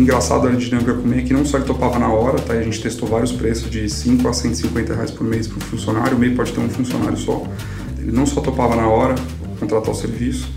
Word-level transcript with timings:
engraçado 0.00 0.48
da 0.48 0.50
dinâmica 0.50 0.94
com 0.94 1.02
o 1.02 1.06
MEI 1.06 1.20
é 1.20 1.22
que 1.22 1.32
não 1.32 1.44
só 1.44 1.58
ele 1.58 1.66
topava 1.66 1.98
na 1.98 2.08
hora, 2.08 2.38
tá? 2.38 2.54
A 2.54 2.62
gente 2.62 2.80
testou 2.80 3.08
vários 3.08 3.32
preços 3.32 3.70
de 3.70 3.88
5 3.88 4.26
a 4.26 4.32
150 4.32 4.94
reais 4.94 5.10
por 5.10 5.24
mês 5.24 5.46
para 5.46 5.58
o 5.58 5.60
funcionário. 5.60 6.16
O 6.16 6.20
MEI 6.20 6.34
pode 6.34 6.52
ter 6.52 6.60
um 6.60 6.68
funcionário 6.68 7.16
só. 7.16 7.42
Ele 7.98 8.12
não 8.12 8.26
só 8.26 8.40
topava 8.40 8.76
na 8.76 8.86
hora 8.86 9.14
contratar 9.58 9.90
o 9.90 9.94
serviço, 9.94 10.48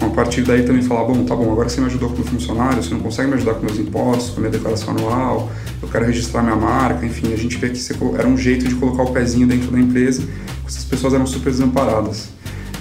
a 0.00 0.10
partir 0.10 0.42
daí 0.42 0.62
também 0.62 0.82
falar, 0.82 1.04
bom, 1.04 1.24
tá 1.24 1.34
bom, 1.34 1.50
agora 1.52 1.68
você 1.68 1.80
me 1.80 1.86
ajudou 1.86 2.10
como 2.10 2.24
funcionário, 2.24 2.82
você 2.82 2.94
não 2.94 3.00
consegue 3.00 3.28
me 3.28 3.34
ajudar 3.34 3.54
com 3.54 3.66
meus 3.66 3.78
impostos, 3.78 4.30
com 4.30 4.36
a 4.38 4.40
minha 4.40 4.50
declaração 4.50 4.90
anual, 4.90 5.50
eu 5.80 5.88
quero 5.88 6.04
registrar 6.04 6.42
minha 6.42 6.56
marca, 6.56 7.04
enfim, 7.04 7.32
a 7.32 7.36
gente 7.36 7.56
vê 7.56 7.70
que 7.70 7.80
era 8.16 8.26
um 8.26 8.36
jeito 8.36 8.66
de 8.66 8.74
colocar 8.76 9.02
o 9.02 9.12
pezinho 9.12 9.46
dentro 9.46 9.70
da 9.70 9.78
empresa, 9.78 10.22
essas 10.66 10.84
pessoas 10.84 11.14
eram 11.14 11.26
super 11.26 11.50
desamparadas. 11.50 12.28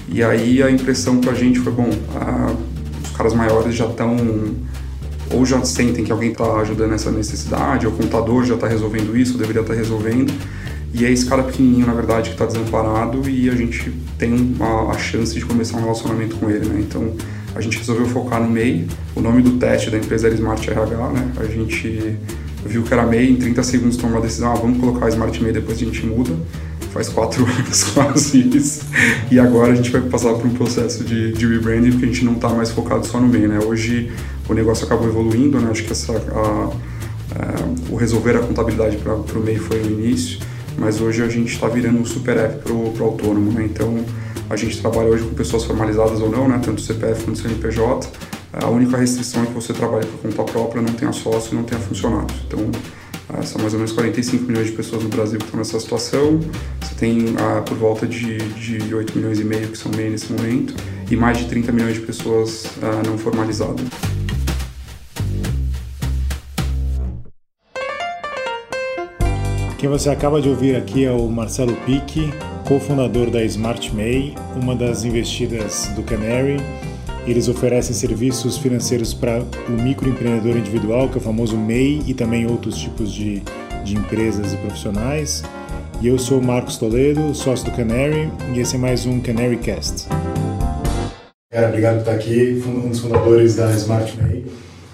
E 0.07 0.23
aí 0.23 0.61
a 0.61 0.69
impressão 0.69 1.19
pra 1.19 1.33
gente 1.33 1.59
foi, 1.59 1.71
bom, 1.71 1.89
os 3.03 3.11
caras 3.11 3.33
maiores 3.33 3.75
já 3.75 3.85
estão 3.85 4.15
ou 5.33 5.45
já 5.45 5.63
sentem 5.63 6.03
que 6.03 6.11
alguém 6.11 6.31
está 6.31 6.45
ajudando 6.57 6.91
nessa 6.91 7.11
necessidade, 7.11 7.87
ou 7.87 7.93
o 7.93 7.95
contador 7.95 8.43
já 8.45 8.55
está 8.55 8.67
resolvendo 8.67 9.17
isso, 9.17 9.33
ou 9.33 9.39
deveria 9.39 9.61
estar 9.61 9.73
tá 9.73 9.79
resolvendo. 9.79 10.33
E 10.93 11.05
é 11.05 11.11
esse 11.11 11.25
cara 11.25 11.43
pequenininho, 11.43 11.87
na 11.87 11.93
verdade, 11.93 12.29
que 12.29 12.35
está 12.35 12.45
desamparado 12.45 13.29
e 13.29 13.49
a 13.49 13.55
gente 13.55 13.91
tem 14.17 14.55
a, 14.59 14.91
a, 14.91 14.97
chance 14.97 15.33
de 15.33 15.45
começar 15.45 15.77
um 15.77 15.81
relacionamento 15.81 16.35
com 16.35 16.49
ele, 16.49 16.67
né? 16.67 16.81
Então, 16.81 17.13
a 17.55 17.61
gente 17.61 17.77
resolveu 17.77 18.05
focar 18.07 18.41
no 18.41 18.49
MEI. 18.49 18.87
O 19.15 19.21
nome 19.21 19.41
do 19.41 19.51
teste 19.51 19.89
da 19.89 19.97
empresa 19.97 20.27
era 20.27 20.35
Smart 20.35 20.69
RH, 20.69 21.09
né? 21.11 21.31
A 21.37 21.45
gente 21.45 22.17
viu 22.65 22.83
que 22.83 22.93
era 22.93 23.05
MEI, 23.05 23.31
em 23.31 23.35
30 23.37 23.63
segundos 23.63 23.97
tomou 23.97 24.17
a 24.17 24.21
decisão, 24.21 24.51
ah, 24.51 24.55
vamos 24.55 24.79
colocar 24.79 25.07
Smart 25.09 25.41
MEI, 25.41 25.53
depois 25.53 25.77
a 25.77 25.85
gente 25.85 26.05
muda. 26.05 26.33
Faz 26.93 27.09
quatro 27.09 27.45
anos 27.49 27.83
quase 27.83 28.57
isso. 28.57 28.85
E 29.29 29.39
agora 29.39 29.71
a 29.71 29.75
gente 29.75 29.89
vai 29.89 30.01
passar 30.01 30.33
por 30.33 30.45
um 30.45 30.53
processo 30.53 31.03
de, 31.03 31.31
de 31.33 31.47
rebranding, 31.47 31.91
porque 31.91 32.05
a 32.05 32.07
gente 32.07 32.25
não 32.25 32.33
está 32.33 32.49
mais 32.49 32.69
focado 32.71 33.05
só 33.05 33.19
no 33.19 33.27
MEI, 33.27 33.47
né? 33.47 33.59
Hoje 33.59 34.11
o 34.49 34.53
negócio 34.53 34.85
acabou 34.85 35.07
evoluindo, 35.07 35.59
né? 35.59 35.69
Acho 35.71 35.83
que 35.83 35.91
essa, 35.91 36.11
a, 36.13 36.69
a, 37.39 37.91
o 37.91 37.95
resolver 37.95 38.35
a 38.35 38.39
contabilidade 38.39 38.97
para 38.97 39.13
o 39.13 39.43
MEI 39.43 39.57
foi 39.57 39.81
o 39.81 39.85
início 39.85 40.39
mas 40.77 41.01
hoje 41.01 41.21
a 41.21 41.29
gente 41.29 41.53
está 41.53 41.67
virando 41.67 41.99
um 41.99 42.05
super 42.05 42.37
app 42.37 42.63
para 42.63 42.73
o 42.73 43.03
autônomo, 43.03 43.51
né? 43.51 43.65
Então 43.65 44.03
a 44.49 44.55
gente 44.55 44.79
trabalha 44.81 45.09
hoje 45.09 45.23
com 45.23 45.33
pessoas 45.33 45.63
formalizadas 45.63 46.19
ou 46.21 46.29
não, 46.29 46.47
né? 46.47 46.59
Tanto 46.63 46.81
CPF 46.81 47.23
quanto 47.23 47.39
CNPJ. 47.39 48.09
A 48.53 48.67
única 48.67 48.97
restrição 48.97 49.43
é 49.43 49.45
que 49.45 49.53
você 49.53 49.73
trabalha 49.73 50.05
por 50.05 50.19
conta 50.19 50.43
própria, 50.51 50.81
não 50.81 50.93
tenha 50.93 51.11
sócio, 51.11 51.55
não 51.55 51.63
tenha 51.63 51.79
funcionários. 51.79 52.37
Então 52.47 52.59
são 53.43 53.61
mais 53.61 53.73
ou 53.73 53.79
menos 53.79 53.93
45 53.93 54.43
milhões 54.43 54.67
de 54.67 54.73
pessoas 54.73 55.03
no 55.03 55.09
Brasil 55.09 55.39
que 55.39 55.45
estão 55.45 55.57
nessa 55.57 55.79
situação. 55.79 56.39
Tem 57.01 57.33
ah, 57.39 57.63
por 57.63 57.75
volta 57.75 58.05
de, 58.05 58.37
de 58.37 58.93
8 58.93 59.17
milhões 59.17 59.39
e 59.39 59.43
meio 59.43 59.69
que 59.69 59.75
são 59.75 59.91
MEI 59.91 60.11
nesse 60.11 60.31
momento 60.31 60.75
e 61.09 61.15
mais 61.15 61.39
de 61.39 61.45
30 61.45 61.71
milhões 61.71 61.95
de 61.95 62.01
pessoas 62.01 62.67
ah, 62.79 63.01
não 63.03 63.17
formalizadas. 63.17 63.83
Quem 69.79 69.89
você 69.89 70.11
acaba 70.11 70.39
de 70.39 70.47
ouvir 70.47 70.75
aqui 70.75 71.03
é 71.03 71.11
o 71.11 71.27
Marcelo 71.27 71.75
Pique, 71.87 72.31
cofundador 72.67 73.31
da 73.31 73.43
Smart 73.45 73.95
May, 73.95 74.35
uma 74.55 74.75
das 74.75 75.03
investidas 75.03 75.87
do 75.95 76.03
Canary. 76.03 76.57
Eles 77.25 77.47
oferecem 77.47 77.95
serviços 77.95 78.59
financeiros 78.59 79.11
para 79.11 79.41
o 79.67 79.71
microempreendedor 79.71 80.55
individual, 80.55 81.09
que 81.09 81.15
é 81.15 81.17
o 81.17 81.23
famoso 81.23 81.57
MEI, 81.57 82.03
e 82.05 82.13
também 82.13 82.45
outros 82.45 82.77
tipos 82.77 83.11
de, 83.11 83.41
de 83.83 83.95
empresas 83.95 84.53
e 84.53 84.57
profissionais. 84.57 85.41
E 86.01 86.07
eu 86.07 86.17
sou 86.17 86.39
o 86.39 86.43
Marcos 86.43 86.77
Toledo, 86.77 87.33
sócio 87.35 87.69
do 87.69 87.77
Canary, 87.77 88.31
e 88.55 88.59
esse 88.59 88.75
é 88.75 88.79
mais 88.79 89.05
um 89.05 89.19
Canary 89.19 89.57
Cast. 89.57 90.07
Cara, 91.51 91.67
obrigado 91.67 91.95
por 91.95 91.99
estar 91.99 92.13
aqui, 92.13 92.63
um 92.65 92.89
dos 92.89 92.99
fundadores 92.99 93.55
da 93.55 93.71
Smart 93.75 94.19
May, 94.19 94.45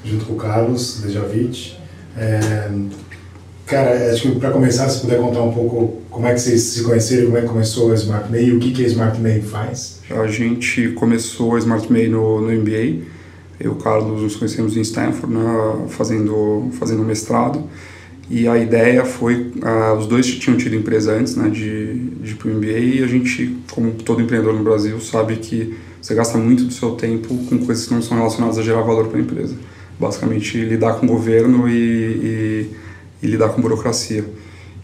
junto 0.04 0.26
com 0.26 0.34
o 0.34 0.36
Carlos 0.36 1.00
Dejavich. 1.02 1.78
É, 2.18 2.70
Cara, 3.68 4.12
acho 4.12 4.32
que 4.32 4.40
para 4.40 4.52
começar, 4.52 4.88
se 4.90 5.02
puder 5.02 5.20
contar 5.20 5.42
um 5.42 5.54
pouco 5.54 6.02
como 6.10 6.26
é 6.26 6.34
que 6.34 6.40
vocês 6.40 6.62
se 6.62 6.84
conheceram, 6.84 7.26
como 7.26 7.38
é 7.38 7.42
que 7.42 7.48
começou 7.48 7.92
a 7.92 7.96
Smart 7.96 8.32
May 8.32 8.46
e 8.46 8.52
o 8.54 8.60
que, 8.60 8.72
que 8.72 8.84
a 8.84 8.88
Smart 8.88 9.20
May 9.20 9.42
faz? 9.42 10.02
A 10.10 10.28
gente 10.28 10.90
começou 10.90 11.56
a 11.56 11.60
Smart 11.60 11.92
May 11.92 12.08
no, 12.08 12.42
no 12.42 12.52
MBA. 12.52 13.06
Eu 13.60 13.66
e 13.66 13.68
o 13.70 13.76
Carlos 13.76 14.22
nos 14.22 14.36
conhecemos 14.36 14.78
em 14.78 14.82
Stanford, 14.82 15.34
né, 15.34 15.86
fazendo, 15.90 16.70
fazendo 16.80 17.04
mestrado. 17.04 17.64
E 18.30 18.48
a 18.48 18.58
ideia 18.58 19.06
foi, 19.06 19.54
uh, 19.56 19.98
os 19.98 20.06
dois 20.06 20.28
tinham 20.28 20.58
tido 20.58 20.76
empresa 20.76 21.14
antes 21.14 21.36
né, 21.36 21.50
de, 21.50 21.94
de 21.96 22.32
ir 22.32 22.36
para 22.36 22.50
o 22.50 22.54
MBA 22.54 22.80
e 22.80 23.04
a 23.04 23.08
gente, 23.08 23.58
como 23.72 23.92
todo 23.94 24.22
empreendedor 24.22 24.54
no 24.54 24.64
Brasil, 24.64 25.00
sabe 25.00 25.38
que 25.38 25.78
você 26.02 26.14
gasta 26.14 26.38
muito 26.38 26.66
do 26.66 26.74
seu 26.74 26.92
tempo 26.92 27.30
com 27.50 27.58
coisas 27.60 27.86
que 27.86 27.94
não 27.94 28.02
são 28.02 28.18
relacionadas 28.18 28.58
a 28.58 28.62
gerar 28.62 28.82
valor 28.82 29.08
para 29.08 29.18
a 29.18 29.22
empresa. 29.22 29.56
Basicamente, 30.00 30.58
lidar 30.58 30.96
com 30.96 31.06
o 31.06 31.10
governo 31.10 31.68
e, 31.70 31.74
e 31.74 32.70
e 33.22 33.28
lidar 33.28 33.50
com 33.50 33.62
burocracia. 33.62 34.26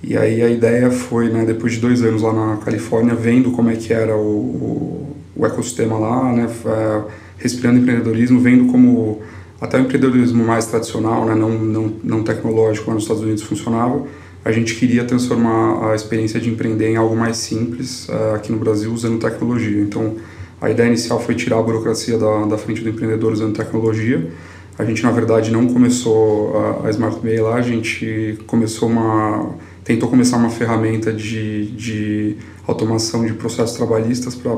E 0.02 0.18
aí 0.18 0.42
a 0.42 0.50
ideia 0.50 0.92
foi, 0.92 1.30
né, 1.30 1.46
depois 1.46 1.74
de 1.74 1.80
dois 1.80 2.02
anos 2.02 2.22
lá 2.22 2.34
na 2.34 2.58
Califórnia, 2.58 3.16
vendo 3.16 3.52
como 3.52 3.70
é 3.70 3.76
que 3.76 3.94
era 3.94 4.16
o, 4.16 4.20
o, 4.20 5.18
o 5.36 5.46
ecossistema 5.46 5.98
lá, 5.98 6.34
né, 6.34 6.50
é, 6.66 7.02
respirando 7.38 7.80
empreendedorismo, 7.80 8.40
vendo 8.40 8.72
como 8.72 9.22
até 9.64 9.78
o 9.78 9.82
empreendedorismo 9.82 10.44
mais 10.44 10.66
tradicional, 10.66 11.26
né, 11.26 11.36
não, 11.36 11.50
não, 11.52 11.94
não 12.04 12.24
tecnológico 12.24 12.90
lá 12.90 12.96
nos 12.96 13.04
Estados 13.04 13.24
Unidos 13.24 13.44
funcionava, 13.44 14.04
a 14.46 14.52
gente 14.52 14.76
queria 14.76 15.06
transformar 15.06 15.92
a 15.92 15.96
experiência 15.96 16.40
de 16.40 16.50
empreender 16.50 16.90
em 16.90 16.98
algo 16.98 17.16
mais 17.16 17.38
simples 17.38 18.08
uh, 18.10 18.36
aqui 18.36 18.52
no 18.52 18.58
Brasil 18.58 18.92
usando 18.92 19.20
tecnologia. 19.20 19.82
Então, 19.82 20.18
a 20.60 20.70
ideia 20.70 20.88
inicial 20.88 21.20
foi 21.20 21.34
tirar 21.34 21.60
a 21.60 21.62
burocracia 21.62 22.18
da, 22.18 22.46
da 22.46 22.58
frente 22.58 22.82
do 22.82 22.90
empreendedor 22.90 23.32
usando 23.32 23.56
tecnologia 23.56 24.30
a 24.78 24.84
gente, 24.84 25.04
na 25.04 25.12
verdade, 25.12 25.52
não 25.52 25.68
começou 25.68 26.58
a, 26.58 26.88
a 26.88 26.90
Smart 26.90 27.24
Mail 27.24 27.44
lá, 27.44 27.56
a 27.56 27.62
gente 27.62 28.40
começou 28.48 28.90
uma, 28.90 29.52
tentou 29.84 30.10
começar 30.10 30.38
uma 30.38 30.50
ferramenta 30.50 31.14
de, 31.14 31.68
de 31.72 32.38
automação 32.66 33.24
de 33.24 33.34
processos 33.34 33.76
trabalhistas 33.76 34.34
para 34.34 34.58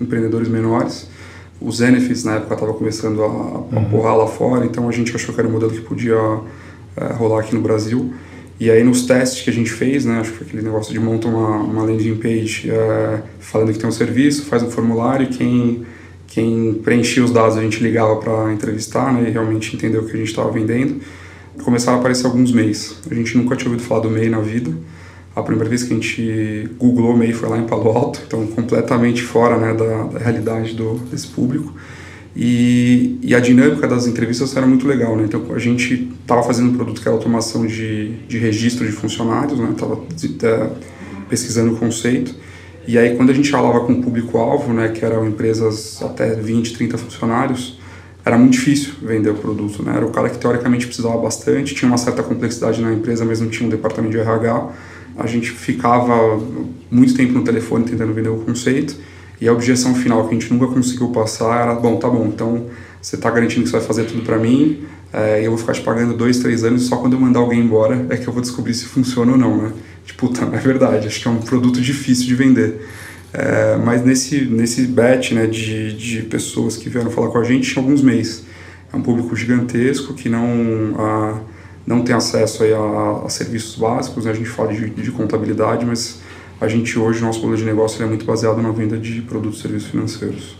empreendedores 0.00 0.48
menores. 0.48 1.08
O 1.60 1.70
Zenefits, 1.70 2.24
na 2.24 2.36
época, 2.36 2.54
estava 2.54 2.74
começando 2.74 3.22
a, 3.22 3.26
a 3.26 3.28
uhum. 3.28 3.84
porrar 3.90 4.16
lá 4.16 4.26
fora, 4.26 4.66
então 4.66 4.88
a 4.88 4.92
gente 4.92 5.14
achou 5.14 5.34
que 5.34 5.40
era 5.40 5.48
um 5.48 5.52
modelo 5.52 5.72
que 5.72 5.80
podia 5.80 6.16
é, 6.96 7.12
rolar 7.14 7.40
aqui 7.40 7.54
no 7.54 7.62
Brasil. 7.62 8.12
E 8.60 8.70
aí, 8.70 8.84
nos 8.84 9.06
testes 9.06 9.42
que 9.42 9.50
a 9.50 9.52
gente 9.52 9.70
fez, 9.70 10.04
né, 10.04 10.20
acho 10.20 10.32
que 10.32 10.38
foi 10.38 10.46
aquele 10.46 10.62
negócio 10.62 10.92
de 10.92 11.00
montar 11.00 11.28
uma, 11.28 11.56
uma 11.56 11.82
landing 11.82 12.16
page 12.16 12.70
é, 12.70 13.22
falando 13.40 13.72
que 13.72 13.78
tem 13.78 13.88
um 13.88 13.92
serviço, 13.92 14.44
faz 14.46 14.62
um 14.62 14.70
formulário 14.70 15.26
e 15.26 15.28
quem 15.28 15.86
quem 16.34 16.74
preenchia 16.74 17.22
os 17.22 17.30
dados 17.30 17.56
a 17.56 17.62
gente 17.62 17.80
ligava 17.80 18.16
para 18.16 18.52
entrevistar 18.52 19.12
né, 19.12 19.28
e 19.28 19.30
realmente 19.30 19.76
entender 19.76 19.98
o 19.98 20.04
que 20.04 20.14
a 20.14 20.16
gente 20.16 20.30
estava 20.30 20.50
vendendo. 20.50 21.00
Começaram 21.62 21.98
a 21.98 22.00
aparecer 22.00 22.26
alguns 22.26 22.50
MEIs. 22.50 22.96
A 23.08 23.14
gente 23.14 23.38
nunca 23.38 23.54
tinha 23.54 23.70
ouvido 23.70 23.86
falar 23.86 24.00
do 24.00 24.10
MEI 24.10 24.28
na 24.28 24.40
vida. 24.40 24.72
A 25.34 25.42
primeira 25.42 25.68
vez 25.68 25.82
que 25.82 25.92
a 25.92 25.96
gente 25.96 26.70
googlou 26.78 27.16
MEI 27.16 27.32
foi 27.32 27.48
lá 27.48 27.58
em 27.58 27.64
Palo 27.64 27.90
Alto, 27.90 28.22
então 28.26 28.46
completamente 28.46 29.22
fora 29.22 29.58
né, 29.58 29.74
da, 29.74 30.04
da 30.04 30.18
realidade 30.18 30.74
do, 30.74 30.94
desse 31.10 31.26
público. 31.26 31.74
E, 32.36 33.18
e, 33.22 33.34
a 33.34 33.38
dinâmica 33.38 33.86
das 33.86 34.06
entrevistas 34.06 34.56
era 34.56 34.66
muito 34.66 34.88
legal, 34.88 35.16
né? 35.16 35.22
Então 35.24 35.44
a 35.54 35.58
gente 35.58 36.12
estava 36.20 36.42
fazendo 36.42 36.70
um 36.70 36.74
produto 36.74 37.00
que 37.00 37.06
era 37.06 37.16
automação 37.16 37.64
de, 37.64 38.12
de 38.26 38.38
registro 38.38 38.84
de 38.84 38.90
funcionários, 38.90 39.56
né? 39.58 39.68
Estava 39.70 40.00
é, 40.42 40.70
pesquisando 41.28 41.74
o 41.74 41.76
conceito. 41.76 42.34
E 42.86 42.98
aí, 42.98 43.16
quando 43.16 43.30
a 43.30 43.32
gente 43.32 43.50
falava 43.50 43.80
com 43.86 43.92
o 43.92 44.02
público-alvo, 44.02 44.72
né, 44.72 44.88
que 44.88 45.04
eram 45.04 45.26
empresas 45.26 46.02
até 46.02 46.34
20, 46.34 46.74
30 46.74 46.98
funcionários, 46.98 47.78
era 48.24 48.36
muito 48.36 48.52
difícil 48.52 48.92
vender 49.00 49.30
o 49.30 49.34
produto. 49.34 49.82
Né? 49.82 49.94
Era 49.96 50.04
o 50.04 50.10
cara 50.10 50.28
que 50.28 50.36
teoricamente 50.36 50.86
precisava 50.86 51.16
bastante, 51.16 51.74
tinha 51.74 51.88
uma 51.88 51.96
certa 51.96 52.22
complexidade 52.22 52.82
na 52.82 52.92
empresa, 52.92 53.24
mas 53.24 53.40
não 53.40 53.48
tinha 53.48 53.66
um 53.66 53.70
departamento 53.70 54.12
de 54.12 54.18
RH. 54.18 54.70
A 55.16 55.26
gente 55.26 55.50
ficava 55.50 56.40
muito 56.90 57.14
tempo 57.14 57.32
no 57.32 57.44
telefone 57.44 57.84
tentando 57.84 58.12
vender 58.12 58.28
o 58.28 58.38
conceito. 58.38 58.96
E 59.40 59.48
a 59.48 59.52
objeção 59.52 59.94
final 59.94 60.26
que 60.28 60.34
a 60.34 60.38
gente 60.38 60.52
nunca 60.52 60.66
conseguiu 60.72 61.08
passar 61.08 61.62
era: 61.62 61.74
bom, 61.74 61.96
tá 61.96 62.08
bom, 62.08 62.26
então 62.26 62.66
você 63.00 63.16
está 63.16 63.30
garantindo 63.30 63.64
que 63.64 63.70
você 63.70 63.76
vai 63.76 63.86
fazer 63.86 64.04
tudo 64.04 64.22
para 64.22 64.38
mim, 64.38 64.84
é, 65.12 65.42
e 65.42 65.44
eu 65.44 65.50
vou 65.50 65.58
ficar 65.58 65.74
te 65.74 65.82
pagando 65.82 66.14
dois, 66.14 66.38
três 66.38 66.64
anos, 66.64 66.86
só 66.86 66.96
quando 66.96 67.12
eu 67.12 67.20
mandar 67.20 67.40
alguém 67.40 67.60
embora 67.60 68.06
é 68.08 68.16
que 68.16 68.26
eu 68.26 68.32
vou 68.32 68.40
descobrir 68.40 68.72
se 68.74 68.86
funciona 68.86 69.32
ou 69.32 69.38
não, 69.38 69.62
né? 69.62 69.72
Tipo, 70.04 70.28
puta, 70.28 70.44
é 70.52 70.58
verdade, 70.58 71.06
acho 71.06 71.20
que 71.20 71.28
é 71.28 71.30
um 71.30 71.40
produto 71.40 71.80
difícil 71.80 72.26
de 72.26 72.34
vender. 72.34 72.88
É, 73.32 73.76
mas 73.76 74.04
nesse, 74.04 74.44
nesse 74.44 74.86
batch 74.86 75.32
né, 75.32 75.46
de, 75.46 75.92
de 75.92 76.22
pessoas 76.22 76.76
que 76.76 76.88
vieram 76.88 77.10
falar 77.10 77.28
com 77.28 77.38
a 77.38 77.44
gente, 77.44 77.70
tinha 77.70 77.82
alguns 77.82 78.00
meses. 78.00 78.44
É 78.92 78.96
um 78.96 79.02
público 79.02 79.34
gigantesco 79.36 80.14
que 80.14 80.28
não, 80.28 80.94
a, 80.98 81.40
não 81.86 82.02
tem 82.02 82.14
acesso 82.14 82.62
a, 82.64 83.26
a 83.26 83.28
serviços 83.28 83.76
básicos, 83.76 84.24
né? 84.24 84.30
a 84.30 84.34
gente 84.34 84.48
fala 84.48 84.72
de, 84.72 84.88
de 84.90 85.10
contabilidade, 85.10 85.84
mas 85.84 86.20
a 86.60 86.68
gente 86.68 86.98
hoje, 86.98 87.20
nosso 87.20 87.40
modelo 87.40 87.58
de 87.58 87.64
negócio 87.64 88.02
é 88.02 88.06
muito 88.06 88.24
baseado 88.24 88.62
na 88.62 88.70
venda 88.70 88.96
de 88.96 89.20
produtos 89.22 89.58
e 89.58 89.62
serviços 89.62 89.90
financeiros. 89.90 90.56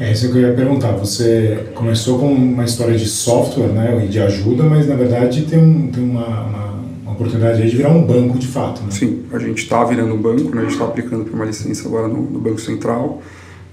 É 0.00 0.10
isso 0.10 0.30
que 0.32 0.38
eu 0.38 0.42
ia 0.42 0.52
perguntar. 0.52 0.92
Você 0.92 1.68
começou 1.74 2.18
com 2.18 2.26
uma 2.26 2.64
história 2.64 2.96
de 2.96 3.06
software 3.06 3.68
né, 3.68 4.04
e 4.04 4.08
de 4.08 4.20
ajuda, 4.20 4.64
mas 4.64 4.86
na 4.88 4.96
verdade 4.96 5.42
tem, 5.42 5.58
um, 5.58 5.90
tem 5.92 6.02
uma, 6.02 6.72
uma 7.04 7.12
oportunidade 7.12 7.62
aí 7.62 7.70
de 7.70 7.76
virar 7.76 7.90
um 7.90 8.02
banco 8.02 8.38
de 8.38 8.46
fato. 8.46 8.82
Né? 8.82 8.90
Sim, 8.90 9.22
a 9.32 9.38
gente 9.38 9.62
está 9.62 9.84
virando 9.84 10.12
um 10.14 10.20
banco, 10.20 10.54
né? 10.54 10.62
a 10.62 10.64
gente 10.64 10.72
está 10.72 10.84
aplicando 10.84 11.24
para 11.24 11.34
uma 11.34 11.44
licença 11.44 11.86
agora 11.86 12.08
no, 12.08 12.22
no, 12.22 12.40
Banco 12.40 12.60
Central. 12.60 13.22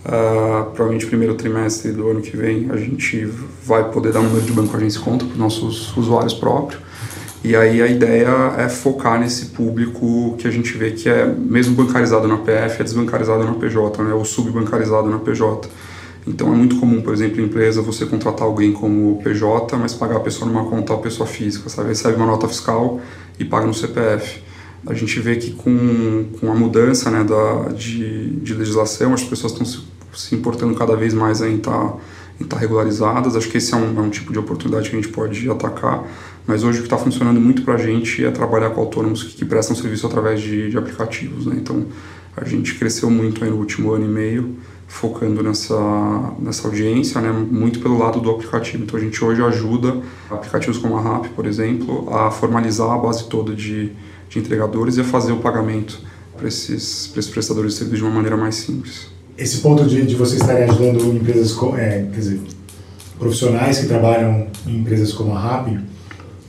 Uh, 0.06 0.72
provavelmente 0.72 1.06
primeiro 1.06 1.36
trimestre 1.36 1.92
do 1.92 2.08
ano 2.10 2.22
que 2.22 2.36
vem 2.36 2.72
a 2.72 2.78
gente 2.78 3.26
vai 3.66 3.92
poder 3.92 4.14
dar 4.14 4.22
um 4.22 4.24
número 4.24 4.46
de 4.46 4.54
banco 4.54 4.76
agência 4.78 5.02
conta 5.02 5.26
para 5.26 5.34
os 5.34 5.40
nossos 5.40 5.96
usuários 5.98 6.34
próprios. 6.34 6.82
E 7.44 7.56
aí 7.56 7.82
a 7.82 7.88
ideia 7.88 8.54
é 8.58 8.68
focar 8.68 9.20
nesse 9.20 9.48
público 9.48 10.36
que 10.38 10.48
a 10.48 10.52
gente 10.52 10.78
vê 10.78 10.92
que 10.92 11.08
é 11.08 11.26
mesmo 11.26 11.74
bancarizado 11.76 12.28
na 12.28 12.38
PF, 12.38 12.82
é 12.82 12.84
desbancarizado 12.84 13.44
na 13.44 13.54
PJ, 13.54 14.04
né, 14.04 14.14
ou 14.14 14.26
subbancarizado 14.26 15.10
na 15.10 15.20
PJ. 15.20 15.70
Então 16.28 16.54
é 16.54 16.56
muito 16.56 16.80
comum, 16.80 17.02
por 17.02 17.14
exemplo, 17.14 17.42
em 17.42 17.46
empresa 17.46 17.82
você 17.82 18.06
contratar 18.06 18.44
alguém 18.44 18.74
como 18.74 19.22
PJ, 19.24 19.78
mas 19.78 19.94
pagar 19.94 20.18
a 20.18 20.20
pessoa 20.20 20.50
numa 20.50 20.66
conta 20.66 20.96
pessoa 20.98 21.28
física, 21.28 21.70
sabe? 21.70 21.90
Recebe 21.90 22.18
uma 22.18 22.26
nota 22.26 22.48
fiscal 22.48 23.00
e 23.40 23.46
paga 23.46 23.66
no 23.66 23.74
CPF. 23.74 24.44
A 24.86 24.94
gente 24.94 25.20
vê 25.20 25.36
que 25.38 25.52
com, 25.52 26.26
com 26.40 26.52
a 26.52 26.56
mudança 26.56 27.10
né, 27.10 27.24
da, 27.24 27.70
de, 27.70 28.32
de 28.42 28.54
legislação, 28.54 29.14
as 29.14 29.24
pessoas 29.24 29.54
estão 29.54 29.66
se, 29.66 29.80
se 30.14 30.36
importando 30.36 30.76
cada 30.76 30.96
vez 30.96 31.14
mais 31.14 31.42
em 31.42 31.58
estar 31.58 31.72
tá, 31.72 31.98
tá 32.48 32.58
regularizadas. 32.58 33.36
Acho 33.36 33.50
que 33.50 33.58
esse 33.58 33.74
é 33.74 33.78
um, 33.78 33.98
é 33.98 34.02
um 34.02 34.10
tipo 34.10 34.32
de 34.32 34.40
oportunidade 34.40 34.90
que 34.90 34.96
a 34.96 35.02
gente 35.02 35.12
pode 35.12 35.50
atacar. 35.50 36.04
Mas 36.46 36.64
hoje 36.64 36.80
o 36.80 36.82
que 36.82 36.88
está 36.88 36.98
funcionando 36.98 37.40
muito 37.40 37.62
para 37.62 37.76
a 37.76 37.78
gente 37.78 38.26
é 38.26 38.32
trabalhar 38.32 38.72
com 38.72 38.82
autônomos 38.82 39.24
que, 39.24 39.36
que 39.36 39.46
prestam 39.46 39.76
serviço 39.76 40.08
através 40.08 40.42
de, 40.42 40.70
de 40.70 40.78
aplicativos. 40.78 41.46
Né? 41.46 41.56
Então 41.58 41.86
a 42.36 42.46
gente 42.46 42.76
cresceu 42.76 43.10
muito 43.10 43.44
no 43.46 43.56
último 43.56 43.92
ano 43.92 44.06
e 44.06 44.08
meio 44.08 44.56
focando 44.90 45.44
nessa, 45.44 46.34
nessa 46.40 46.68
audiência, 46.68 47.22
né, 47.22 47.32
muito 47.32 47.80
pelo 47.80 47.98
lado 47.98 48.20
do 48.20 48.32
aplicativo. 48.32 48.84
Então 48.84 49.00
a 49.00 49.02
gente 49.02 49.24
hoje 49.24 49.42
ajuda 49.42 50.02
aplicativos 50.30 50.80
como 50.80 50.98
a 50.98 51.02
RAP, 51.02 51.28
por 51.36 51.46
exemplo, 51.46 52.12
a 52.14 52.32
formalizar 52.32 52.90
a 52.90 52.98
base 52.98 53.30
toda 53.30 53.56
de, 53.56 53.92
de 54.28 54.40
entregadores 54.40 54.98
e 54.98 55.02
a 55.02 55.04
fazer 55.04 55.32
o 55.32 55.38
pagamento 55.38 56.02
para 56.36 56.48
esses, 56.48 57.16
esses 57.16 57.30
prestadores 57.30 57.74
de 57.74 57.78
serviço 57.78 57.98
de 57.98 58.04
uma 58.04 58.16
maneira 58.16 58.36
mais 58.36 58.56
simples. 58.56 59.19
Esse 59.40 59.60
ponto 59.60 59.86
de, 59.86 60.06
de 60.06 60.16
vocês 60.16 60.42
estarem 60.42 60.66
ajudando 60.66 61.16
empresas, 61.16 61.56
é, 61.78 62.06
quer 62.12 62.20
dizer, 62.20 62.42
profissionais 63.18 63.80
que 63.80 63.88
trabalham 63.88 64.48
em 64.68 64.76
empresas 64.78 65.14
como 65.14 65.34
a 65.34 65.40
RAP, 65.40 65.80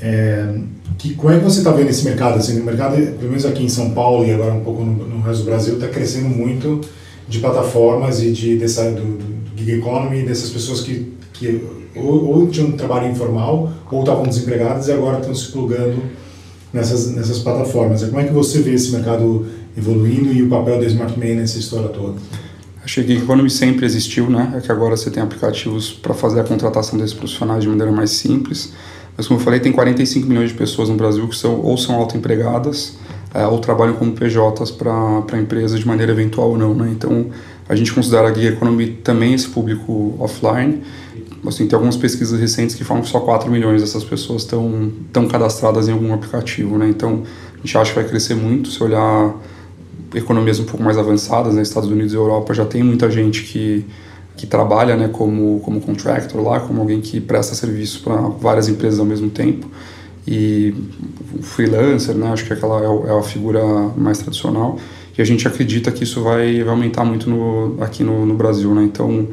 é, 0.00 0.60
que, 1.00 1.14
como 1.14 1.32
é 1.32 1.38
que 1.38 1.44
você 1.44 1.58
está 1.58 1.70
vendo 1.70 1.88
esse 1.88 2.04
mercado? 2.04 2.38
Assim, 2.38 2.60
o 2.60 2.64
mercado, 2.64 2.96
pelo 2.96 3.28
menos 3.28 3.46
aqui 3.46 3.64
em 3.64 3.68
São 3.68 3.90
Paulo 3.92 4.26
e 4.26 4.32
agora 4.32 4.52
um 4.52 4.62
pouco 4.62 4.84
no, 4.84 5.08
no 5.08 5.22
resto 5.22 5.44
do 5.44 5.46
Brasil, 5.46 5.74
está 5.74 5.88
crescendo 5.88 6.28
muito 6.28 6.82
de 7.26 7.38
plataformas 7.38 8.22
e 8.22 8.30
de 8.32 8.58
dessa 8.58 8.90
do, 8.90 9.16
do 9.16 9.56
gig 9.56 9.78
economy 9.78 10.22
dessas 10.22 10.50
pessoas 10.50 10.80
que, 10.80 11.12
que 11.32 11.64
ou, 11.96 12.26
ou 12.26 12.48
tinham 12.48 12.68
um 12.68 12.72
trabalho 12.72 13.10
informal 13.10 13.72
ou 13.90 14.00
estavam 14.00 14.24
desempregadas 14.24 14.88
e 14.88 14.92
agora 14.92 15.20
estão 15.20 15.34
se 15.34 15.50
plugando 15.52 16.02
nessas 16.72 17.10
nessas 17.12 17.38
plataformas. 17.38 18.02
Como 18.04 18.20
é 18.20 18.24
que 18.24 18.32
você 18.32 18.60
vê 18.60 18.74
esse 18.74 18.90
mercado 18.90 19.46
evoluindo 19.78 20.32
e 20.32 20.42
o 20.42 20.48
papel 20.48 20.80
da 20.80 20.86
Smart 20.86 21.18
Man 21.18 21.36
nessa 21.36 21.58
história 21.58 21.88
toda? 21.88 22.16
Achei 22.82 23.04
que 23.04 23.12
economy 23.12 23.50
sempre 23.50 23.84
existiu, 23.84 24.30
né? 24.30 24.54
É 24.56 24.60
que 24.60 24.72
agora 24.72 24.96
você 24.96 25.10
tem 25.10 25.22
aplicativos 25.22 25.92
para 25.92 26.14
fazer 26.14 26.40
a 26.40 26.44
contratação 26.44 26.98
desses 26.98 27.14
profissionais 27.14 27.62
de 27.62 27.68
maneira 27.68 27.92
mais 27.92 28.10
simples. 28.10 28.72
Mas 29.16 29.26
como 29.26 29.38
eu 29.38 29.44
falei, 29.44 29.60
tem 29.60 29.70
45 29.70 30.26
milhões 30.26 30.48
de 30.48 30.54
pessoas 30.54 30.88
no 30.88 30.96
Brasil 30.96 31.28
que 31.28 31.36
são 31.36 31.60
ou 31.60 31.76
são 31.76 31.94
autoempregadas 31.96 32.96
é, 33.34 33.46
ou 33.46 33.58
trabalham 33.58 33.94
como 33.94 34.12
PJs 34.12 34.70
para 34.72 35.38
empresas 35.38 35.78
de 35.78 35.86
maneira 35.86 36.12
eventual 36.12 36.50
ou 36.50 36.58
não. 36.58 36.74
Né? 36.74 36.90
Então, 36.90 37.26
a 37.68 37.76
gente 37.76 37.92
considera 37.92 38.28
a 38.28 38.34
Gig 38.34 38.48
Economy 38.48 38.88
também 39.04 39.34
esse 39.34 39.48
público 39.48 40.16
offline. 40.18 40.82
Assim, 41.46 41.66
tem 41.66 41.74
algumas 41.74 41.96
pesquisas 41.96 42.38
recentes 42.38 42.74
que 42.74 42.84
falam 42.84 43.02
que 43.02 43.08
só 43.08 43.20
4 43.20 43.50
milhões 43.50 43.80
dessas 43.80 44.04
pessoas 44.04 44.42
estão 44.42 45.28
cadastradas 45.28 45.88
em 45.88 45.92
algum 45.92 46.12
aplicativo. 46.12 46.76
Né? 46.76 46.88
Então, 46.88 47.22
a 47.54 47.56
gente 47.58 47.78
acha 47.78 47.92
que 47.92 48.00
vai 48.00 48.08
crescer 48.08 48.34
muito. 48.34 48.70
Se 48.70 48.82
olhar 48.82 49.34
economias 50.14 50.58
um 50.58 50.64
pouco 50.64 50.82
mais 50.82 50.98
avançadas, 50.98 51.54
né? 51.54 51.62
Estados 51.62 51.90
Unidos 51.90 52.12
e 52.12 52.16
Europa, 52.16 52.52
já 52.54 52.64
tem 52.64 52.82
muita 52.82 53.10
gente 53.10 53.44
que, 53.44 53.84
que 54.36 54.46
trabalha 54.46 54.96
né, 54.96 55.08
como, 55.08 55.60
como 55.60 55.80
contractor 55.80 56.42
lá, 56.42 56.60
como 56.60 56.80
alguém 56.80 57.00
que 57.00 57.20
presta 57.20 57.54
serviço 57.54 58.02
para 58.02 58.16
várias 58.16 58.68
empresas 58.68 58.98
ao 58.98 59.06
mesmo 59.06 59.30
tempo 59.30 59.68
e 60.26 60.74
freelancer, 61.42 62.14
né? 62.14 62.30
Acho 62.32 62.44
que 62.44 62.52
aquela 62.52 62.80
é, 62.80 63.10
é 63.10 63.18
a 63.18 63.22
figura 63.22 63.62
mais 63.96 64.18
tradicional 64.18 64.78
e 65.16 65.22
a 65.22 65.24
gente 65.24 65.46
acredita 65.46 65.90
que 65.90 66.04
isso 66.04 66.22
vai, 66.22 66.62
vai 66.62 66.72
aumentar 66.72 67.04
muito 67.04 67.28
no, 67.28 67.82
aqui 67.82 68.04
no, 68.04 68.24
no 68.24 68.34
Brasil, 68.34 68.74
né? 68.74 68.84
Então, 68.84 69.28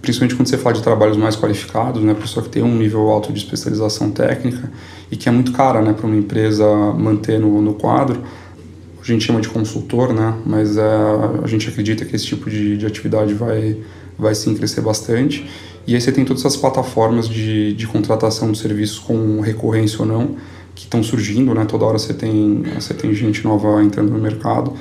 principalmente 0.00 0.34
quando 0.34 0.48
você 0.48 0.56
fala 0.56 0.74
de 0.74 0.82
trabalhos 0.82 1.16
mais 1.16 1.36
qualificados, 1.36 2.02
né? 2.02 2.14
Pessoa 2.14 2.44
que 2.44 2.50
tem 2.50 2.62
um 2.62 2.76
nível 2.76 3.08
alto 3.10 3.32
de 3.32 3.38
especialização 3.38 4.10
técnica 4.10 4.70
e 5.10 5.16
que 5.16 5.28
é 5.28 5.32
muito 5.32 5.52
cara, 5.52 5.82
né? 5.82 5.92
Para 5.92 6.06
uma 6.06 6.16
empresa 6.16 6.66
manter 6.92 7.38
no, 7.38 7.60
no 7.60 7.74
quadro. 7.74 8.22
A 9.00 9.04
gente 9.04 9.24
chama 9.24 9.40
de 9.40 9.48
consultor, 9.48 10.12
né? 10.12 10.34
Mas 10.44 10.76
é, 10.76 10.82
a 11.42 11.46
gente 11.46 11.68
acredita 11.68 12.04
que 12.04 12.14
esse 12.14 12.26
tipo 12.26 12.50
de, 12.50 12.76
de 12.76 12.86
atividade 12.86 13.34
vai, 13.34 13.78
vai 14.18 14.34
sim 14.34 14.54
crescer 14.54 14.80
bastante. 14.80 15.48
E 15.86 15.94
aí 15.94 16.00
você 16.00 16.12
tem 16.12 16.24
todas 16.24 16.44
essas 16.44 16.56
plataformas 16.56 17.28
de, 17.28 17.72
de 17.72 17.86
contratação 17.86 18.52
de 18.52 18.58
serviços 18.58 18.98
com 18.98 19.40
recorrência 19.40 20.00
ou 20.00 20.06
não, 20.06 20.36
que 20.74 20.84
estão 20.84 21.02
surgindo, 21.02 21.54
né? 21.54 21.64
Toda 21.64 21.84
hora 21.84 21.98
você 21.98 22.12
tem, 22.12 22.62
você 22.78 22.94
tem 22.94 23.14
gente 23.14 23.42
nova 23.44 23.82
entrando 23.82 24.10
no 24.10 24.18
mercado 24.18 24.74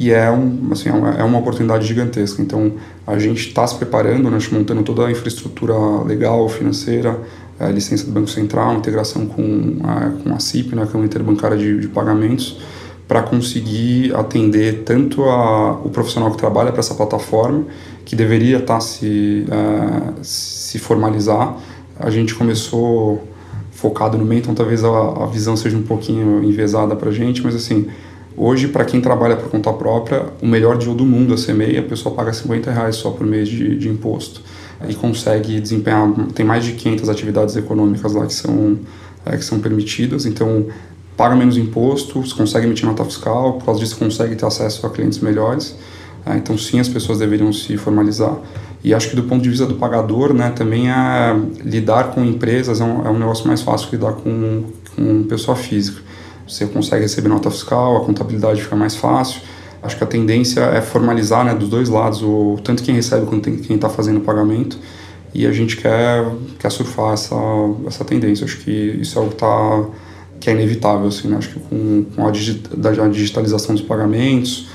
e 0.00 0.10
é, 0.10 0.30
um, 0.30 0.70
assim, 0.72 0.88
é, 0.88 0.92
uma, 0.92 1.10
é 1.10 1.22
oportunidade 1.22 1.86
gigantesca. 1.86 2.40
Então, 2.40 2.72
a 3.06 3.18
gente 3.18 3.48
está 3.48 3.66
se 3.66 3.74
preparando, 3.74 4.30
né, 4.30 4.38
montando 4.50 4.82
toda 4.82 5.06
a 5.06 5.10
infraestrutura 5.10 5.74
legal, 6.06 6.48
financeira, 6.48 7.20
a 7.58 7.68
licença 7.68 8.06
do 8.06 8.12
Banco 8.12 8.30
Central, 8.30 8.74
integração 8.76 9.26
com 9.26 9.76
a, 9.84 10.10
com 10.22 10.34
a 10.34 10.40
CIP, 10.40 10.74
né, 10.74 10.86
que 10.86 10.96
é 10.96 10.98
uma 10.98 11.04
interbancária 11.04 11.58
de, 11.58 11.80
de 11.80 11.88
pagamentos, 11.88 12.58
para 13.10 13.22
conseguir 13.22 14.14
atender 14.14 14.84
tanto 14.84 15.24
a, 15.24 15.72
o 15.72 15.90
profissional 15.90 16.30
que 16.30 16.38
trabalha 16.38 16.70
para 16.70 16.78
essa 16.78 16.94
plataforma, 16.94 17.64
que 18.04 18.14
deveria 18.14 18.58
estar 18.58 18.74
tá 18.74 18.80
se, 18.80 19.44
uh, 19.48 20.14
se 20.22 20.78
formalizar. 20.78 21.56
A 21.98 22.08
gente 22.08 22.36
começou 22.36 23.26
focado 23.72 24.16
no 24.16 24.24
meio, 24.24 24.38
então 24.38 24.54
talvez 24.54 24.84
a, 24.84 25.24
a 25.24 25.26
visão 25.26 25.56
seja 25.56 25.76
um 25.76 25.82
pouquinho 25.82 26.44
enviesada 26.44 26.94
para 26.94 27.10
a 27.10 27.12
gente, 27.12 27.42
mas 27.42 27.56
assim, 27.56 27.88
hoje 28.36 28.68
para 28.68 28.84
quem 28.84 29.00
trabalha 29.00 29.34
por 29.34 29.50
conta 29.50 29.72
própria, 29.72 30.26
o 30.40 30.46
melhor 30.46 30.78
deal 30.78 30.94
do 30.94 31.04
mundo, 31.04 31.34
a 31.34 31.36
CMEI, 31.36 31.78
a 31.78 31.82
pessoa 31.82 32.14
paga 32.14 32.32
50 32.32 32.70
reais 32.70 32.94
só 32.94 33.10
por 33.10 33.26
mês 33.26 33.48
de, 33.48 33.76
de 33.76 33.88
imposto 33.88 34.40
e 34.88 34.94
consegue 34.94 35.60
desempenhar, 35.60 36.08
tem 36.32 36.46
mais 36.46 36.64
de 36.64 36.74
500 36.74 37.08
atividades 37.08 37.56
econômicas 37.56 38.12
lá 38.12 38.24
que 38.24 38.34
são, 38.34 38.78
é, 39.26 39.36
que 39.36 39.44
são 39.44 39.58
permitidas, 39.58 40.26
então 40.26 40.66
paga 41.20 41.36
menos 41.36 41.58
imposto, 41.58 42.24
consegue 42.34 42.64
emitir 42.64 42.86
nota 42.86 43.04
fiscal, 43.04 43.52
por 43.58 43.66
causa 43.66 43.78
disso 43.78 43.98
consegue 43.98 44.34
ter 44.34 44.46
acesso 44.46 44.86
a 44.86 44.88
clientes 44.88 45.18
melhores. 45.18 45.76
É, 46.24 46.34
então 46.34 46.56
sim, 46.56 46.80
as 46.80 46.88
pessoas 46.88 47.18
deveriam 47.18 47.52
se 47.52 47.76
formalizar. 47.76 48.38
E 48.82 48.94
acho 48.94 49.10
que 49.10 49.16
do 49.16 49.24
ponto 49.24 49.42
de 49.42 49.50
vista 49.50 49.66
do 49.66 49.74
pagador, 49.74 50.32
né, 50.32 50.48
também 50.48 50.90
é 50.90 51.38
lidar 51.62 52.12
com 52.12 52.24
empresas 52.24 52.80
é 52.80 52.84
um, 52.84 53.06
é 53.06 53.10
um 53.10 53.18
negócio 53.18 53.46
mais 53.46 53.60
fácil 53.60 53.90
que 53.90 53.96
lidar 53.96 54.12
com, 54.12 54.64
com 54.96 55.24
pessoa 55.24 55.54
física. 55.54 56.00
Você 56.48 56.64
consegue 56.64 57.02
receber 57.02 57.28
nota 57.28 57.50
fiscal, 57.50 57.98
a 57.98 58.00
contabilidade 58.00 58.62
fica 58.62 58.74
mais 58.74 58.96
fácil. 58.96 59.42
Acho 59.82 59.98
que 59.98 60.04
a 60.04 60.06
tendência 60.06 60.60
é 60.60 60.80
formalizar 60.80 61.44
né, 61.44 61.54
dos 61.54 61.68
dois 61.68 61.90
lados, 61.90 62.22
o, 62.22 62.58
tanto 62.64 62.82
quem 62.82 62.94
recebe 62.94 63.26
quanto 63.26 63.50
quem 63.50 63.76
está 63.76 63.90
fazendo 63.90 64.16
o 64.16 64.22
pagamento. 64.22 64.78
E 65.34 65.46
a 65.46 65.52
gente 65.52 65.76
quer, 65.76 66.26
quer 66.58 66.72
surfar 66.72 67.12
essa, 67.12 67.36
essa 67.86 68.06
tendência. 68.06 68.46
Acho 68.46 68.56
que 68.56 68.70
isso 68.70 69.18
é 69.18 69.22
o 69.22 69.26
que 69.26 69.34
está 69.34 69.84
que 70.40 70.48
é 70.48 70.54
inevitável, 70.54 71.06
assim, 71.06 71.28
né? 71.28 71.36
Acho 71.36 71.50
que 71.50 71.60
com, 71.60 72.04
com 72.16 72.26
a, 72.26 72.30
digitalização 72.30 73.74
dos 73.74 73.84
pagamentos, 73.84 74.68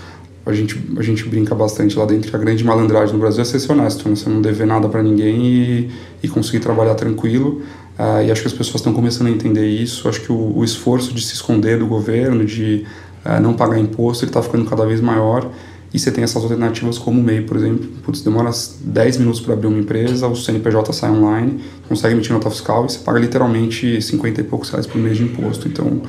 a 0.45 0.53
gente, 0.53 0.79
a 0.95 1.01
gente 1.01 1.27
brinca 1.27 1.55
bastante 1.55 1.97
lá 1.97 2.05
dentro 2.05 2.29
que 2.29 2.35
a 2.35 2.39
grande 2.39 2.63
malandragem 2.63 3.13
no 3.13 3.19
Brasil 3.19 3.41
é 3.41 3.45
ser 3.45 3.71
honesto, 3.71 4.07
né? 4.07 4.15
Você 4.15 4.29
não 4.29 4.41
dever 4.41 4.67
nada 4.67 4.87
para 4.87 5.01
ninguém 5.01 5.43
e, 5.43 5.91
e 6.21 6.27
conseguir 6.27 6.59
trabalhar 6.59 6.93
tranquilo. 6.93 7.63
Uh, 7.97 8.23
e 8.27 8.31
acho 8.31 8.41
que 8.41 8.47
as 8.47 8.53
pessoas 8.53 8.75
estão 8.75 8.93
começando 8.93 9.27
a 9.27 9.31
entender 9.31 9.67
isso. 9.67 10.07
Acho 10.07 10.21
que 10.21 10.31
o, 10.31 10.57
o 10.57 10.63
esforço 10.63 11.13
de 11.13 11.25
se 11.25 11.33
esconder 11.33 11.79
do 11.79 11.87
governo, 11.87 12.45
de 12.45 12.85
uh, 13.25 13.41
não 13.41 13.55
pagar 13.55 13.79
imposto, 13.79 14.25
está 14.25 14.41
ficando 14.41 14.65
cada 14.65 14.85
vez 14.85 15.01
maior. 15.01 15.49
E 15.95 15.99
você 15.99 16.11
tem 16.11 16.25
essas 16.25 16.43
alternativas 16.43 16.97
como 16.97 17.21
o 17.21 17.23
MEI, 17.23 17.43
por 17.43 17.55
exemplo. 17.55 17.87
Putz, 18.03 18.21
demora 18.21 18.51
10 18.81 19.17
minutos 19.17 19.39
para 19.39 19.53
abrir 19.53 19.67
uma 19.67 19.79
empresa, 19.79 20.27
o 20.27 20.35
CNPJ 20.35 20.91
sai 20.91 21.09
online, 21.09 21.61
consegue 21.87 22.13
emitir 22.13 22.33
nota 22.33 22.49
fiscal 22.49 22.85
e 22.85 22.91
você 22.91 22.99
paga 22.99 23.17
literalmente 23.17 24.01
50 24.01 24.41
e 24.41 24.43
poucos 24.43 24.69
reais 24.71 24.85
por 24.85 24.97
mês 24.97 25.15
de 25.15 25.23
imposto. 25.23 25.69
Então, 25.69 26.01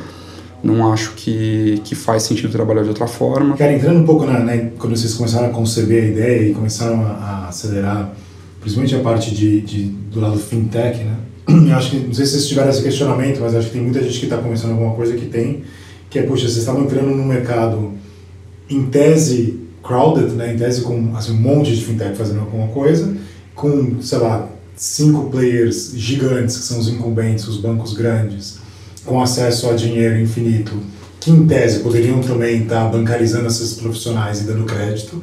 não 0.60 0.92
acho 0.92 1.12
que, 1.14 1.80
que 1.84 1.94
faz 1.94 2.24
sentido 2.24 2.50
trabalhar 2.50 2.82
de 2.82 2.88
outra 2.88 3.06
forma. 3.06 3.56
Cara, 3.56 3.74
entrando 3.74 4.00
um 4.00 4.04
pouco 4.04 4.26
na, 4.26 4.40
né, 4.40 4.72
quando 4.76 4.96
vocês 4.96 5.14
começaram 5.14 5.46
a 5.46 5.50
conceber 5.50 6.02
a 6.02 6.06
ideia 6.08 6.50
e 6.50 6.52
começaram 6.52 7.02
a, 7.02 7.10
a 7.10 7.48
acelerar, 7.50 8.12
principalmente 8.60 8.96
a 8.96 8.98
parte 8.98 9.32
de, 9.32 9.60
de, 9.60 9.84
do 9.84 10.18
lado 10.18 10.36
fintech, 10.36 10.98
né? 10.98 11.14
Eu 11.70 11.76
acho 11.76 11.92
que, 11.92 11.98
não 11.98 12.12
sei 12.12 12.26
se 12.26 12.32
vocês 12.32 12.48
tiveram 12.48 12.70
esse 12.70 12.82
questionamento, 12.82 13.38
mas 13.40 13.54
acho 13.54 13.68
que 13.68 13.74
tem 13.74 13.82
muita 13.82 14.02
gente 14.02 14.18
que 14.18 14.26
está 14.26 14.38
começando 14.38 14.72
alguma 14.72 14.96
coisa 14.96 15.16
que 15.16 15.26
tem, 15.26 15.62
que 16.10 16.18
é, 16.18 16.22
puxa, 16.22 16.42
vocês 16.42 16.56
estavam 16.56 16.82
entrando 16.82 17.06
num 17.06 17.24
mercado 17.24 17.92
em 18.68 18.86
tese 18.86 19.65
crowded, 19.86 20.32
né, 20.32 20.54
em 20.54 20.56
tese 20.56 20.82
com 20.82 21.14
assim, 21.16 21.32
um 21.32 21.40
monte 21.40 21.74
de 21.74 21.84
fintech 21.84 22.16
fazendo 22.16 22.40
alguma 22.40 22.68
coisa, 22.68 23.16
com, 23.54 24.00
sei 24.02 24.18
lá, 24.18 24.48
cinco 24.76 25.30
players 25.30 25.92
gigantes, 25.94 26.58
que 26.58 26.64
são 26.64 26.78
os 26.78 26.88
incumbentes, 26.88 27.46
os 27.48 27.58
bancos 27.58 27.94
grandes, 27.94 28.58
com 29.04 29.20
acesso 29.20 29.70
a 29.70 29.74
dinheiro 29.74 30.20
infinito, 30.20 30.72
que 31.20 31.30
em 31.30 31.46
tese 31.46 31.80
poderiam 31.80 32.20
também 32.20 32.62
estar 32.62 32.88
bancarizando 32.90 33.46
esses 33.46 33.74
profissionais 33.74 34.40
e 34.40 34.44
dando 34.44 34.64
crédito. 34.64 35.22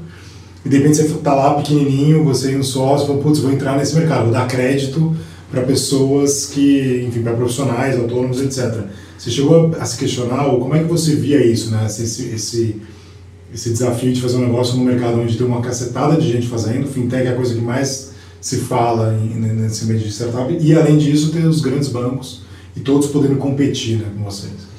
e 0.65 0.69
de 0.69 0.77
repente 0.77 0.97
você 0.97 1.03
está 1.03 1.35
lá 1.35 1.55
pequenininho, 1.55 2.23
você 2.23 2.53
e 2.53 2.57
um 2.57 2.63
sócio, 2.63 3.07
fala, 3.07 3.19
putz, 3.19 3.39
vou 3.39 3.51
entrar 3.51 3.77
nesse 3.77 3.95
mercado, 3.95 4.23
vou 4.23 4.33
dar 4.33 4.47
crédito 4.47 5.15
para 5.51 5.61
pessoas 5.61 6.47
que, 6.47 7.05
enfim, 7.07 7.21
para 7.21 7.33
profissionais, 7.33 7.99
autônomos, 7.99 8.41
etc. 8.41 8.85
Você 9.17 9.29
chegou 9.29 9.71
a, 9.79 9.85
se 9.85 9.97
questionar, 9.97 10.47
ou 10.47 10.59
como 10.59 10.73
é 10.73 10.79
que 10.79 10.89
você 10.89 11.15
via 11.15 11.45
isso, 11.45 11.69
né? 11.69 11.85
Esse, 11.85 12.29
esse, 12.29 12.81
esse 13.53 13.69
desafio 13.69 14.11
de 14.11 14.21
fazer 14.21 14.37
um 14.37 14.47
negócio 14.47 14.75
no 14.75 14.83
mercado 14.83 15.19
onde 15.19 15.37
tem 15.37 15.45
uma 15.45 15.61
cacetada 15.61 16.19
de 16.19 16.31
gente 16.31 16.47
fazendo, 16.47 16.87
fintech 16.87 17.27
é 17.27 17.31
a 17.31 17.35
coisa 17.35 17.53
que 17.53 17.61
mais 17.61 18.13
se 18.41 18.57
fala 18.57 19.13
em, 19.13 19.39
nesse 19.39 19.85
meio 19.85 19.99
de 19.99 20.09
startup, 20.09 20.57
e 20.59 20.73
além 20.73 20.97
disso 20.97 21.31
ter 21.31 21.45
os 21.45 21.61
grandes 21.61 21.87
bancos 21.87 22.41
e 22.75 22.79
todos 22.79 23.07
podendo 23.07 23.35
competir 23.37 23.97
né, 23.97 24.05
com 24.17 24.23
vocês. 24.23 24.73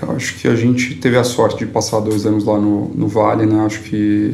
Eu 0.00 0.12
acho 0.12 0.38
que 0.38 0.48
a 0.48 0.54
gente 0.54 0.94
teve 0.94 1.16
a 1.16 1.24
sorte 1.24 1.58
de 1.58 1.66
passar 1.66 2.00
dois 2.00 2.24
anos 2.24 2.44
lá 2.44 2.58
no, 2.58 2.88
no 2.94 3.08
Vale, 3.08 3.46
né? 3.46 3.64
Acho 3.66 3.82
que 3.82 4.32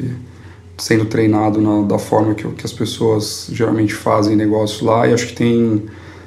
sendo 0.76 1.06
treinado 1.06 1.60
na, 1.60 1.82
da 1.82 1.98
forma 1.98 2.34
que, 2.34 2.46
que 2.48 2.66
as 2.66 2.72
pessoas 2.72 3.48
geralmente 3.50 3.94
fazem 3.94 4.36
negócio 4.36 4.84
lá, 4.86 5.06
e 5.08 5.14
acho 5.14 5.28
que 5.28 5.34
tem 5.34 5.82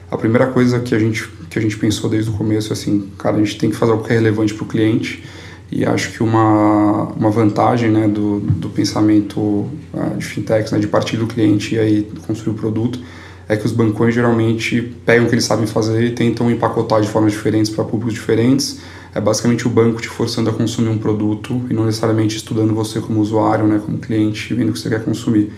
a 0.10 0.18
primeira 0.18 0.48
coisa 0.48 0.80
que 0.80 0.94
a 0.94 1.00
gente 1.00 1.30
que 1.50 1.58
a 1.58 1.62
gente 1.62 1.78
pensou 1.78 2.10
desde 2.10 2.30
o 2.30 2.34
começo 2.34 2.70
é 2.70 2.74
assim, 2.74 3.10
cara, 3.18 3.38
a 3.38 3.40
gente 3.40 3.58
tem 3.58 3.70
que 3.70 3.76
fazer 3.76 3.94
algo 3.94 4.04
que 4.04 4.12
é 4.12 4.16
relevante 4.16 4.54
para 4.54 4.64
o 4.64 4.68
cliente 4.68 5.24
e 5.72 5.86
acho 5.86 6.12
que 6.14 6.24
uma, 6.24 7.04
uma 7.14 7.30
vantagem 7.30 7.92
né, 7.92 8.08
do, 8.08 8.40
do 8.40 8.70
pensamento 8.70 9.40
uh, 9.40 10.18
de 10.18 10.26
fintechs, 10.26 10.72
né, 10.72 10.80
de 10.80 10.88
partir 10.88 11.18
do 11.18 11.28
cliente 11.28 11.76
e 11.76 11.80
aí 11.80 12.12
construir 12.26 12.54
o 12.54 12.56
produto, 12.56 13.00
é 13.50 13.56
que 13.56 13.66
os 13.66 13.72
bancões 13.72 14.14
geralmente 14.14 14.82
pegam 15.06 15.26
o 15.26 15.30
que 15.30 15.36
eles 15.36 15.46
sabem 15.46 15.68
fazer 15.68 16.04
e 16.04 16.12
tentam 16.12 16.50
empacotar 16.52 17.02
de 17.02 17.08
formas 17.08 17.32
diferentes 17.32 17.72
para 17.72 17.84
públicos 17.84 18.14
diferentes. 18.14 18.80
É 19.14 19.22
basicamente 19.22 19.66
o 19.66 19.70
banco 19.70 20.02
te 20.02 20.08
forçando 20.08 20.50
a 20.50 20.54
consumir 20.54 20.90
um 20.90 20.98
produto 20.98 21.62
e 21.70 21.74
não 21.74 21.86
necessariamente 21.86 22.38
estudando 22.38 22.74
você 22.74 23.00
como 23.00 23.20
usuário, 23.20 23.66
né, 23.66 23.82
como 23.84 23.98
cliente, 23.98 24.54
vendo 24.54 24.70
o 24.70 24.74
que 24.74 24.80
você 24.80 24.90
quer 24.90 25.04
consumir. 25.04 25.52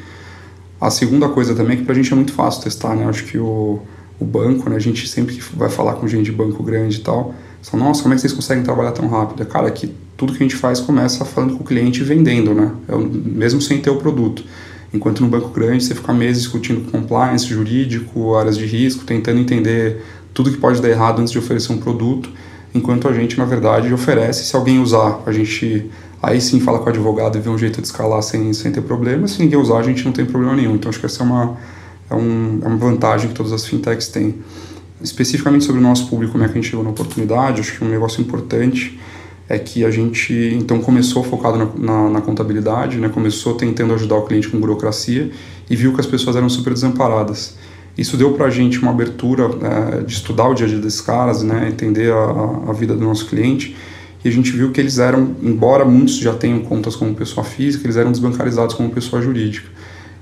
A 0.80 0.90
segunda 0.90 1.28
coisa 1.28 1.54
também 1.54 1.74
é 1.74 1.78
que 1.78 1.84
para 1.84 1.94
a 1.94 1.96
gente 1.96 2.12
é 2.12 2.16
muito 2.16 2.32
fácil 2.32 2.64
testar, 2.64 2.96
né? 2.96 3.06
Acho 3.06 3.26
que 3.26 3.38
o, 3.38 3.82
o 4.18 4.24
banco, 4.24 4.70
né? 4.70 4.78
A 4.78 4.80
gente 4.80 5.08
sempre 5.08 5.38
vai 5.54 5.70
falar 5.70 5.96
com 5.96 6.08
gente 6.08 6.26
de 6.26 6.32
banco 6.32 6.64
grande 6.64 6.98
e 6.98 7.02
tal, 7.02 7.36
são, 7.62 7.80
nossa, 7.80 8.02
como 8.02 8.14
é 8.14 8.16
que 8.16 8.22
vocês 8.22 8.34
conseguem 8.34 8.64
trabalhar 8.64 8.92
tão 8.92 9.08
rápido? 9.08 9.46
Cara, 9.46 9.70
que 9.70 9.94
tudo 10.16 10.34
que 10.34 10.40
a 10.40 10.44
gente 10.44 10.56
faz 10.56 10.80
começa 10.80 11.24
falando 11.26 11.56
com 11.56 11.64
o 11.64 11.66
cliente 11.66 12.02
e 12.02 12.04
vendendo, 12.04 12.54
né? 12.54 12.72
É, 12.88 12.96
mesmo 12.96 13.62
sem 13.62 13.80
ter 13.80 13.90
o 13.90 13.98
produto. 13.98 14.44
Enquanto 14.94 15.22
no 15.22 15.30
banco 15.30 15.50
grande 15.50 15.84
você 15.84 15.94
fica 15.94 16.14
meses 16.14 16.44
discutindo 16.44 16.90
compliance, 16.92 17.46
jurídico, 17.46 18.36
áreas 18.36 18.58
de 18.58 18.66
risco, 18.66 19.06
tentando 19.06 19.40
entender 19.40 20.04
tudo 20.34 20.52
que 20.52 20.58
pode 20.58 20.82
dar 20.82 20.90
errado 20.90 21.20
antes 21.20 21.32
de 21.32 21.38
oferecer 21.38 21.72
um 21.72 21.78
produto, 21.78 22.30
enquanto 22.74 23.08
a 23.08 23.14
gente, 23.14 23.38
na 23.38 23.46
verdade, 23.46 23.94
oferece. 23.94 24.46
Se 24.46 24.56
alguém 24.56 24.80
usar, 24.80 25.22
a 25.26 25.32
gente 25.32 25.90
aí 26.22 26.42
sim 26.42 26.60
fala 26.60 26.80
com 26.80 26.86
o 26.86 26.90
advogado 26.90 27.38
e 27.38 27.42
vê 27.42 27.50
um 27.50 27.58
jeito 27.58 27.82
de 27.82 27.88
escalar 27.88 28.22
sem, 28.22 28.52
sem 28.54 28.72
ter 28.72 28.82
problema. 28.82 29.28
Se 29.28 29.42
ninguém 29.42 29.60
usar, 29.60 29.78
a 29.78 29.84
gente 29.84 30.04
não 30.04 30.12
tem 30.12 30.26
problema 30.26 30.56
nenhum. 30.56 30.76
Então 30.76 30.90
acho 30.90 31.00
que 31.00 31.06
essa 31.06 31.24
é 31.24 31.26
uma, 31.26 31.58
é, 32.10 32.16
um, 32.16 32.60
é 32.64 32.68
uma 32.68 32.78
vantagem 32.78 33.30
que 33.30 33.36
todas 33.36 33.54
as 33.54 33.66
fintechs 33.66 34.08
têm. 34.08 34.36
Especificamente 35.02 35.64
sobre 35.64 35.80
o 35.80 35.84
nosso 35.84 36.10
público, 36.10 36.34
como 36.34 36.44
é 36.44 36.48
que 36.48 36.54
a 36.54 36.62
gente 36.62 36.70
chegou 36.70 36.84
na 36.84 36.92
oportunidade, 36.92 37.62
acho 37.62 37.78
que 37.78 37.84
um 37.84 37.90
negócio 37.90 38.22
importante 38.22 39.00
é 39.48 39.58
que 39.58 39.84
a 39.84 39.90
gente 39.90 40.34
então 40.60 40.80
começou 40.80 41.24
focado 41.24 41.58
na, 41.58 41.66
na, 41.76 42.10
na, 42.10 42.22
contabilidade, 42.22 42.98
né? 42.98 43.10
começou 43.10 43.56
tentando 43.56 43.94
ajudar 43.94 44.16
o 44.16 44.22
cliente 44.24 44.48
com 44.48 44.60
burocracia 44.60 45.32
e 45.70 45.76
viu 45.76 45.94
que 45.94 46.00
as 46.00 46.06
pessoas 46.06 46.36
eram 46.36 46.50
super 46.50 46.74
desamparadas. 46.74 47.58
Isso 47.98 48.16
deu 48.16 48.34
para 48.34 48.46
a 48.46 48.50
gente 48.50 48.80
uma 48.80 48.92
abertura 48.92 49.50
é, 49.62 50.02
de 50.04 50.14
estudar 50.14 50.48
o 50.48 50.54
dia 50.54 50.68
a 50.68 50.70
dia 50.70 50.78
desses 50.78 51.02
caras, 51.02 51.42
né? 51.42 51.68
entender 51.68 52.12
a, 52.14 52.70
a 52.70 52.74
vida 52.74 52.94
do 52.94 53.04
nosso 53.04 53.26
cliente 53.26 53.76
e 54.24 54.28
a 54.28 54.32
gente 54.32 54.52
viu 54.52 54.72
que 54.72 54.82
eles 54.82 55.00
eram, 55.00 55.36
embora 55.42 55.86
muitos 55.86 56.18
já 56.18 56.34
tenham 56.34 56.60
contas 56.60 56.96
como 56.96 57.16
pessoa 57.16 57.44
física, 57.44 57.86
eles 57.86 57.96
eram 57.96 58.12
desbancarizados 58.12 58.76
como 58.76 58.90
pessoa 58.90 59.22
jurídica. 59.22 59.70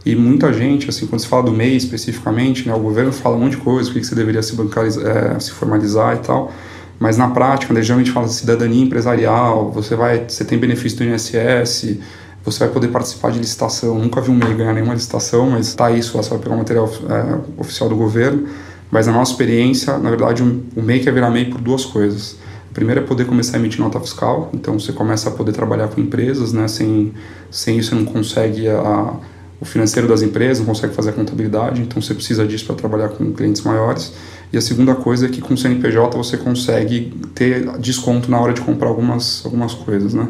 E 0.06 0.16
muita 0.16 0.54
gente, 0.54 0.90
assim, 0.90 1.06
quando 1.06 1.22
se 1.22 1.28
fala 1.28 1.44
do 1.44 1.52
MEI 1.52 1.76
especificamente, 1.76 2.68
né, 2.68 2.74
o 2.74 2.80
governo 2.80 3.12
fala 3.12 3.36
um 3.36 3.40
monte 3.40 3.52
de 3.52 3.58
coisa, 3.58 3.90
o 3.90 3.94
que 3.94 4.04
você 4.04 4.16
deveria 4.16 4.42
se 4.42 4.56
é, 4.56 5.40
se 5.40 5.52
formalizar 5.52 6.16
e 6.16 6.20
tal, 6.20 6.52
mas 7.00 7.18
na 7.18 7.30
prática, 7.30 7.74
né, 7.74 7.82
geralmente 7.82 8.12
fala 8.12 8.28
cidadania 8.28 8.84
empresarial, 8.84 9.72
você 9.72 9.96
vai, 9.96 10.26
você 10.28 10.46
tem 10.46 10.58
benefício 10.58 10.98
do 10.98 11.04
INSS, 11.04 11.98
você 12.44 12.60
vai 12.60 12.70
poder 12.70 12.88
participar 12.88 13.32
de 13.32 13.40
licitação. 13.40 14.00
Nunca 14.00 14.22
vi 14.22 14.32
um 14.32 14.36
MEI 14.36 14.54
ganhar 14.54 14.74
nenhuma 14.74 14.94
licitação, 14.94 15.50
mas 15.50 15.76
tá 15.76 15.92
isso, 15.92 16.14
você 16.14 16.30
vai 16.30 16.40
pegar 16.40 16.56
o 16.56 16.58
material 16.58 16.90
é, 17.10 17.62
oficial 17.62 17.90
do 17.90 17.96
governo. 17.96 18.48
Mas 18.90 19.06
na 19.06 19.14
nossa 19.14 19.32
experiência, 19.32 19.98
na 19.98 20.10
verdade, 20.10 20.42
o 20.42 20.82
MEI 20.82 21.02
quer 21.02 21.14
virar 21.14 21.30
MEI 21.30 21.46
por 21.46 21.60
duas 21.60 21.84
coisas. 21.84 22.38
A 22.72 22.74
primeira 22.74 23.02
é 23.02 23.04
poder 23.04 23.26
começar 23.26 23.58
a 23.58 23.60
emitir 23.60 23.82
nota 23.82 24.00
fiscal, 24.00 24.50
então 24.54 24.80
você 24.80 24.94
começa 24.94 25.30
a 25.30 25.32
poder 25.32 25.52
trabalhar 25.52 25.90
com 25.90 26.00
empresas, 26.00 26.54
né? 26.54 26.68
Sem, 26.68 27.14
sem 27.52 27.78
isso 27.78 27.90
você 27.90 27.96
não 27.96 28.06
consegue 28.06 28.70
a 28.70 29.14
o 29.60 29.66
financeiro 29.66 30.08
das 30.08 30.22
empresas, 30.22 30.60
não 30.60 30.66
consegue 30.68 30.94
fazer 30.94 31.10
a 31.10 31.14
contabilidade, 31.14 31.82
então 31.82 32.02
você 32.02 32.14
precisa 32.14 32.46
disso 32.46 32.66
para 32.66 32.76
trabalhar 32.76 33.10
com 33.10 33.32
clientes 33.34 33.62
maiores. 33.64 34.14
E 34.54 34.58
a 34.58 34.62
segunda 34.62 34.96
coisa 34.96 35.26
é 35.26 35.30
que 35.30 35.42
com 35.42 35.54
o 35.54 35.58
CNPJ 35.58 36.16
você 36.16 36.38
consegue 36.38 37.14
ter 37.34 37.78
desconto 37.80 38.30
na 38.30 38.40
hora 38.40 38.54
de 38.54 38.62
comprar 38.62 38.88
algumas, 38.88 39.42
algumas 39.44 39.74
coisas, 39.74 40.14
né? 40.14 40.28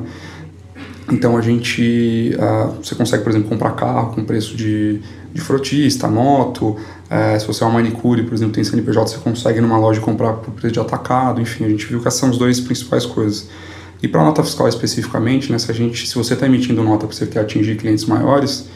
Então 1.12 1.38
a 1.38 1.42
gente, 1.42 2.36
uh, 2.36 2.84
você 2.84 2.94
consegue, 2.96 3.24
por 3.24 3.30
exemplo, 3.30 3.48
comprar 3.48 3.72
carro 3.72 4.14
com 4.14 4.26
preço 4.26 4.58
de, 4.58 5.02
de 5.34 5.42
frotista, 5.42 6.08
moto, 6.08 6.70
uh, 6.72 7.40
se 7.40 7.48
você 7.48 7.64
é 7.64 7.68
uma 7.68 7.76
manicure, 7.76 8.24
por 8.24 8.34
exemplo, 8.34 8.54
tem 8.54 8.64
CNPJ, 8.64 9.12
você 9.12 9.18
consegue 9.18 9.62
numa 9.62 9.78
loja 9.78 10.02
comprar 10.02 10.34
por 10.34 10.52
preço 10.54 10.74
de 10.74 10.80
atacado, 10.80 11.40
enfim, 11.40 11.64
a 11.64 11.70
gente 11.70 11.86
viu 11.86 12.02
que 12.02 12.08
essas 12.08 12.20
são 12.20 12.30
as 12.30 12.38
duas 12.38 12.60
principais 12.60 13.06
coisas. 13.06 13.48
E 14.02 14.08
para 14.08 14.24
nota 14.24 14.44
fiscal 14.44 14.68
especificamente, 14.68 15.52
né, 15.52 15.58
se, 15.58 15.72
a 15.72 15.74
gente, 15.74 16.08
se 16.08 16.16
você 16.16 16.34
está 16.34 16.46
emitindo 16.46 16.84
nota 16.84 17.08
porque 17.08 17.16
você 17.16 17.26
quer 17.26 17.40
atingir 17.40 17.78
clientes 17.78 18.06
maiores, 18.06 18.68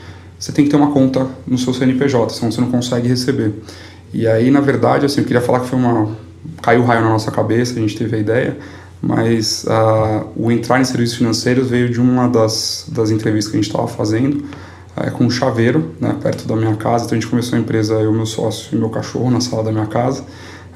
você 0.41 0.51
tem 0.51 0.65
que 0.65 0.71
ter 0.71 0.75
uma 0.75 0.91
conta 0.91 1.27
no 1.45 1.55
seu 1.55 1.71
CNPJ, 1.71 2.33
senão 2.33 2.51
você 2.51 2.59
não 2.59 2.71
consegue 2.71 3.07
receber. 3.07 3.53
E 4.11 4.27
aí, 4.27 4.49
na 4.49 4.59
verdade, 4.59 5.05
assim, 5.05 5.21
eu 5.21 5.27
queria 5.27 5.39
falar 5.39 5.59
que 5.59 5.67
foi 5.67 5.77
uma. 5.77 6.17
caiu 6.63 6.81
o 6.81 6.83
raio 6.83 7.03
na 7.03 7.09
nossa 7.09 7.29
cabeça, 7.29 7.77
a 7.77 7.79
gente 7.79 7.95
teve 7.95 8.15
a 8.15 8.19
ideia, 8.19 8.57
mas 8.99 9.65
uh, 9.65 10.27
o 10.35 10.51
entrar 10.51 10.81
em 10.81 10.83
serviços 10.83 11.17
financeiros 11.17 11.69
veio 11.69 11.89
de 11.91 12.01
uma 12.01 12.27
das, 12.27 12.87
das 12.87 13.11
entrevistas 13.11 13.51
que 13.51 13.57
a 13.57 13.61
gente 13.61 13.69
estava 13.69 13.87
fazendo 13.87 14.43
uh, 14.97 15.11
com 15.11 15.25
um 15.25 15.29
chaveiro, 15.29 15.91
né, 16.01 16.17
perto 16.19 16.47
da 16.47 16.55
minha 16.55 16.75
casa. 16.75 17.05
Então 17.05 17.15
a 17.15 17.21
gente 17.21 17.29
começou 17.29 17.55
a 17.55 17.61
empresa, 17.61 17.93
eu, 17.93 18.11
meu 18.11 18.25
sócio 18.25 18.75
e 18.75 18.79
meu 18.79 18.89
cachorro, 18.89 19.29
na 19.29 19.41
sala 19.41 19.63
da 19.65 19.71
minha 19.71 19.85
casa, 19.85 20.25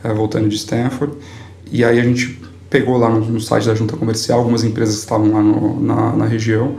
uh, 0.03 0.13
voltando 0.13 0.48
de 0.48 0.57
Stanford. 0.57 1.12
E 1.72 1.84
aí 1.84 2.00
a 2.00 2.03
gente 2.03 2.39
pegou 2.69 3.00
lá 3.00 3.10
no, 3.10 3.19
no 3.19 3.41
site 3.41 3.65
da 3.65 3.74
junta 3.74 3.98
comercial 3.98 4.38
algumas 4.38 4.63
empresas 4.63 4.98
que 4.98 5.01
estavam 5.01 5.34
lá 5.34 5.41
no, 5.41 5.81
na, 5.81 6.15
na 6.15 6.25
região 6.27 6.75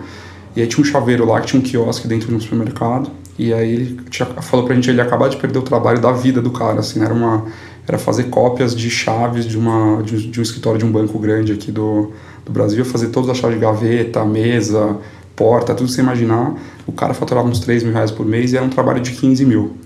e 0.56 0.62
aí 0.62 0.66
tinha 0.66 0.82
um 0.82 0.84
chaveiro 0.84 1.26
lá 1.26 1.40
que 1.40 1.48
tinha 1.48 1.60
um 1.60 1.62
quiosque 1.62 2.08
dentro 2.08 2.28
de 2.28 2.34
um 2.34 2.40
supermercado. 2.40 3.10
E 3.38 3.52
aí 3.52 3.70
ele 3.70 4.00
tinha, 4.08 4.26
falou 4.26 4.64
pra 4.64 4.75
gente 4.75 4.88
ele 4.88 5.00
acabar 5.00 5.28
de 5.28 5.36
perder 5.36 5.58
o 5.58 5.62
trabalho 5.62 6.00
da 6.00 6.10
vida 6.10 6.40
do 6.40 6.50
cara, 6.50 6.80
assim, 6.80 7.02
era 7.02 7.12
uma 7.12 7.44
era 7.86 7.98
fazer 7.98 8.25
cópias 8.25 8.75
de 8.75 8.90
chaves 8.90 9.46
de 9.46 9.56
uma 9.56 10.02
de, 10.02 10.28
de 10.28 10.40
um 10.40 10.42
escritório 10.42 10.78
de 10.78 10.84
um 10.84 10.90
banco 10.90 11.18
grande 11.18 11.52
aqui 11.52 11.70
do, 11.70 12.10
do 12.44 12.50
Brasil, 12.50 12.84
fazer 12.84 13.08
todas 13.08 13.30
as 13.30 13.36
chaves 13.36 13.56
de 13.56 13.64
gaveta, 13.64 14.25
mesa, 14.25 14.96
porta, 15.36 15.75
tudo 15.75 15.90
você 15.90 16.00
imaginar. 16.00 16.54
O 16.86 16.92
cara 16.92 17.12
faturava 17.12 17.46
uns 17.46 17.60
3 17.60 17.84
mil 17.84 17.92
reais 17.92 18.10
por 18.10 18.25
mês 18.25 18.52
e 18.52 18.56
era 18.56 18.64
um 18.64 18.70
trabalho 18.70 19.00
de 19.00 19.12
15 19.12 19.44
mil. 19.44 19.76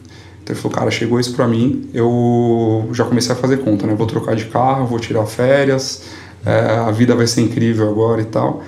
Então 0.42 0.54
ele 0.54 0.60
falou, 0.60 0.78
cara, 0.78 0.90
chegou 0.90 1.18
isso 1.18 1.34
pra 1.34 1.46
mim, 1.46 1.90
eu 1.92 2.88
já 2.92 3.04
comecei 3.04 3.32
a 3.32 3.36
fazer 3.36 3.58
conta, 3.58 3.86
né? 3.86 3.94
Vou 3.94 4.06
trocar 4.06 4.34
de 4.36 4.46
carro, 4.46 4.86
vou 4.86 4.98
tirar 4.98 5.26
férias, 5.26 6.04
é, 6.46 6.76
a 6.76 6.90
vida 6.90 7.14
vai 7.14 7.26
ser 7.26 7.42
incrível 7.42 7.88
agora 7.88 8.22
e 8.22 8.26
tal. 8.26 8.62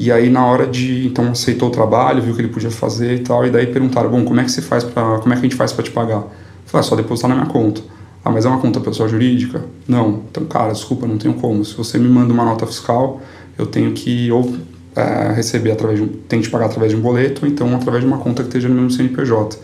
E 0.00 0.12
aí 0.12 0.30
na 0.30 0.46
hora 0.46 0.64
de, 0.64 1.08
então 1.08 1.32
aceitou 1.32 1.68
o 1.68 1.72
trabalho, 1.72 2.22
viu 2.22 2.32
que 2.32 2.40
ele 2.40 2.48
podia 2.48 2.70
fazer 2.70 3.16
e 3.16 3.18
tal, 3.18 3.44
e 3.44 3.50
daí 3.50 3.66
perguntaram, 3.66 4.08
bom, 4.08 4.24
como 4.24 4.40
é 4.40 4.44
que 4.44 4.50
você 4.52 4.62
faz 4.62 4.84
para, 4.84 5.18
como 5.18 5.34
é 5.34 5.36
que 5.36 5.40
a 5.40 5.42
gente 5.42 5.56
faz 5.56 5.72
para 5.72 5.82
te 5.82 5.90
pagar? 5.90 6.22
Falei, 6.66 6.80
ah, 6.80 6.82
só 6.82 6.94
depositar 6.94 7.28
na 7.28 7.34
minha 7.34 7.48
conta. 7.48 7.80
Ah, 8.24 8.30
mas 8.30 8.44
é 8.44 8.48
uma 8.48 8.60
conta 8.60 8.78
pessoal 8.78 9.08
jurídica? 9.08 9.64
Não. 9.88 10.22
Então, 10.30 10.44
cara, 10.44 10.72
desculpa, 10.72 11.04
não 11.04 11.18
tenho 11.18 11.34
como. 11.34 11.64
Se 11.64 11.74
você 11.74 11.98
me 11.98 12.08
manda 12.08 12.32
uma 12.32 12.44
nota 12.44 12.64
fiscal, 12.64 13.20
eu 13.58 13.66
tenho 13.66 13.92
que 13.92 14.30
ou 14.30 14.54
é, 14.94 15.32
receber 15.32 15.72
através 15.72 15.98
de 15.98 16.04
um, 16.04 16.08
tenho 16.28 16.42
que 16.42 16.48
pagar 16.48 16.66
através 16.66 16.92
de 16.92 16.96
um 16.96 17.00
boleto, 17.00 17.44
ou 17.44 17.50
então 17.50 17.74
através 17.74 18.04
de 18.04 18.08
uma 18.08 18.18
conta 18.18 18.42
que 18.42 18.50
esteja 18.50 18.68
no 18.68 18.76
meu 18.76 18.90
CNPJ. 18.90 19.58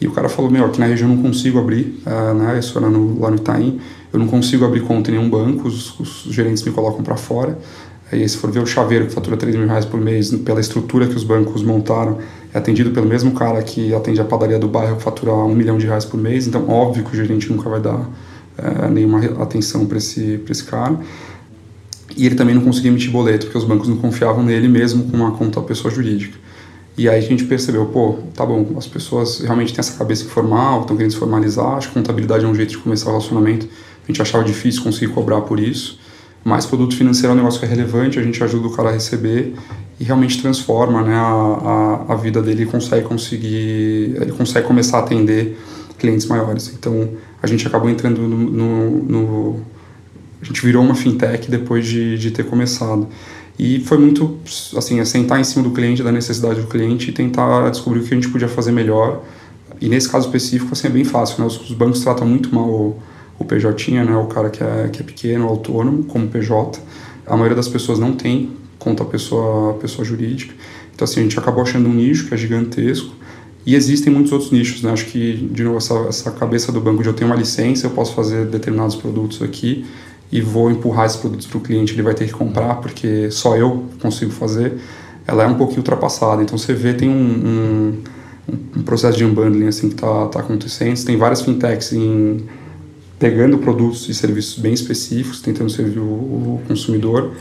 E 0.00 0.06
o 0.06 0.12
cara 0.12 0.30
falou, 0.30 0.50
meu, 0.50 0.64
aqui 0.64 0.80
na 0.80 0.86
região 0.86 1.10
eu 1.10 1.16
não 1.16 1.22
consigo 1.22 1.58
abrir, 1.58 2.00
é, 2.06 2.34
né, 2.34 2.58
isso 2.58 2.78
era 2.78 2.88
no, 2.88 3.20
lá 3.20 3.30
no 3.30 3.36
Itaim, 3.36 3.78
eu 4.12 4.18
não 4.18 4.26
consigo 4.26 4.64
abrir 4.64 4.80
conta 4.80 5.10
em 5.10 5.14
nenhum 5.14 5.28
banco, 5.28 5.68
os, 5.68 5.98
os 5.98 6.24
gerentes 6.30 6.62
me 6.62 6.72
colocam 6.72 7.02
para 7.02 7.16
fora, 7.16 7.58
Aí, 8.14 8.28
se 8.28 8.36
for 8.36 8.48
ver 8.48 8.60
o 8.60 8.66
chaveiro 8.66 9.06
que 9.06 9.12
fatura 9.12 9.36
3 9.36 9.56
mil 9.56 9.66
reais 9.66 9.84
por 9.84 10.00
mês, 10.00 10.30
pela 10.30 10.60
estrutura 10.60 11.08
que 11.08 11.16
os 11.16 11.24
bancos 11.24 11.64
montaram, 11.64 12.18
é 12.52 12.58
atendido 12.58 12.92
pelo 12.92 13.06
mesmo 13.06 13.32
cara 13.32 13.60
que 13.60 13.92
atende 13.92 14.20
a 14.20 14.24
padaria 14.24 14.56
do 14.56 14.68
bairro, 14.68 14.96
que 14.96 15.02
fatura 15.02 15.32
um 15.32 15.52
milhão 15.52 15.76
de 15.76 15.86
reais 15.86 16.04
por 16.04 16.16
mês. 16.16 16.46
Então, 16.46 16.68
óbvio 16.68 17.02
que 17.02 17.12
o 17.12 17.16
gerente 17.16 17.50
nunca 17.50 17.68
vai 17.68 17.80
dar 17.80 18.08
é, 18.56 18.88
nenhuma 18.88 19.18
atenção 19.42 19.84
para 19.84 19.98
esse, 19.98 20.40
esse 20.48 20.62
cara. 20.62 20.96
E 22.16 22.24
ele 22.24 22.36
também 22.36 22.54
não 22.54 22.62
conseguia 22.62 22.88
emitir 22.88 23.10
boleto, 23.10 23.46
porque 23.46 23.58
os 23.58 23.64
bancos 23.64 23.88
não 23.88 23.96
confiavam 23.96 24.44
nele 24.44 24.68
mesmo 24.68 25.10
com 25.10 25.16
uma 25.16 25.32
conta 25.32 25.60
pessoa 25.60 25.92
jurídica. 25.92 26.38
E 26.96 27.08
aí 27.08 27.18
a 27.18 27.20
gente 27.20 27.42
percebeu, 27.42 27.86
pô, 27.86 28.18
tá 28.32 28.46
bom, 28.46 28.74
as 28.76 28.86
pessoas 28.86 29.40
realmente 29.40 29.72
têm 29.72 29.80
essa 29.80 29.98
cabeça 29.98 30.24
informal, 30.24 30.82
estão 30.82 30.96
querendo 30.96 31.10
se 31.10 31.18
formalizar, 31.18 31.72
acho 31.72 31.88
que 31.88 31.94
contabilidade 31.94 32.44
é 32.44 32.48
um 32.48 32.54
jeito 32.54 32.70
de 32.70 32.78
começar 32.78 33.06
o 33.06 33.08
relacionamento. 33.14 33.66
A 34.04 34.06
gente 34.06 34.22
achava 34.22 34.44
difícil 34.44 34.84
conseguir 34.84 35.12
cobrar 35.12 35.40
por 35.40 35.58
isso. 35.58 35.98
Mas 36.44 36.66
produto 36.66 36.94
financeiro 36.94 37.30
é 37.30 37.32
um 37.32 37.36
negócio 37.36 37.58
que 37.58 37.64
é 37.64 37.68
relevante, 37.68 38.18
a 38.18 38.22
gente 38.22 38.42
ajuda 38.44 38.66
o 38.66 38.70
cara 38.70 38.90
a 38.90 38.92
receber 38.92 39.54
e 39.98 40.04
realmente 40.04 40.40
transforma 40.42 41.02
né, 41.02 41.14
a, 41.14 42.04
a, 42.08 42.12
a 42.12 42.16
vida 42.16 42.42
dele 42.42 42.66
consegue 42.66 43.06
conseguir, 43.06 44.16
ele 44.20 44.32
consegue 44.32 44.66
começar 44.66 44.98
a 44.98 45.00
atender 45.00 45.58
clientes 45.98 46.26
maiores. 46.26 46.72
Então 46.78 47.08
a 47.42 47.46
gente 47.46 47.66
acabou 47.66 47.88
entrando 47.88 48.20
no, 48.20 48.38
no, 48.38 48.90
no 49.04 49.60
a 50.42 50.44
gente 50.44 50.60
virou 50.62 50.84
uma 50.84 50.94
fintech 50.94 51.50
depois 51.50 51.86
de, 51.86 52.18
de 52.18 52.30
ter 52.30 52.44
começado. 52.44 53.08
E 53.58 53.80
foi 53.80 53.96
muito, 53.96 54.36
assim, 54.76 55.00
é 55.00 55.04
sentar 55.04 55.40
em 55.40 55.44
cima 55.44 55.62
do 55.62 55.70
cliente, 55.70 56.02
da 56.02 56.12
necessidade 56.12 56.60
do 56.60 56.66
cliente 56.66 57.10
e 57.10 57.12
tentar 57.12 57.70
descobrir 57.70 58.00
o 58.00 58.02
que 58.02 58.12
a 58.12 58.16
gente 58.16 58.28
podia 58.28 58.48
fazer 58.48 58.72
melhor. 58.72 59.22
E 59.80 59.88
nesse 59.88 60.08
caso 60.08 60.26
específico, 60.26 60.72
assim, 60.72 60.88
é 60.88 60.90
bem 60.90 61.04
fácil, 61.04 61.40
né? 61.40 61.46
Os 61.46 61.72
bancos 61.72 62.00
tratam 62.00 62.26
muito 62.26 62.54
mal 62.54 62.98
o, 63.38 63.44
PJ, 63.44 63.90
né? 63.92 64.16
O 64.16 64.26
cara 64.26 64.50
que 64.50 64.62
é, 64.62 64.88
que 64.92 65.00
é 65.00 65.04
pequeno, 65.04 65.46
autônomo, 65.46 66.04
como 66.04 66.28
PJ. 66.28 66.80
A 67.26 67.34
maioria 67.34 67.56
das 67.56 67.68
pessoas 67.68 67.98
não 67.98 68.12
tem 68.12 68.52
conta 68.78 69.04
pessoa, 69.04 69.74
pessoa 69.74 70.04
jurídica. 70.04 70.54
Então, 70.94 71.04
assim, 71.04 71.20
a 71.20 71.22
gente 71.22 71.38
acabou 71.38 71.62
achando 71.62 71.88
um 71.88 71.94
nicho 71.94 72.28
que 72.28 72.34
é 72.34 72.36
gigantesco. 72.36 73.14
E 73.66 73.74
existem 73.74 74.12
muitos 74.12 74.30
outros 74.30 74.52
nichos, 74.52 74.82
né? 74.82 74.92
Acho 74.92 75.06
que, 75.06 75.48
de 75.52 75.64
novo, 75.64 75.78
essa, 75.78 75.94
essa 76.08 76.30
cabeça 76.30 76.70
do 76.70 76.80
banco 76.80 77.02
de 77.02 77.08
eu 77.08 77.14
tenho 77.14 77.30
uma 77.30 77.36
licença, 77.36 77.86
eu 77.86 77.90
posso 77.90 78.14
fazer 78.14 78.44
determinados 78.46 78.94
produtos 78.94 79.40
aqui 79.42 79.86
e 80.30 80.40
vou 80.40 80.70
empurrar 80.70 81.06
esses 81.06 81.16
produtos 81.16 81.46
para 81.46 81.58
o 81.58 81.60
cliente, 81.60 81.92
ele 81.92 82.02
vai 82.02 82.12
ter 82.12 82.26
que 82.26 82.32
comprar 82.32 82.76
porque 82.76 83.30
só 83.30 83.56
eu 83.56 83.84
consigo 84.02 84.32
fazer, 84.32 84.74
ela 85.26 85.44
é 85.44 85.46
um 85.46 85.54
pouquinho 85.54 85.78
ultrapassada. 85.78 86.42
Então 86.42 86.58
você 86.58 86.74
vê, 86.74 86.92
tem 86.92 87.08
um, 87.08 87.14
um, 87.14 88.58
um 88.76 88.82
processo 88.82 89.16
de 89.16 89.24
unbundling 89.24 89.68
assim, 89.68 89.88
que 89.88 89.94
está 89.94 90.26
tá 90.26 90.40
acontecendo. 90.40 91.02
Tem 91.04 91.16
várias 91.16 91.40
fintechs 91.40 91.92
em, 91.92 92.44
pegando 93.18 93.58
produtos 93.58 94.08
e 94.08 94.14
serviços 94.14 94.58
bem 94.58 94.72
específicos, 94.72 95.40
tentando 95.40 95.70
servir 95.70 95.98
o, 95.98 96.60
consumidor. 96.66 97.32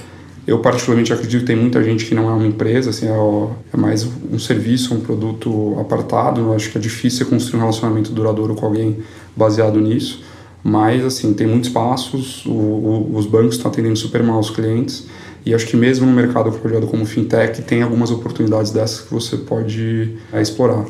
Eu 0.46 0.60
particularmente 0.60 1.14
acredito 1.14 1.42
que 1.42 1.48
tem 1.48 1.56
muita 1.56 1.82
gente 1.84 2.06
que 2.06 2.14
não 2.14 2.30
é 2.30 2.34
uma 2.34 2.46
empresa, 2.46 2.90
assim, 2.90 3.08
é, 3.08 3.48
é 3.74 3.78
mais 3.78 4.08
um 4.32 4.38
serviço, 4.38 4.94
um 4.94 5.00
produto 5.00 5.78
apartado. 5.80 6.42
Eu 6.42 6.54
acho 6.54 6.70
que 6.70 6.78
é 6.78 6.82
difícil 6.82 7.26
construir 7.26 7.58
um 7.58 7.62
relacionamento 7.62 8.12
duradouro 8.12 8.54
com 8.54 8.66
alguém 8.66 8.98
baseado 9.36 9.80
nisso. 9.80 10.24
Mas, 10.64 11.04
assim, 11.04 11.34
tem 11.34 11.46
muitos 11.46 11.70
passos, 11.70 12.46
o, 12.46 12.52
o, 12.52 13.16
os 13.16 13.26
bancos 13.26 13.56
estão 13.56 13.70
atendendo 13.70 13.98
super 13.98 14.24
mal 14.24 14.40
os 14.40 14.50
clientes, 14.50 15.08
e 15.46 15.54
acho 15.54 15.68
que 15.68 15.76
mesmo 15.76 16.06
no 16.06 16.14
mercado 16.14 16.50
projetado 16.52 16.88
como 16.88 17.06
fintech, 17.06 17.62
tem 17.64 17.82
algumas 17.82 18.12
oportunidades 18.12 18.72
dessas 18.72 19.02
que 19.02 19.14
você 19.14 19.36
pode 19.36 20.18
é, 20.32 20.42
explorar. 20.42 20.86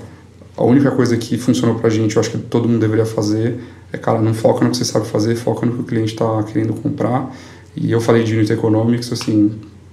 A 0.56 0.64
única 0.64 0.92
coisa 0.92 1.18
que 1.18 1.38
funcionou 1.40 1.80
para 1.80 1.88
a 1.88 1.90
gente, 1.90 2.16
eu 2.16 2.20
acho 2.20 2.30
que 2.30 2.38
todo 2.38 2.70
mundo 2.70 2.80
deveria 2.80 3.06
fazer, 3.06 3.60
é, 3.94 3.98
cara, 3.98 4.20
não 4.20 4.34
foca 4.34 4.66
no 4.66 4.72
que 4.72 4.78
você 4.78 4.86
sabe 4.86 5.08
fazer, 5.08 5.36
foca 5.36 5.68
no 5.68 5.74
que 5.74 5.82
o 5.82 5.84
cliente 5.84 6.14
está 6.14 6.42
querendo 6.44 6.74
comprar. 6.74 7.32
E 7.76 7.92
eu 7.92 8.02
falei 8.02 8.24
de 8.24 8.36
unit 8.36 8.52
economics, 8.52 9.12
assim, 9.14 9.52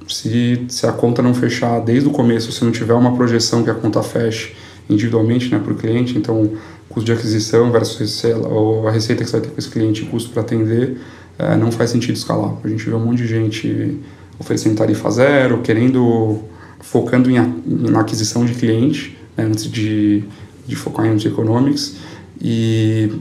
se, 0.08 0.64
se 0.68 0.86
a 0.86 0.92
conta 0.92 1.22
não 1.22 1.34
fechar 1.34 1.78
desde 1.80 2.08
o 2.08 2.10
começo, 2.10 2.50
se 2.50 2.64
não 2.64 2.72
tiver 2.72 2.94
uma 2.94 3.14
projeção 3.14 3.62
que 3.62 3.68
a 3.68 3.74
conta 3.74 4.02
feche 4.02 4.54
individualmente 4.88 5.50
né, 5.50 5.58
para 5.58 5.72
o 5.72 5.76
cliente, 5.76 6.16
então 6.16 6.50
custo 6.88 7.04
de 7.04 7.12
aquisição 7.12 7.70
versus 7.70 8.24
a 8.86 8.90
receita 8.90 9.22
que 9.22 9.30
você 9.30 9.36
vai 9.36 9.46
ter 9.46 9.52
com 9.52 9.58
esse 9.58 9.68
cliente 9.68 10.04
custo 10.06 10.30
para 10.30 10.42
atender, 10.42 10.98
é, 11.38 11.54
não 11.56 11.70
faz 11.70 11.90
sentido 11.90 12.16
escalar. 12.16 12.54
A 12.64 12.68
gente 12.68 12.84
vê 12.84 12.94
um 12.94 13.04
monte 13.04 13.18
de 13.18 13.28
gente 13.28 14.00
oferecendo 14.38 14.76
tarifa 14.76 15.10
zero, 15.10 15.58
querendo, 15.58 16.40
focando 16.80 17.30
em, 17.30 17.36
na 17.66 18.00
aquisição 18.00 18.44
de 18.46 18.54
cliente, 18.54 19.16
né, 19.36 19.44
antes 19.44 19.70
de, 19.70 20.24
de 20.66 20.74
focar 20.74 21.06
em 21.06 21.16
economics, 21.16 21.96
e 22.40 23.12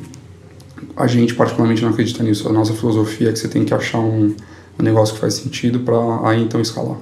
a 0.95 1.07
gente 1.07 1.33
particularmente 1.33 1.81
não 1.81 1.89
acredita 1.89 2.23
nisso. 2.23 2.47
A 2.47 2.53
nossa 2.53 2.73
filosofia 2.73 3.29
é 3.29 3.31
que 3.31 3.39
você 3.39 3.47
tem 3.47 3.65
que 3.65 3.73
achar 3.73 3.99
um, 3.99 4.35
um 4.79 4.83
negócio 4.83 5.15
que 5.15 5.21
faz 5.21 5.35
sentido 5.35 5.79
para 5.81 5.97
aí 6.27 6.41
então 6.41 6.59
escalar. 6.61 6.97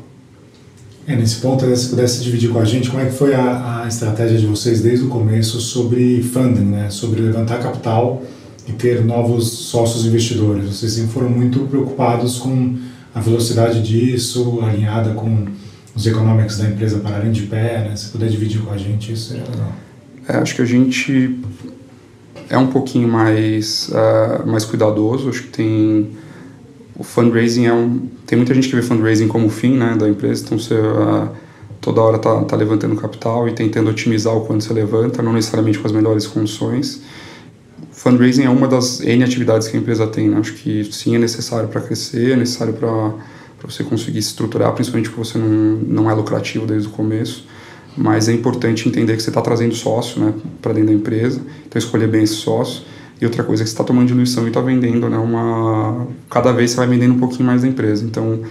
É, 1.08 1.16
nesse 1.16 1.38
ponto, 1.38 1.64
se 1.76 1.90
pudesse 1.90 2.22
dividir 2.22 2.50
com 2.50 2.60
a 2.60 2.66
gente, 2.66 2.90
como 2.90 3.02
é 3.02 3.06
que 3.06 3.14
foi 3.14 3.34
a, 3.34 3.84
a 3.84 3.88
estratégia 3.88 4.38
de 4.38 4.46
vocês 4.46 4.82
desde 4.82 5.06
o 5.06 5.08
começo 5.08 5.62
sobre 5.62 6.22
funding, 6.22 6.66
né? 6.66 6.90
sobre 6.90 7.22
levantar 7.22 7.60
capital 7.60 8.22
e 8.68 8.74
ter 8.74 9.06
novos 9.06 9.50
sócios 9.50 10.06
investidores? 10.06 10.66
Vocês 10.66 10.92
sempre 10.92 11.12
foram 11.12 11.30
muito 11.30 11.60
preocupados 11.62 12.40
com 12.40 12.78
a 13.16 13.22
velocidade 13.22 13.82
disso, 13.82 14.60
alinhada 14.62 15.12
com 15.14 15.48
os 15.96 16.06
economics 16.06 16.58
da 16.58 16.66
empresa 16.66 17.00
pararem 17.00 17.32
de 17.32 17.44
pé, 17.44 17.88
né? 17.88 17.96
Se 17.96 18.10
puder 18.10 18.30
dividir 18.30 18.62
com 18.62 18.72
a 18.72 18.78
gente, 18.78 19.14
isso 19.14 19.30
seria 19.30 19.46
legal. 19.50 19.74
É, 20.28 20.38
acho 20.38 20.56
que 20.56 20.62
a 20.62 20.66
gente 20.66 21.40
é 22.50 22.58
um 22.58 22.68
pouquinho 22.68 23.08
mais, 23.08 23.90
uh, 23.90 24.48
mais 24.48 24.66
cuidadoso, 24.66 25.30
acho 25.30 25.44
que 25.44 25.50
tem 25.50 26.10
o 26.98 27.04
fundraising 27.04 27.66
é 27.68 27.74
um 27.74 28.10
tem 28.26 28.38
muita 28.38 28.54
gente 28.54 28.68
que 28.68 28.76
vê 28.76 28.82
fundraising 28.82 29.28
como 29.28 29.50
fim 29.50 29.78
né 29.78 29.96
da 29.98 30.10
empresa. 30.10 30.44
Então 30.44 30.58
você 30.58 30.74
uh, 30.74 31.30
toda 31.80 32.02
hora 32.02 32.18
tá, 32.18 32.44
tá 32.44 32.56
levantando 32.56 32.96
capital 32.96 33.48
e 33.48 33.54
tentando 33.54 33.90
otimizar 33.90 34.36
o 34.36 34.42
quanto 34.42 34.64
você 34.64 34.74
levanta 34.74 35.22
não 35.22 35.34
necessariamente 35.34 35.78
com 35.78 35.88
as 35.88 35.94
melhores 35.94 36.26
condições. 36.26 37.02
Fundraising 37.92 38.44
é 38.44 38.50
uma 38.50 38.68
das 38.68 39.00
n 39.02 39.24
atividades 39.24 39.68
que 39.68 39.78
a 39.78 39.80
empresa 39.80 40.08
tem 40.08 40.30
né? 40.30 40.38
acho 40.38 40.54
que 40.54 40.84
sim 40.92 41.16
é 41.16 41.20
necessário 41.20 41.70
para 41.70 41.82
crescer 41.82 42.32
é 42.32 42.36
necessário 42.36 42.74
para 42.74 43.14
para 43.58 43.72
você 43.72 43.84
conseguir 43.84 44.22
se 44.22 44.30
estruturar 44.30 44.72
principalmente 44.74 45.10
porque 45.10 45.24
você 45.24 45.38
não 45.38 45.48
não 45.48 46.12
é 46.12 46.14
lucrativo 46.14 46.66
desde 46.66 46.88
o 46.88 46.92
começo 46.92 47.46
mas 47.98 48.30
é 48.30 48.34
importante 48.34 48.88
entender 48.88 49.16
que 49.16 49.24
você 49.24 49.30
está 49.30 49.42
trazendo 49.42 49.74
sócio 49.74 50.22
né 50.22 50.34
para 50.62 50.74
dentro 50.74 50.90
da 50.90 50.94
empresa 50.94 51.42
então 51.66 51.80
escolher 51.80 52.08
bem 52.08 52.24
esse 52.24 52.36
sócio 52.36 52.84
e 53.20 53.26
outra 53.26 53.44
coisa 53.44 53.64
é 53.64 53.66
que 53.66 53.70
você 53.70 53.74
está 53.74 53.84
tomando 53.84 54.08
diluição 54.08 54.46
e 54.46 54.48
está 54.48 54.62
vendendo, 54.62 55.10
né? 55.10 55.18
Uma... 55.18 56.08
Cada 56.30 56.52
vez 56.52 56.72
você 56.72 56.78
vai 56.78 56.88
vendendo 56.88 57.16
um 57.16 57.20
pouquinho 57.20 57.46
mais 57.46 57.64
da 57.64 57.68
empresa. 57.68 58.06
Então, 58.06 58.42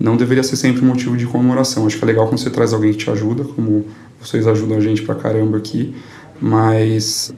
não 0.00 0.16
deveria 0.16 0.42
ser 0.42 0.56
sempre 0.56 0.84
motivo 0.84 1.16
de 1.16 1.26
comemoração. 1.26 1.86
Acho 1.86 1.96
que 1.96 2.04
é 2.04 2.06
legal 2.06 2.26
quando 2.26 2.40
você 2.40 2.50
traz 2.50 2.72
alguém 2.72 2.92
que 2.92 2.98
te 2.98 3.10
ajuda, 3.10 3.44
como 3.44 3.86
vocês 4.20 4.46
ajudam 4.46 4.78
a 4.78 4.80
gente 4.80 5.02
pra 5.02 5.14
caramba 5.14 5.56
aqui. 5.58 5.94
Mas, 6.40 7.32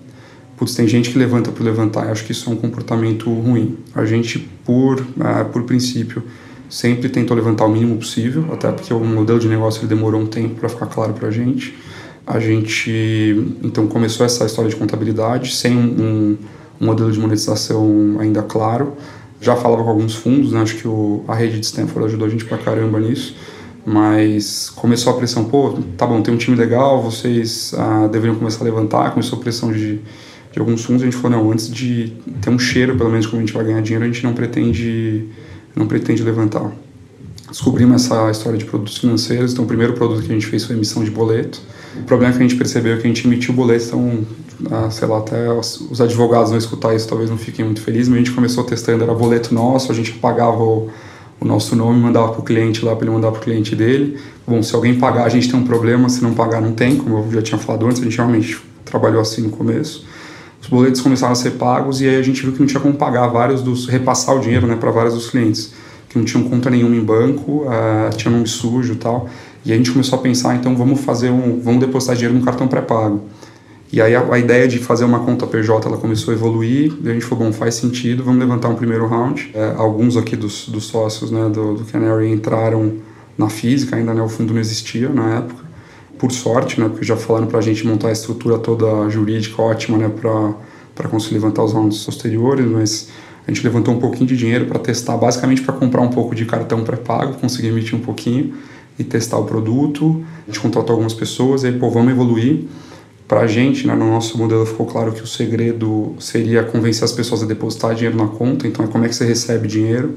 putz, 0.57 0.74
tem 0.74 0.88
gente 0.88 1.11
que 1.11 1.18
levanta 1.18 1.52
por 1.52 1.62
levantar. 1.62 2.07
Eu 2.07 2.12
acho 2.12 2.24
que 2.24 2.33
isso 2.33 2.48
é 2.48 2.52
um 2.52 2.57
comportamento 2.57 3.31
ruim. 3.31 3.76
A 3.94 4.07
gente, 4.07 4.38
por, 4.64 4.98
uh, 5.00 5.44
por 5.52 5.64
princípio, 5.64 6.22
sempre 6.68 7.09
tentou 7.09 7.37
levantar 7.37 7.64
o 7.64 7.68
mínimo 7.68 7.96
possível, 7.96 8.46
até 8.52 8.70
porque 8.70 8.92
o 8.92 9.00
modelo 9.00 9.38
de 9.38 9.48
negócio 9.48 9.81
ele 9.81 9.88
demorou 9.88 10.20
um 10.20 10.26
tempo 10.26 10.57
para 10.57 10.68
ficar 10.68 10.87
claro 10.87 11.12
para 11.12 11.28
a 11.28 11.31
gente. 11.31 11.74
A 12.26 12.38
gente, 12.38 13.54
então, 13.62 13.87
começou 13.87 14.26
essa 14.26 14.44
história 14.44 14.70
de 14.70 14.76
contabilidade 14.76 15.54
sem 15.54 15.74
um, 15.74 16.37
um 16.78 16.87
modelo 16.87 17.11
de 17.11 17.18
monetização 17.18 18.16
ainda 18.20 18.42
claro. 18.42 18.94
Já 19.40 19.57
falava 19.57 19.83
com 19.83 19.90
alguns 19.90 20.14
fundos, 20.14 20.52
né? 20.52 20.61
acho 20.61 20.76
que 20.76 20.87
o, 20.87 21.24
a 21.26 21.35
rede 21.35 21.59
de 21.61 21.66
Stanford 21.66 22.09
ajudou 22.09 22.26
a 22.26 22.31
gente 22.31 22.44
pra 22.44 22.59
caramba 22.59 22.98
nisso, 23.00 23.37
mas 23.87 24.68
começou 24.68 25.12
a 25.12 25.16
pressão, 25.16 25.44
pô, 25.44 25.78
tá 25.96 26.07
bom, 26.07 26.20
tem 26.20 26.35
um 26.35 26.37
time 26.37 26.57
legal, 26.57 27.00
vocês 27.00 27.72
ah, 27.78 28.09
deveriam 28.11 28.37
começar 28.37 28.62
a 28.62 28.64
levantar, 28.64 29.12
começou 29.12 29.38
a 29.38 29.40
pressão 29.40 29.72
de, 29.72 30.00
de 30.52 30.59
alguns 30.59 30.85
fundos, 30.85 31.02
a 31.02 31.04
gente 31.07 31.16
falou, 31.16 31.38
não, 31.38 31.52
antes 31.52 31.70
de 31.70 32.12
ter 32.42 32.50
um 32.50 32.59
cheiro, 32.59 32.96
pelo 32.96 33.11
menos, 33.11 33.26
como 33.26 33.38
a 33.38 33.46
gente 33.46 33.54
vai 33.54 33.64
ganhar 33.64 33.81
dinheiro, 33.81 34.04
a 34.04 34.09
gente 34.09 34.24
não 34.24 34.35
pretende, 34.35 35.28
não 35.79 35.87
pretende 35.87 36.23
levantar. 36.23 36.71
Descobrimos 37.49 38.05
essa 38.05 38.31
história 38.31 38.59
de 38.59 38.64
produtos 38.67 38.99
financeiros, 38.99 39.53
então 39.53 39.64
o 39.64 39.69
primeiro 39.69 39.95
produto 39.95 40.23
que 40.23 40.31
a 40.31 40.35
gente 40.35 40.47
fez 40.47 40.64
foi 40.64 40.77
emissão 40.77 41.03
de 41.03 41.11
boleto. 41.11 41.61
O 41.97 42.03
problema 42.03 42.35
é 42.35 42.37
que 42.37 42.45
a 42.45 42.47
gente 42.47 42.59
percebeu 42.59 42.99
que 42.99 43.05
a 43.05 43.07
gente 43.07 43.27
emitiu 43.27 43.55
boleto, 43.55 43.87
então 43.87 44.27
ah, 44.71 44.91
sei 44.91 45.09
lá, 45.09 45.19
até 45.19 45.51
os, 45.51 45.81
os, 45.91 46.01
advogados 46.01 46.51
não 46.51 46.59
escutar 46.59 46.95
isso 46.95 47.09
talvez 47.09 47.31
não 47.31 47.38
fiquem 47.38 47.64
muito 47.64 47.81
felizes, 47.81 48.09
mas 48.09 48.17
a 48.17 48.19
gente 48.19 48.33
começou 48.33 48.64
testando, 48.64 49.05
era 49.05 49.14
boleto 49.14 49.55
nosso, 49.55 49.91
a 49.93 49.95
gente 49.95 50.12
pagava 50.12 50.62
o, 50.62 50.91
o 51.41 51.45
nosso 51.45 51.77
nome, 51.77 52.01
mandava 52.01 52.33
para 52.33 52.41
o 52.41 52.45
cliente 52.45 52.85
lá 52.85 52.95
para 52.95 53.07
ele 53.07 53.14
mandar 53.14 53.31
para 53.31 53.41
o 53.41 53.43
cliente 53.43 53.75
dele. 53.75 54.19
Bom, 54.47 54.62
se 54.62 54.75
alguém 54.75 54.99
pagar, 54.99 55.25
a 55.25 55.29
gente 55.29 55.49
tem 55.49 55.59
um 55.59 55.64
problema, 55.64 56.09
se 56.09 56.23
não 56.23 56.35
pagar, 56.35 56.61
não 56.61 56.73
tem, 56.73 56.97
como 56.97 57.19
eu 57.19 57.33
já 57.33 57.43
tinha 57.43 57.59
falado 57.59 57.87
antes, 57.87 58.01
a 58.01 58.05
gente 58.05 58.17
realmente 58.17 58.61
trabalhou 58.85 59.21
assim 59.21 59.43
no 59.43 59.51
começo. 59.51 60.05
Os 60.61 60.68
boletos 60.68 61.01
começaram 61.01 61.33
a 61.33 61.37
ser 61.37 61.53
pagos 61.53 62.01
e 62.01 62.09
aí 62.09 62.16
a 62.16 62.23
gente 62.23 62.42
viu 62.42 62.53
que 62.53 62.61
não 62.61 62.66
tinha 62.66 62.81
como 62.81 62.94
pagar 62.94 63.27
vários 63.29 63.62
dos, 63.62 63.87
repassar 63.87 64.37
o 64.37 64.40
dinheiro 64.40 64.66
né, 64.66 64.77
para 64.77 64.90
vários 64.90 65.14
dos 65.14 65.31
clientes, 65.31 65.73
que 66.09 66.18
não 66.18 66.25
tinham 66.25 66.49
conta 66.49 66.68
nenhuma 66.68 66.97
em 66.97 67.05
banco, 67.05 67.64
uh, 67.64 68.16
tinha 68.16 68.31
nome 68.31 68.47
sujo 68.47 68.94
e 68.94 68.97
tal. 68.97 69.29
E 69.64 69.73
a 69.73 69.77
gente 69.77 69.90
começou 69.90 70.18
a 70.18 70.23
pensar, 70.23 70.57
então 70.57 70.77
vamos 70.77 71.01
fazer 71.01 71.31
um, 71.31 71.61
vamos 71.61 71.81
depositar 71.81 72.16
dinheiro 72.16 72.38
no 72.38 72.44
cartão 72.44 72.66
pré-pago. 72.66 73.23
E 73.92 74.03
aí 74.03 74.14
a, 74.14 74.35
a, 74.35 74.38
ideia 74.38 74.68
de 74.68 74.79
fazer 74.79 75.05
uma 75.05 75.21
conta 75.21 75.47
PJ 75.47 75.87
ela 75.87 75.97
começou 75.97 76.33
a 76.33 76.37
evoluir, 76.37 76.92
e 77.03 77.09
a 77.09 77.12
gente 77.12 77.25
falou, 77.25 77.47
bom, 77.47 77.53
faz 77.53 77.75
sentido, 77.75 78.23
vamos 78.23 78.40
levantar 78.40 78.68
um 78.68 78.75
primeiro 78.75 79.07
round. 79.07 79.51
É, 79.55 79.75
alguns 79.77 80.16
aqui 80.16 80.37
dos, 80.37 80.68
dos 80.68 80.85
sócios 80.85 81.31
né, 81.31 81.49
do, 81.49 81.75
do, 81.75 81.85
Canary 81.85 82.31
entraram 82.31 82.94
na 83.37 83.49
física, 83.49 83.97
ainda 83.97 84.12
né, 84.12 84.23
o 84.23 84.29
fundo 84.29 84.53
não 84.53 84.61
existia 84.61 85.09
na 85.09 85.37
época. 85.37 85.67
Por 86.18 86.33
sorte, 86.33 86.81
né, 86.81 86.88
porque 86.88 87.04
já 87.04 87.16
falaram 87.16 87.46
para 87.46 87.59
a 87.59 87.62
gente 87.62 87.87
montar 87.87 88.09
a 88.09 88.12
estrutura 88.12 88.59
toda 88.59 89.09
jurídica 89.09 89.62
ótima 89.62 89.96
né, 89.96 90.09
para 90.09 91.09
conseguir 91.09 91.35
levantar 91.35 91.62
os 91.62 91.72
rounds 91.72 92.04
posteriores, 92.04 92.66
mas 92.66 93.09
a 93.46 93.50
gente 93.50 93.64
levantou 93.64 93.94
um 93.94 93.98
pouquinho 93.98 94.26
de 94.26 94.37
dinheiro 94.37 94.66
para 94.66 94.78
testar, 94.78 95.16
basicamente 95.16 95.62
para 95.62 95.72
comprar 95.74 96.02
um 96.02 96.09
pouco 96.09 96.35
de 96.35 96.44
cartão 96.44 96.83
pré-pago, 96.83 97.35
conseguir 97.35 97.68
emitir 97.68 97.94
um 97.94 98.00
pouquinho 98.00 98.54
e 98.98 99.04
testar 99.04 99.38
o 99.38 99.44
produto. 99.44 100.24
A 100.42 100.50
gente 100.50 100.61
contratou 100.61 100.94
algumas 100.94 101.14
pessoas 101.14 101.64
aí, 101.64 101.72
pô, 101.72 101.88
vamos 101.88 102.11
evoluir 102.11 102.64
para 103.28 103.40
a 103.40 103.46
gente, 103.46 103.87
né, 103.87 103.94
no 103.94 104.07
nosso 104.07 104.38
modelo 104.38 104.64
ficou 104.64 104.87
claro 104.87 105.12
que 105.12 105.22
o 105.22 105.26
segredo 105.26 106.14
seria 106.18 106.64
convencer 106.64 107.04
as 107.04 107.12
pessoas 107.12 107.42
a 107.42 107.46
depositar 107.46 107.94
dinheiro 107.94 108.16
na 108.16 108.26
conta, 108.26 108.66
então 108.66 108.83
é 108.83 108.88
como 108.88 109.04
é 109.04 109.09
que 109.09 109.14
você 109.14 109.26
recebe 109.26 109.68
dinheiro. 109.68 110.16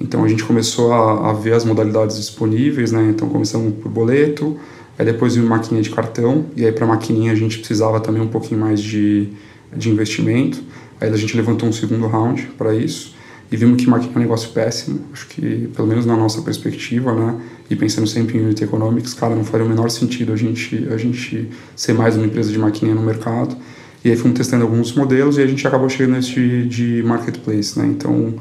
Então 0.00 0.24
a 0.24 0.28
gente 0.28 0.42
começou 0.42 0.92
a, 0.92 1.30
a 1.30 1.32
ver 1.32 1.52
as 1.54 1.64
modalidades 1.64 2.16
disponíveis, 2.16 2.90
né? 2.90 3.10
Então 3.10 3.28
começamos 3.28 3.74
por 3.74 3.88
boleto, 3.88 4.58
aí 4.98 5.04
depois 5.04 5.34
veio 5.34 5.48
maquininha 5.48 5.82
de 5.82 5.90
cartão, 5.90 6.46
e 6.56 6.64
aí 6.64 6.72
para 6.72 6.86
maquininha 6.86 7.32
a 7.32 7.34
gente 7.34 7.58
precisava 7.58 8.00
também 8.00 8.22
um 8.22 8.28
pouquinho 8.28 8.60
mais 8.60 8.80
de, 8.80 9.28
de 9.76 9.90
investimento. 9.90 10.62
Aí 11.00 11.08
a 11.08 11.16
gente 11.16 11.36
levantou 11.36 11.68
um 11.68 11.72
segundo 11.72 12.06
round 12.06 12.50
para 12.56 12.74
isso 12.74 13.14
e 13.52 13.56
vimos 13.56 13.82
que 13.82 13.90
maquininha 13.90 14.14
é 14.14 14.18
um 14.18 14.22
negócio 14.22 14.48
péssimo. 14.50 15.00
Acho 15.12 15.26
que, 15.28 15.68
pelo 15.76 15.86
menos 15.86 16.06
na 16.06 16.16
nossa 16.16 16.40
perspectiva, 16.40 17.12
né? 17.12 17.38
E 17.68 17.76
pensando 17.76 18.06
sempre 18.06 18.38
em 18.38 18.40
unit 18.40 18.64
economics, 18.64 19.12
cara, 19.12 19.34
não 19.34 19.44
faria 19.44 19.66
o 19.66 19.68
menor 19.68 19.90
sentido 19.90 20.32
a 20.32 20.36
gente, 20.36 20.88
a 20.90 20.96
gente 20.96 21.50
ser 21.76 21.92
mais 21.92 22.16
uma 22.16 22.24
empresa 22.24 22.50
de 22.50 22.58
maquininha 22.58 22.94
no 22.94 23.02
mercado. 23.02 23.54
E 24.02 24.10
aí 24.10 24.16
fomos 24.16 24.38
testando 24.38 24.64
alguns 24.64 24.94
modelos 24.94 25.36
e 25.36 25.42
a 25.42 25.46
gente 25.46 25.66
acabou 25.66 25.88
chegando 25.88 26.16
nesse 26.16 26.32
de, 26.32 26.66
de 26.66 27.02
marketplace, 27.02 27.78
né? 27.78 27.86
Então 27.86 28.34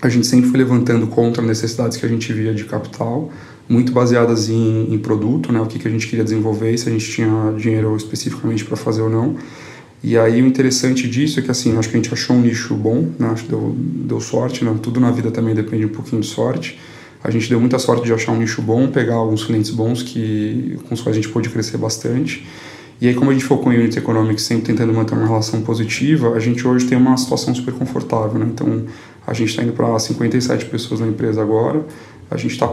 a 0.00 0.08
gente 0.08 0.26
sempre 0.26 0.48
foi 0.48 0.58
levantando 0.58 1.08
contra 1.08 1.42
necessidades 1.42 1.96
que 1.96 2.06
a 2.06 2.08
gente 2.08 2.32
via 2.32 2.54
de 2.54 2.64
capital, 2.64 3.32
muito 3.68 3.92
baseadas 3.92 4.48
em, 4.48 4.92
em 4.92 4.98
produto, 4.98 5.52
né, 5.52 5.60
o 5.60 5.66
que, 5.66 5.78
que 5.78 5.86
a 5.86 5.90
gente 5.90 6.06
queria 6.06 6.24
desenvolver, 6.24 6.76
se 6.78 6.88
a 6.88 6.92
gente 6.92 7.10
tinha 7.10 7.54
dinheiro 7.56 7.94
especificamente 7.96 8.64
para 8.64 8.76
fazer 8.76 9.02
ou 9.02 9.10
não. 9.10 9.36
E 10.02 10.16
aí 10.16 10.40
o 10.40 10.46
interessante 10.46 11.08
disso 11.08 11.40
é 11.40 11.42
que 11.42 11.50
assim, 11.50 11.76
acho 11.76 11.88
que 11.88 11.96
a 11.96 12.00
gente 12.00 12.12
achou 12.12 12.36
um 12.36 12.40
nicho 12.40 12.74
bom, 12.74 13.08
né, 13.18 13.28
acho 13.28 13.44
que 13.44 13.50
deu, 13.50 13.74
deu 13.76 14.20
sorte, 14.20 14.64
né, 14.64 14.74
tudo 14.82 15.00
na 15.00 15.10
vida 15.10 15.30
também 15.30 15.54
depende 15.54 15.84
um 15.84 15.90
pouquinho 15.90 16.22
de 16.22 16.28
sorte. 16.28 16.78
A 17.22 17.30
gente 17.30 17.48
deu 17.48 17.60
muita 17.60 17.78
sorte 17.78 18.04
de 18.04 18.12
achar 18.12 18.32
um 18.32 18.38
nicho 18.38 18.62
bom, 18.62 18.86
pegar 18.88 19.16
alguns 19.16 19.44
clientes 19.44 19.70
bons 19.70 20.02
que, 20.02 20.78
com 20.88 20.94
os 20.94 21.00
quais 21.00 21.16
a 21.16 21.20
gente 21.20 21.32
pôde 21.32 21.48
crescer 21.48 21.76
bastante. 21.76 22.46
E 23.00 23.08
aí, 23.08 23.14
como 23.14 23.30
a 23.30 23.32
gente 23.32 23.44
focou 23.44 23.72
em 23.72 23.78
unit 23.78 23.96
economics, 23.98 24.42
sempre 24.42 24.66
tentando 24.66 24.92
manter 24.92 25.14
uma 25.14 25.26
relação 25.26 25.60
positiva, 25.62 26.32
a 26.32 26.40
gente 26.40 26.66
hoje 26.66 26.86
tem 26.86 26.98
uma 26.98 27.16
situação 27.16 27.54
super 27.54 27.74
confortável, 27.74 28.38
né? 28.38 28.46
Então, 28.48 28.84
a 29.26 29.32
gente 29.32 29.50
está 29.50 29.62
indo 29.62 29.72
para 29.72 29.96
57 29.98 30.64
pessoas 30.66 31.00
na 31.00 31.06
empresa 31.06 31.40
agora, 31.40 31.84
a 32.30 32.36
gente 32.36 32.52
está 32.52 32.68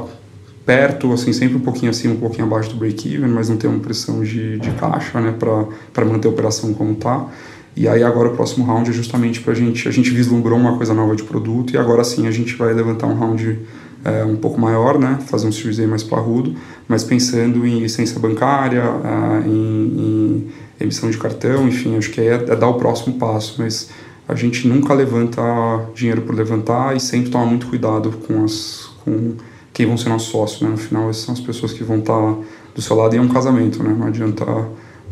perto, 0.65 1.13
assim, 1.13 1.31
sempre 1.31 1.57
um 1.57 1.61
pouquinho 1.61 1.91
acima, 1.91 2.15
um 2.15 2.19
pouquinho 2.19 2.47
abaixo 2.47 2.69
do 2.71 2.75
break-even, 2.77 3.29
mas 3.29 3.49
não 3.49 3.57
tem 3.57 3.69
uma 3.69 3.79
pressão 3.79 4.23
de, 4.23 4.57
de 4.57 4.71
caixa, 4.71 5.21
né, 5.21 5.33
para 5.37 6.05
manter 6.05 6.27
a 6.27 6.31
operação 6.31 6.73
como 6.73 6.93
está. 6.93 7.27
E 7.75 7.87
aí 7.87 8.03
agora 8.03 8.29
o 8.29 8.35
próximo 8.35 8.65
round 8.65 8.89
é 8.89 8.93
justamente 8.93 9.41
para 9.41 9.51
a 9.51 9.55
gente, 9.55 9.87
a 9.87 9.91
gente 9.91 10.09
vislumbrou 10.09 10.57
uma 10.57 10.77
coisa 10.77 10.93
nova 10.93 11.15
de 11.15 11.23
produto 11.23 11.73
e 11.73 11.77
agora 11.77 12.03
sim 12.03 12.25
a 12.25 12.31
gente 12.31 12.55
vai 12.55 12.73
levantar 12.73 13.05
um 13.05 13.15
round 13.15 13.59
é, 14.03 14.23
um 14.23 14.37
pouco 14.37 14.59
maior, 14.59 14.97
né, 14.97 15.19
fazer 15.27 15.47
um 15.47 15.51
Series 15.51 15.79
A 15.79 15.87
mais 15.87 16.01
parrudo, 16.01 16.55
mas 16.87 17.03
pensando 17.03 17.65
em 17.65 17.79
licença 17.79 18.17
bancária, 18.19 18.81
é, 18.81 19.47
em, 19.47 19.51
em, 19.51 20.47
emissão 20.79 21.09
de 21.09 21.17
cartão, 21.17 21.67
enfim, 21.67 21.97
acho 21.97 22.11
que 22.11 22.21
é, 22.21 22.33
é 22.33 22.55
dar 22.55 22.67
o 22.67 22.75
próximo 22.75 23.17
passo, 23.17 23.55
mas 23.59 23.89
a 24.27 24.35
gente 24.35 24.67
nunca 24.67 24.93
levanta 24.93 25.41
dinheiro 25.93 26.21
por 26.21 26.33
levantar 26.33 26.95
e 26.95 26.99
sempre 26.99 27.29
toma 27.29 27.45
muito 27.45 27.67
cuidado 27.67 28.11
com 28.25 28.43
as 28.43 28.89
com 29.03 29.35
quem 29.75 29.85
vão 29.85 29.97
ser 29.97 30.07
nossos 30.07 30.29
sócios, 30.29 30.61
né? 30.61 30.69
No 30.69 30.77
final, 30.77 31.09
essas 31.09 31.23
são 31.23 31.33
as 31.33 31.41
pessoas 31.41 31.73
que 31.73 31.83
vão 31.83 31.99
estar 31.99 32.37
do 32.73 32.81
seu 32.81 32.95
lado 32.95 33.13
e 33.13 33.17
é 33.17 33.21
um 33.21 33.27
casamento, 33.27 33.83
né? 33.83 33.93
Não 33.95 34.07
adianta, 34.07 34.45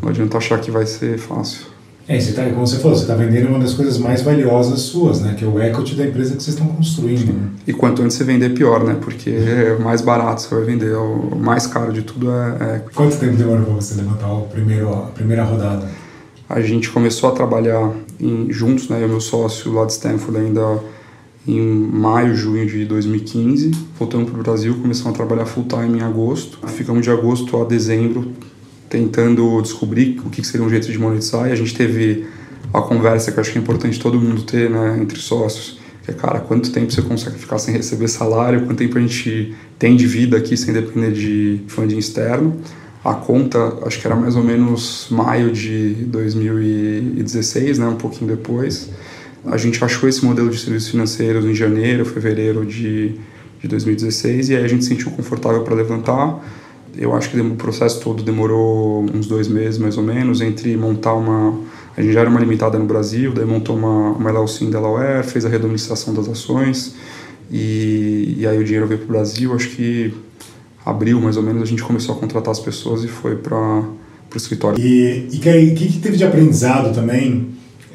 não 0.01 0.09
adianta 0.09 0.37
achar 0.37 0.59
que 0.59 0.71
vai 0.71 0.85
ser 0.85 1.19
fácil. 1.19 1.65
É, 2.07 2.17
você 2.17 2.31
tá, 2.31 2.43
como 2.45 2.65
você 2.65 2.77
falou, 2.77 2.95
você 2.97 3.03
está 3.03 3.13
vendendo 3.13 3.49
uma 3.49 3.59
das 3.59 3.73
coisas 3.73 3.97
mais 3.97 4.21
valiosas 4.21 4.79
suas, 4.79 5.19
né? 5.19 5.35
Que 5.37 5.43
é 5.43 5.47
o 5.47 5.61
equity 5.61 5.95
da 5.95 6.05
empresa 6.05 6.37
que 6.37 6.43
vocês 6.43 6.55
estão 6.55 6.73
construindo. 6.73 7.33
Né? 7.33 7.49
E 7.67 7.73
quanto 7.73 8.01
antes 8.01 8.15
você 8.15 8.23
vender, 8.23 8.53
pior, 8.53 8.85
né? 8.85 8.95
Porque 9.01 9.29
é 9.29 9.77
mais 9.77 9.99
barato 9.99 10.41
você 10.41 10.55
vai 10.55 10.63
vender. 10.63 10.95
O 10.95 11.35
mais 11.35 11.67
caro 11.67 11.91
de 11.91 12.01
tudo 12.01 12.31
é, 12.31 12.57
é... 12.61 12.81
Quanto 12.95 13.17
tempo 13.17 13.35
demorou 13.35 13.65
para 13.65 13.75
você 13.75 13.95
levantar 13.95 14.31
o 14.31 14.43
primeiro, 14.43 14.93
a 14.93 15.07
primeira 15.07 15.43
rodada? 15.43 15.89
A 16.49 16.61
gente 16.61 16.89
começou 16.89 17.29
a 17.29 17.33
trabalhar 17.33 17.91
em, 18.17 18.47
juntos, 18.49 18.87
né? 18.87 19.01
Eu 19.01 19.07
e 19.07 19.09
meu 19.09 19.21
sócio 19.21 19.73
lá 19.73 19.85
de 19.85 19.91
Stanford 19.91 20.37
ainda 20.37 20.79
em 21.47 21.59
maio, 21.59 22.35
junho 22.35 22.65
de 22.65 22.85
2015. 22.85 23.71
Voltamos 23.99 24.29
para 24.29 24.39
o 24.39 24.43
Brasil, 24.43 24.75
começamos 24.75 25.13
a 25.13 25.15
trabalhar 25.15 25.45
full 25.45 25.65
time 25.65 25.99
em 25.99 26.01
agosto. 26.01 26.59
Ficamos 26.67 27.03
de 27.03 27.09
agosto 27.09 27.61
a 27.61 27.65
dezembro 27.65 28.31
tentando 28.89 29.61
descobrir 29.61 30.21
o 30.23 30.29
que 30.29 30.45
seria 30.45 30.65
um 30.65 30.69
jeito 30.69 30.91
de 30.91 30.97
monetizar 30.99 31.49
e 31.49 31.51
a 31.51 31.55
gente 31.55 31.73
teve 31.73 32.25
a 32.71 32.81
conversa 32.81 33.31
que 33.31 33.39
eu 33.39 33.41
acho 33.41 33.51
que 33.51 33.57
é 33.57 33.61
importante 33.61 33.99
todo 33.99 34.19
mundo 34.19 34.43
ter, 34.43 34.69
né, 34.69 34.97
entre 35.01 35.19
sócios, 35.19 35.79
que 36.03 36.11
é, 36.11 36.13
cara, 36.13 36.39
quanto 36.39 36.71
tempo 36.71 36.91
você 36.91 37.01
consegue 37.01 37.37
ficar 37.37 37.57
sem 37.57 37.73
receber 37.73 38.07
salário, 38.07 38.65
quanto 38.65 38.77
tempo 38.77 38.97
a 38.97 39.01
gente 39.01 39.55
tem 39.79 39.95
de 39.95 40.05
vida 40.05 40.37
aqui 40.37 40.55
sem 40.55 40.73
depender 40.73 41.11
de 41.11 41.61
funding 41.67 41.97
externo. 41.97 42.59
A 43.03 43.15
conta, 43.15 43.79
acho 43.85 43.99
que 43.99 44.07
era 44.07 44.15
mais 44.15 44.35
ou 44.35 44.43
menos 44.43 45.07
maio 45.09 45.51
de 45.51 45.93
2016, 46.05 47.79
né, 47.79 47.87
um 47.87 47.95
pouquinho 47.95 48.35
depois. 48.35 48.89
A 49.45 49.57
gente 49.57 49.83
achou 49.83 50.07
esse 50.07 50.23
modelo 50.23 50.49
de 50.49 50.57
serviços 50.57 50.89
financeiros 50.89 51.45
em 51.45 51.53
janeiro, 51.53 52.05
fevereiro 52.05 52.65
de, 52.65 53.15
de 53.61 53.67
2016 53.67 54.49
e 54.49 54.55
aí 54.55 54.63
a 54.63 54.67
gente 54.67 54.83
se 54.83 54.89
sentiu 54.89 55.11
confortável 55.11 55.63
para 55.63 55.75
levantar. 55.75 56.43
Eu 56.95 57.13
acho 57.15 57.29
que 57.29 57.39
o 57.39 57.55
processo 57.55 57.99
todo 57.99 58.23
demorou 58.23 59.03
uns 59.13 59.27
dois 59.27 59.47
meses 59.47 59.79
mais 59.79 59.97
ou 59.97 60.03
menos 60.03 60.41
entre 60.41 60.77
montar 60.77 61.13
uma 61.13 61.59
a 61.95 62.01
gente 62.01 62.13
já 62.13 62.21
era 62.21 62.29
uma 62.29 62.39
limitada 62.39 62.77
no 62.77 62.85
Brasil 62.85 63.33
daí 63.33 63.45
montou 63.45 63.75
uma 63.75 64.11
uma 64.11 64.29
LLC 64.29 64.65
Delaware 64.65 65.23
fez 65.23 65.43
a 65.45 65.49
redomicilação 65.49 66.13
das 66.13 66.29
ações 66.29 66.95
e, 67.51 68.35
e 68.39 68.47
aí 68.47 68.57
o 68.57 68.63
dinheiro 68.63 68.87
veio 68.87 68.99
para 69.01 69.05
o 69.05 69.11
Brasil. 69.11 69.53
Acho 69.53 69.69
que 69.69 70.13
abril 70.85 71.21
mais 71.21 71.37
ou 71.37 71.43
menos 71.43 71.61
a 71.61 71.65
gente 71.65 71.83
começou 71.83 72.15
a 72.15 72.17
contratar 72.17 72.51
as 72.51 72.59
pessoas 72.59 73.03
e 73.03 73.07
foi 73.07 73.35
para 73.35 73.55
o 73.55 74.35
escritório. 74.35 74.83
E 74.83 75.27
o 75.29 75.75
que, 75.75 75.87
que 75.87 75.99
teve 75.99 76.17
de 76.17 76.23
aprendizado 76.23 76.93
também 76.93 77.49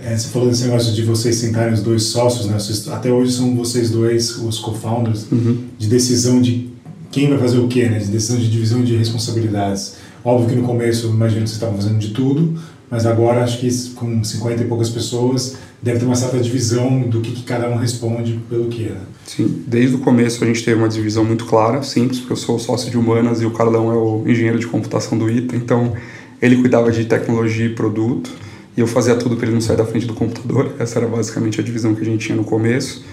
é, 0.05 0.17
você 0.17 0.29
falou 0.29 0.49
desse 0.49 0.65
negócio 0.65 0.93
de 0.93 1.03
vocês 1.03 1.37
sentarem 1.37 1.75
os 1.75 1.83
dois 1.83 2.05
sócios, 2.05 2.47
né? 2.47 2.59
Vocês, 2.59 2.87
até 2.89 3.11
hoje 3.11 3.33
são 3.33 3.57
vocês 3.57 3.91
dois 3.91 4.37
os 4.37 4.59
co-founders 4.59 5.27
uhum. 5.31 5.65
de 5.77 5.89
decisão 5.89 6.41
de 6.41 6.71
quem 7.11 7.29
vai 7.29 7.39
fazer 7.39 7.59
o 7.59 7.67
quê, 7.67 7.89
né? 7.89 7.99
De 7.99 8.07
decisão 8.07 8.39
de 8.39 8.49
divisão 8.49 8.83
de 8.83 8.97
responsabilidades. 8.97 9.97
Óbvio 10.25 10.51
que 10.51 10.55
no 10.55 10.63
começo, 10.63 11.09
imagino 11.09 11.43
que 11.43 11.49
vocês 11.49 11.53
estavam 11.53 11.77
fazendo 11.77 11.99
de 11.99 12.11
tudo, 12.11 12.61
mas 12.91 13.07
agora 13.07 13.43
acho 13.43 13.59
que 13.59 13.69
com 13.95 14.23
50 14.23 14.63
e 14.63 14.67
poucas 14.67 14.89
pessoas 14.89 15.57
deve 15.83 15.99
ter 15.99 16.07
uma 16.07 16.17
certa 16.17 16.39
divisão 16.39 17.01
do 17.03 17.21
que, 17.21 17.33
que 17.33 17.43
cada 17.43 17.69
um 17.69 17.77
responde 17.77 18.39
pelo 18.49 18.69
que, 18.69 18.85
né? 18.85 19.01
Sim, 19.27 19.63
desde 19.67 19.97
o 19.97 19.99
começo 19.99 20.43
a 20.43 20.47
gente 20.47 20.65
teve 20.65 20.79
uma 20.79 20.89
divisão 20.89 21.25
muito 21.25 21.45
clara, 21.45 21.83
simples, 21.83 22.21
porque 22.21 22.33
eu 22.33 22.37
sou 22.37 22.59
sócio 22.59 22.91
de 22.91 22.97
humanas 22.97 23.43
e 23.43 23.47
o 23.47 23.51
Carlão 23.51 23.93
é 23.93 23.95
o 23.95 24.25
engenheiro 24.27 24.59
de 24.59 24.67
computação 24.67 25.19
do 25.19 25.31
ITA, 25.31 25.57
então 25.57 25.93
ele 26.41 26.57
cuidava 26.57 26.91
de 26.91 27.05
tecnologia 27.05 27.67
e 27.67 27.75
produto 27.75 28.31
e 28.79 28.81
eu 28.81 28.87
fazia 28.87 29.17
tudo 29.17 29.35
para 29.35 29.47
ele 29.47 29.55
não 29.55 29.61
sair 29.61 29.77
da 29.77 29.85
frente 29.85 30.07
do 30.07 30.15
computador. 30.15 30.71
Essa 30.79 31.01
era 31.01 31.09
basicamente 31.09 31.61
a 31.61 31.65
divisão 31.65 31.97
que 31.97 32.03
a 32.03 32.05
gente 32.05 32.25
tinha 32.25 32.37
no 32.37 32.45
começo. 32.45 33.05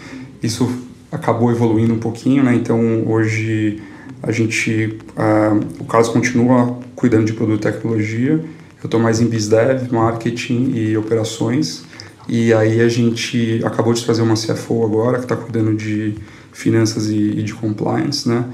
Isso 0.41 0.71
acabou 1.11 1.49
evoluindo 1.49 1.91
um 1.91 1.97
pouquinho, 1.97 2.43
né? 2.43 2.53
Então 2.53 3.03
hoje 3.07 3.81
a 4.21 4.31
gente, 4.31 4.99
uh, 5.17 5.65
o 5.79 5.85
Carlos 5.85 6.09
continua 6.09 6.77
cuidando 6.95 7.25
de 7.25 7.33
produto 7.33 7.67
e 7.67 7.71
tecnologia. 7.71 8.33
Eu 8.33 8.85
estou 8.85 8.99
mais 8.99 9.19
em 9.19 9.25
BizDev, 9.25 9.91
marketing 9.91 10.71
e 10.75 10.95
operações. 10.95 11.83
E 12.29 12.53
aí 12.53 12.79
a 12.79 12.87
gente 12.87 13.59
acabou 13.65 13.91
de 13.91 14.05
trazer 14.05 14.21
uma 14.21 14.35
CFO 14.35 14.85
agora 14.85 15.17
que 15.17 15.25
está 15.25 15.35
cuidando 15.35 15.73
de 15.75 16.13
finanças 16.53 17.09
e, 17.09 17.39
e, 17.39 17.41
de 17.41 17.55
compliance, 17.55 18.29
né? 18.29 18.45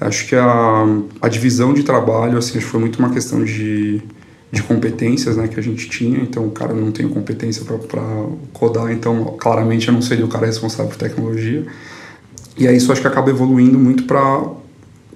Acho 0.00 0.26
que 0.26 0.34
a, 0.34 0.84
a 1.22 1.28
divisão 1.28 1.72
de 1.72 1.84
trabalho 1.84 2.36
assim 2.36 2.60
foi 2.60 2.80
muito 2.80 2.98
uma 2.98 3.10
questão 3.10 3.44
de 3.44 4.02
de 4.50 4.62
competências 4.62 5.36
né, 5.36 5.48
que 5.48 5.58
a 5.58 5.62
gente 5.62 5.88
tinha, 5.88 6.18
então 6.18 6.46
o 6.46 6.50
cara 6.50 6.72
não 6.72 6.92
tem 6.92 7.08
competência 7.08 7.64
para 7.64 8.26
codar, 8.52 8.92
então 8.92 9.36
claramente 9.38 9.88
eu 9.88 9.94
não 9.94 10.02
seria 10.02 10.24
o 10.24 10.28
cara 10.28 10.46
responsável 10.46 10.86
por 10.86 10.96
tecnologia. 10.96 11.66
E 12.56 12.66
aí 12.66 12.76
isso 12.76 12.90
acho 12.90 13.00
que 13.00 13.08
acaba 13.08 13.28
evoluindo 13.28 13.78
muito 13.78 14.04
para 14.04 14.42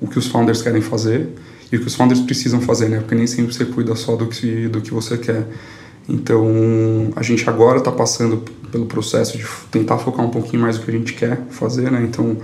o 0.00 0.06
que 0.08 0.18
os 0.18 0.26
founders 0.26 0.60
querem 0.62 0.82
fazer 0.82 1.28
e 1.72 1.76
o 1.76 1.80
que 1.80 1.86
os 1.86 1.94
founders 1.94 2.20
precisam 2.20 2.60
fazer, 2.60 2.88
né? 2.88 2.98
Porque 2.98 3.14
nem 3.14 3.26
sempre 3.26 3.54
você 3.54 3.64
cuida 3.64 3.94
só 3.94 4.16
do 4.16 4.26
que, 4.26 4.68
do 4.68 4.80
que 4.80 4.92
você 4.92 5.16
quer. 5.16 5.46
Então, 6.08 7.12
a 7.14 7.22
gente 7.22 7.48
agora 7.48 7.78
está 7.78 7.92
passando 7.92 8.38
pelo 8.72 8.86
processo 8.86 9.38
de 9.38 9.46
tentar 9.70 9.98
focar 9.98 10.26
um 10.26 10.30
pouquinho 10.30 10.62
mais 10.62 10.76
no 10.76 10.84
que 10.84 10.90
a 10.90 10.94
gente 10.94 11.14
quer 11.14 11.40
fazer, 11.50 11.90
né? 11.90 12.02
Então, 12.02 12.36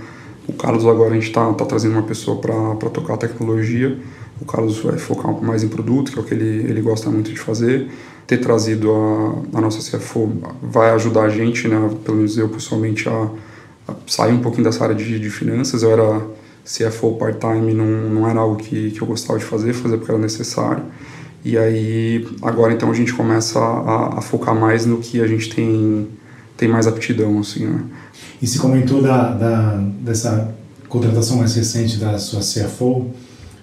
o 0.47 0.53
Carlos 0.53 0.85
agora 0.85 1.11
a 1.11 1.13
gente 1.13 1.27
está 1.27 1.51
tá 1.53 1.65
trazendo 1.65 1.93
uma 1.93 2.03
pessoa 2.03 2.39
para 2.39 2.89
tocar 2.89 3.15
a 3.15 3.17
tecnologia. 3.17 3.97
O 4.41 4.45
Carlos 4.45 4.79
vai 4.79 4.97
focar 4.97 5.31
mais 5.41 5.63
em 5.63 5.67
produto, 5.67 6.11
que 6.11 6.19
é 6.19 6.21
o 6.21 6.25
que 6.25 6.33
ele, 6.33 6.69
ele 6.69 6.81
gosta 6.81 7.09
muito 7.09 7.31
de 7.31 7.39
fazer. 7.39 7.89
Ter 8.25 8.37
trazido 8.37 8.91
a, 8.91 9.57
a 9.57 9.61
nossa 9.61 9.79
CFO 9.79 10.31
vai 10.61 10.91
ajudar 10.91 11.23
a 11.23 11.29
gente, 11.29 11.67
né? 11.67 11.89
Pelo 12.03 12.17
menos 12.17 12.37
eu 12.37 12.49
pessoalmente, 12.49 13.07
a 13.09 13.29
sair 14.05 14.33
um 14.33 14.39
pouquinho 14.39 14.65
dessa 14.65 14.83
área 14.83 14.95
de, 14.95 15.19
de 15.19 15.29
finanças. 15.29 15.83
Eu 15.83 15.91
era 15.91 16.21
CFO 16.65 17.13
part-time, 17.13 17.73
não, 17.73 17.85
não 17.85 18.29
era 18.29 18.39
algo 18.39 18.57
que, 18.57 18.91
que 18.91 19.01
eu 19.01 19.07
gostava 19.07 19.39
de 19.39 19.45
fazer, 19.45 19.73
fazer 19.73 19.97
porque 19.97 20.11
era 20.11 20.19
necessário. 20.19 20.83
E 21.43 21.57
aí, 21.57 22.27
agora 22.41 22.73
então 22.73 22.91
a 22.91 22.93
gente 22.93 23.13
começa 23.13 23.57
a, 23.57 24.17
a 24.17 24.21
focar 24.21 24.53
mais 24.53 24.85
no 24.85 24.97
que 24.97 25.21
a 25.21 25.27
gente 25.27 25.53
tem, 25.55 26.07
tem 26.57 26.67
mais 26.67 26.87
aptidão, 26.87 27.39
assim, 27.39 27.65
né? 27.65 27.83
E 28.41 28.45
se 28.45 28.59
comentou 28.59 29.01
da, 29.01 29.31
da, 29.33 29.75
dessa 30.01 30.53
contratação 30.89 31.37
mais 31.37 31.55
recente 31.55 31.97
da 31.97 32.17
sua 32.19 32.41
CFO, 32.41 33.11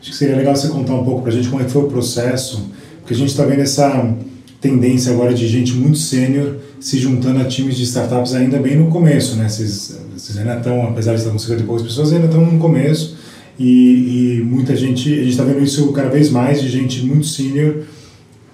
acho 0.05 0.11
que 0.11 0.17
seria 0.19 0.37
legal 0.37 0.55
você 0.55 0.69
contar 0.69 0.95
um 0.95 1.03
pouco 1.03 1.23
para 1.23 1.33
a 1.33 1.35
gente 1.35 1.49
como 1.49 1.63
é 1.63 1.65
foi 1.67 1.83
o 1.83 1.87
processo, 1.87 2.71
porque 3.01 3.15
a 3.15 3.17
gente 3.17 3.31
está 3.31 3.43
vendo 3.43 3.63
essa 3.63 4.15
tendência 4.61 5.11
agora 5.11 5.33
de 5.33 5.49
gente 5.49 5.73
muito 5.73 5.97
sênior 5.97 6.57
se 6.79 6.99
juntando 6.99 7.41
a 7.41 7.45
times 7.47 7.75
de 7.75 7.85
startups 7.85 8.35
ainda 8.35 8.59
bem 8.59 8.77
no 8.77 8.89
começo, 8.89 9.35
né? 9.37 9.49
Vocês 9.49 9.99
Vocês 10.15 10.37
ainda 10.37 10.59
estão, 10.59 10.83
apesar 10.89 11.13
de 11.15 11.21
estar 11.21 11.31
com 11.31 11.39
50 11.39 11.63
e 11.63 11.65
poucas 11.65 11.87
pessoas, 11.87 12.13
ainda 12.13 12.27
estão 12.27 12.45
no 12.45 12.59
começo 12.59 13.17
e, 13.59 14.41
e 14.41 14.43
muita 14.45 14.77
gente, 14.77 15.11
a 15.11 15.17
gente 15.17 15.31
está 15.31 15.43
vendo 15.43 15.65
isso 15.65 15.91
cada 15.93 16.11
vez 16.11 16.29
mais 16.29 16.61
de 16.61 16.69
gente 16.69 17.03
muito 17.07 17.27
senior 17.27 17.85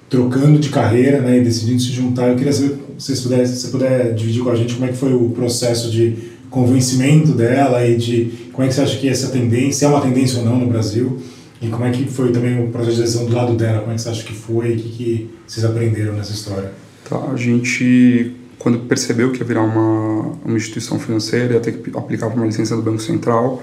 trocando 0.08 0.56
de 0.58 0.68
carreira 0.68 1.20
né, 1.20 1.38
e 1.38 1.42
decidindo 1.42 1.82
se 1.82 1.90
juntar. 1.90 2.28
Eu 2.28 2.36
queria 2.36 2.52
saber 2.52 2.76
se 2.96 3.16
você 3.16 3.22
puder, 3.22 3.46
se 3.46 3.56
você 3.56 3.68
puder 3.68 4.14
dividir 4.14 4.42
com 4.42 4.50
a 4.50 4.54
gente 4.54 4.74
como 4.74 4.86
é 4.86 4.88
que 4.88 4.96
foi 4.96 5.12
o 5.12 5.30
processo 5.30 5.90
de 5.90 6.14
convencimento 6.48 7.32
dela 7.32 7.84
e 7.84 7.96
de 7.96 8.32
como 8.52 8.64
é 8.64 8.68
que 8.68 8.74
você 8.74 8.82
acha 8.82 8.98
que 8.98 9.08
essa 9.08 9.28
tendência, 9.28 9.86
é 9.86 9.88
uma 9.88 10.00
tendência 10.00 10.38
ou 10.38 10.44
não 10.44 10.58
no 10.58 10.66
Brasil, 10.66 11.18
e 11.60 11.68
como 11.68 11.84
é 11.84 11.90
que 11.90 12.06
foi 12.06 12.32
também 12.32 12.64
o 12.64 12.70
processo 12.70 12.96
de 12.96 13.02
decisão 13.02 13.26
do 13.26 13.34
lado 13.34 13.54
dela, 13.54 13.80
como 13.80 13.92
é 13.92 13.94
que 13.94 14.00
você 14.00 14.08
acha 14.08 14.24
que 14.24 14.32
foi 14.32 14.72
o 14.72 14.76
que, 14.76 14.88
que 14.88 15.30
vocês 15.46 15.64
aprenderam 15.64 16.14
nessa 16.14 16.32
história? 16.32 16.72
Tá, 17.08 17.18
a 17.30 17.36
gente, 17.36 18.34
quando 18.58 18.78
percebeu 18.80 19.30
que 19.30 19.40
ia 19.40 19.44
virar 19.44 19.62
uma, 19.62 20.38
uma 20.44 20.56
instituição 20.56 20.98
financeira, 20.98 21.54
ia 21.54 21.60
ter 21.60 21.72
que 21.72 21.96
aplicar 21.96 22.28
para 22.28 22.36
uma 22.36 22.46
licença 22.46 22.74
do 22.74 22.82
Banco 22.82 23.00
Central, 23.00 23.62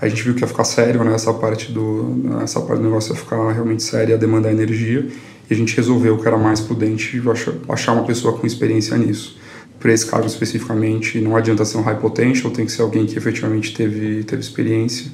a 0.00 0.08
gente 0.08 0.22
viu 0.22 0.34
que 0.34 0.42
ia 0.42 0.46
ficar 0.46 0.64
sério, 0.64 1.02
né, 1.02 1.14
essa 1.14 1.32
parte 1.32 1.72
do, 1.72 2.14
essa 2.42 2.60
parte 2.60 2.78
do 2.78 2.84
negócio 2.84 3.12
ia 3.14 3.18
ficar 3.18 3.52
realmente 3.52 3.82
séria, 3.82 4.12
ia 4.12 4.18
demandar 4.18 4.50
energia, 4.50 5.06
e 5.48 5.54
a 5.54 5.56
gente 5.56 5.74
resolveu 5.76 6.18
que 6.18 6.26
era 6.26 6.36
mais 6.36 6.60
prudente 6.60 7.22
achar 7.68 7.92
uma 7.92 8.04
pessoa 8.04 8.36
com 8.36 8.46
experiência 8.46 8.96
nisso. 8.98 9.38
Para 9.78 9.92
esse 9.94 10.04
cargo 10.06 10.26
especificamente, 10.26 11.18
não 11.20 11.34
adianta 11.34 11.64
ser 11.64 11.78
um 11.78 11.82
high 11.82 11.98
potential, 11.98 12.50
tem 12.50 12.66
que 12.66 12.72
ser 12.72 12.82
alguém 12.82 13.06
que 13.06 13.16
efetivamente 13.16 13.74
teve, 13.74 14.24
teve 14.24 14.42
experiência. 14.42 15.10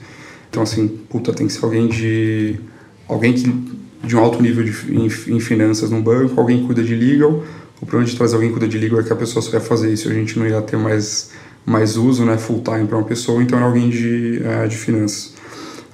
Então, 0.56 0.62
assim, 0.62 0.88
puta, 0.88 1.34
tem 1.34 1.46
que 1.46 1.52
ser 1.52 1.62
alguém 1.62 1.86
de. 1.86 2.58
alguém 3.06 3.34
que 3.34 3.76
de 4.02 4.16
um 4.16 4.20
alto 4.20 4.40
nível 4.40 4.64
de, 4.64 4.72
em, 4.90 5.04
em 5.04 5.38
finanças 5.38 5.90
no 5.90 6.00
banco, 6.00 6.40
alguém 6.40 6.64
cuida 6.64 6.82
de 6.82 6.94
legal. 6.94 7.44
O 7.78 7.84
problema 7.84 8.10
de 8.10 8.16
trazer 8.16 8.36
alguém 8.36 8.48
que 8.48 8.54
cuida 8.54 8.66
de 8.66 8.78
legal 8.78 9.00
é 9.00 9.02
que 9.02 9.12
a 9.12 9.16
pessoa 9.16 9.42
só 9.42 9.52
ia 9.52 9.60
fazer 9.60 9.92
isso, 9.92 10.08
a 10.08 10.14
gente 10.14 10.38
não 10.38 10.46
ia 10.46 10.62
ter 10.62 10.78
mais, 10.78 11.30
mais 11.66 11.98
uso, 11.98 12.24
né, 12.24 12.38
full 12.38 12.62
time 12.62 12.86
para 12.86 12.96
uma 12.96 13.04
pessoa, 13.04 13.42
então 13.42 13.58
era 13.58 13.66
alguém 13.66 13.90
de, 13.90 14.40
é, 14.42 14.66
de 14.66 14.78
finanças. 14.78 15.34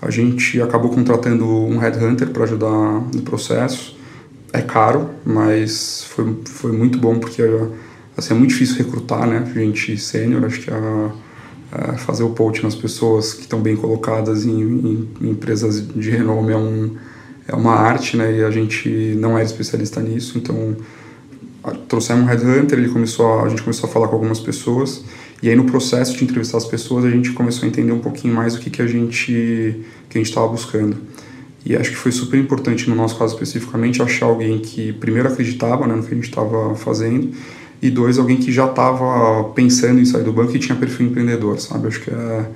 A 0.01 0.11
gente 0.11 0.63
acabou 0.63 0.93
contratando 0.93 1.45
um 1.45 1.79
headhunter 1.79 2.29
para 2.29 2.45
ajudar 2.45 3.03
no 3.13 3.23
processo 3.23 3.97
é 4.53 4.63
caro, 4.63 5.11
mas 5.25 6.05
foi, 6.05 6.37
foi 6.45 6.71
muito 6.71 6.99
bom 6.99 7.19
porque 7.19 7.43
assim, 8.17 8.35
é 8.35 8.37
muito 8.37 8.51
difícil 8.51 8.77
recrutar 8.77 9.27
né, 9.27 9.51
gente 9.55 9.99
sênior. 9.99 10.45
Acho 10.45 10.61
que 10.61 10.71
a, 10.71 11.11
a 11.73 11.97
fazer 11.97 12.23
o 12.23 12.31
poach 12.31 12.63
nas 12.63 12.75
pessoas 12.75 13.33
que 13.33 13.41
estão 13.43 13.61
bem 13.61 13.75
colocadas 13.75 14.45
em, 14.45 14.61
em, 14.61 15.09
em, 15.21 15.31
empresas 15.31 15.87
de 15.89 16.11
renome 16.11 16.53
é, 16.53 16.57
um, 16.57 16.97
é 17.49 17.55
uma 17.55 17.73
arte, 17.73 18.17
né, 18.17 18.39
e 18.39 18.45
a 18.45 18.51
gente 18.51 18.89
não 19.19 19.39
era 19.39 19.45
especialista 19.45 20.01
nisso. 20.01 20.37
Então, 20.37 20.77
trouxemos 21.89 22.25
um 22.25 22.27
headhunter, 22.27 22.79
ele 22.79 22.91
começou 22.91 23.27
a, 23.27 23.45
a 23.45 23.49
gente 23.49 23.63
começou 23.63 23.89
a 23.89 23.93
falar 23.93 24.09
com 24.09 24.15
algumas 24.15 24.39
pessoas 24.39 25.03
e 25.43 25.49
aí 25.49 25.57
no 25.57 25.65
processo 25.65 26.17
de 26.17 26.25
entrevistar 26.25 26.59
as 26.59 26.67
pessoas 26.67 27.05
a 27.05 27.11
gente 27.11 27.33
começou 27.33 27.65
a 27.65 27.69
entender 27.69 27.93
um 27.93 28.01
pouquinho 28.01 28.35
mais 28.35 28.55
o 28.55 28.61
que, 28.61 28.69
que 28.69 28.83
a 28.83 28.87
gente 28.87 29.83
que 30.09 30.19
estava 30.19 30.47
buscando. 30.49 30.97
E 31.65 31.77
acho 31.77 31.91
que 31.91 31.97
foi 31.97 32.11
super 32.11 32.39
importante, 32.39 32.91
no 32.91 32.97
nosso 32.97 33.17
caso 33.17 33.35
especificamente, 33.35 34.03
achar 34.03 34.27
alguém 34.27 34.59
que, 34.59 34.93
primeiro, 34.95 35.29
acreditava 35.29 35.87
né, 35.87 35.95
no 35.95 36.03
que 36.03 36.13
a 36.13 36.15
gente 36.15 36.29
estava 36.29 36.75
fazendo, 36.75 37.33
e 37.83 37.91
dois, 37.91 38.17
alguém 38.17 38.37
que 38.37 38.53
já 38.53 38.67
estava 38.67 39.43
pensando 39.55 40.01
em 40.01 40.05
sair 40.05 40.23
do 40.23 40.33
banco 40.33 40.55
e 40.55 40.59
tinha 40.61 40.79
perfil 40.79 41.09
empreendedor, 41.09 41.59
sabe? 41.59 41.89
Acho 41.89 42.01
que 42.01 42.11
é, 42.11 42.47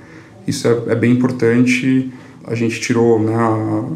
isso 0.47 0.65
é, 0.65 0.93
é 0.93 0.95
bem 0.95 1.11
importante. 1.11 2.09
A 2.45 2.55
gente 2.55 2.79
tirou, 2.79 3.21
né, 3.21 3.35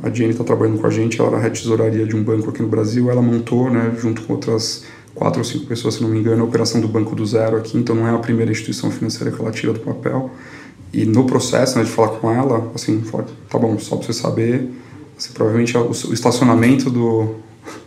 a, 0.03 0.09
Jenny 0.09 0.31
está 0.31 0.43
trabalhando 0.43 0.81
com 0.81 0.87
a 0.87 0.89
gente, 0.89 1.21
ela 1.21 1.37
era 1.37 1.47
a 1.47 1.49
tesouraria 1.49 2.05
de 2.05 2.17
um 2.17 2.21
banco 2.21 2.49
aqui 2.49 2.61
no 2.61 2.67
Brasil, 2.67 3.09
ela 3.09 3.21
montou, 3.21 3.71
né, 3.71 3.95
junto 3.97 4.23
com 4.23 4.33
outras 4.33 4.83
quatro 5.15 5.39
ou 5.39 5.45
cinco 5.45 5.67
pessoas, 5.67 5.95
se 5.95 6.03
não 6.03 6.09
me 6.09 6.19
engano, 6.19 6.41
a 6.41 6.45
operação 6.45 6.81
do 6.81 6.87
Banco 6.87 7.15
do 7.15 7.25
Zero 7.25 7.55
aqui, 7.55 7.77
então 7.77 7.95
não 7.95 8.05
é 8.05 8.11
a 8.11 8.17
primeira 8.17 8.51
instituição 8.51 8.91
financeira 8.91 9.31
que 9.31 9.41
ela 9.41 9.51
tira 9.51 9.71
do 9.71 9.79
papel. 9.79 10.31
E 10.91 11.05
no 11.05 11.23
processo 11.25 11.77
né, 11.77 11.85
de 11.85 11.89
falar 11.89 12.09
com 12.09 12.29
ela, 12.29 12.69
assim, 12.75 13.01
tá 13.49 13.57
bom, 13.57 13.79
só 13.79 13.95
para 13.95 14.07
você 14.07 14.13
saber, 14.13 14.69
você, 15.17 15.29
provavelmente 15.33 15.77
o, 15.77 15.89
o 15.89 16.13
estacionamento 16.13 16.89
do 16.89 17.35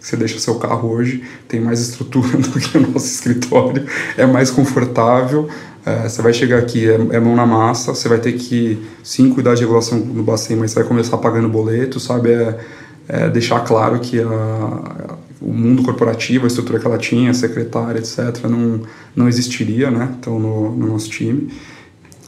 você 0.01 0.17
deixa 0.17 0.39
seu 0.39 0.57
carro 0.57 0.91
hoje 0.91 1.23
tem 1.49 1.61
mais 1.61 1.81
estrutura 1.81 2.37
do 2.39 2.61
que 2.61 2.79
o 2.79 2.93
nosso 2.93 3.07
escritório, 3.07 3.87
é 4.17 4.27
mais 4.27 4.51
confortável. 4.51 5.49
É, 5.87 6.09
você 6.09 6.23
vai 6.23 6.33
chegar 6.33 6.59
aqui, 6.59 6.89
é, 6.89 6.95
é, 6.95 7.21
mão 7.21 7.37
na 7.37 7.45
massa, 7.45 7.95
você 7.95 8.09
vai 8.09 8.19
ter 8.19 8.33
que, 8.33 8.83
sim, 9.03 9.29
cuidar 9.29 9.55
de 9.55 9.61
regulação 9.61 9.99
no 9.99 10.23
Bacen, 10.23 10.57
mas 10.57 10.71
você 10.71 10.81
vai 10.81 10.89
começar 10.89 11.19
pagando 11.19 11.49
boleto, 11.49 12.01
sabe? 12.01 12.33
É, 12.33 12.59
é 13.07 13.29
deixar 13.29 13.61
claro 13.61 14.01
que 14.01 14.19
a, 14.19 15.17
o 15.43 15.53
mundo 15.53 15.83
corporativo, 15.83 16.45
a 16.45 16.47
estrutura 16.47 16.79
que 16.79 16.87
ela 16.87 16.97
tinha, 16.97 17.31
a 17.31 17.35
secretária, 17.35 17.99
etc., 17.99 18.45
não, 18.45 18.81
não 19.15 19.29
existiria, 19.29 19.91
né? 19.91 20.15
Então, 20.19 20.39
no, 20.39 20.75
no 20.75 20.87
nosso 20.87 21.11
time. 21.11 21.53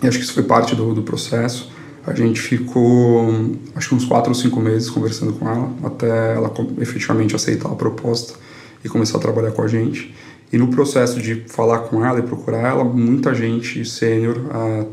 E 0.02 0.06
acho 0.06 0.18
que 0.18 0.24
isso 0.24 0.34
foi 0.34 0.42
parte 0.42 0.74
do, 0.74 0.92
do 0.92 1.02
processo. 1.02 1.72
A 2.06 2.14
gente 2.14 2.40
ficou, 2.40 3.56
acho 3.74 3.88
que 3.88 3.94
uns 3.96 4.04
quatro 4.04 4.30
ou 4.30 4.34
cinco 4.34 4.60
meses 4.60 4.88
conversando 4.88 5.32
com 5.32 5.48
ela, 5.48 5.72
até 5.82 6.34
ela 6.34 6.52
efetivamente 6.80 7.34
aceitar 7.34 7.68
a 7.68 7.74
proposta 7.74 8.34
e 8.84 8.88
começar 8.88 9.18
a 9.18 9.20
trabalhar 9.20 9.50
com 9.50 9.62
a 9.62 9.66
gente. 9.66 10.14
E 10.52 10.56
no 10.56 10.68
processo 10.68 11.20
de 11.20 11.42
falar 11.48 11.80
com 11.80 12.04
ela 12.04 12.20
e 12.20 12.22
procurar 12.22 12.68
ela, 12.68 12.84
muita 12.84 13.34
gente 13.34 13.84
sênior 13.84 14.36
uh, 14.36 14.88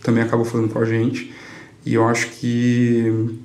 também 0.00 0.22
acabou 0.22 0.44
falando 0.44 0.72
com 0.72 0.78
a 0.78 0.84
gente. 0.84 1.32
E 1.84 1.94
eu 1.94 2.06
acho 2.06 2.28
que 2.28 3.36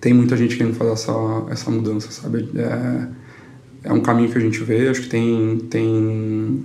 tem 0.00 0.14
muita 0.14 0.34
gente 0.36 0.56
querendo 0.56 0.74
fazer 0.74 0.92
essa, 0.92 1.12
essa 1.50 1.70
mudança, 1.70 2.10
sabe? 2.10 2.48
É, 2.56 3.08
é 3.90 3.92
um 3.92 4.00
caminho 4.00 4.30
que 4.30 4.38
a 4.38 4.40
gente 4.40 4.62
vê, 4.62 4.88
acho 4.88 5.02
que 5.02 5.08
tem, 5.08 5.58
tem 5.70 6.64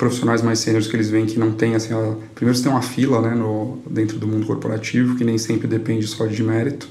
profissionais 0.00 0.40
mais 0.40 0.58
sêniores 0.60 0.88
que 0.88 0.96
eles 0.96 1.10
veem 1.10 1.26
que 1.26 1.38
não 1.38 1.52
tem 1.52 1.74
assim, 1.74 1.92
a, 1.92 2.14
primeiro 2.34 2.56
você 2.56 2.64
tem 2.64 2.72
uma 2.72 2.80
fila, 2.80 3.20
né, 3.20 3.34
no 3.34 3.78
dentro 3.88 4.18
do 4.18 4.26
mundo 4.26 4.46
corporativo 4.46 5.14
que 5.14 5.22
nem 5.22 5.36
sempre 5.36 5.68
depende 5.68 6.06
só 6.06 6.24
de 6.24 6.42
mérito. 6.42 6.88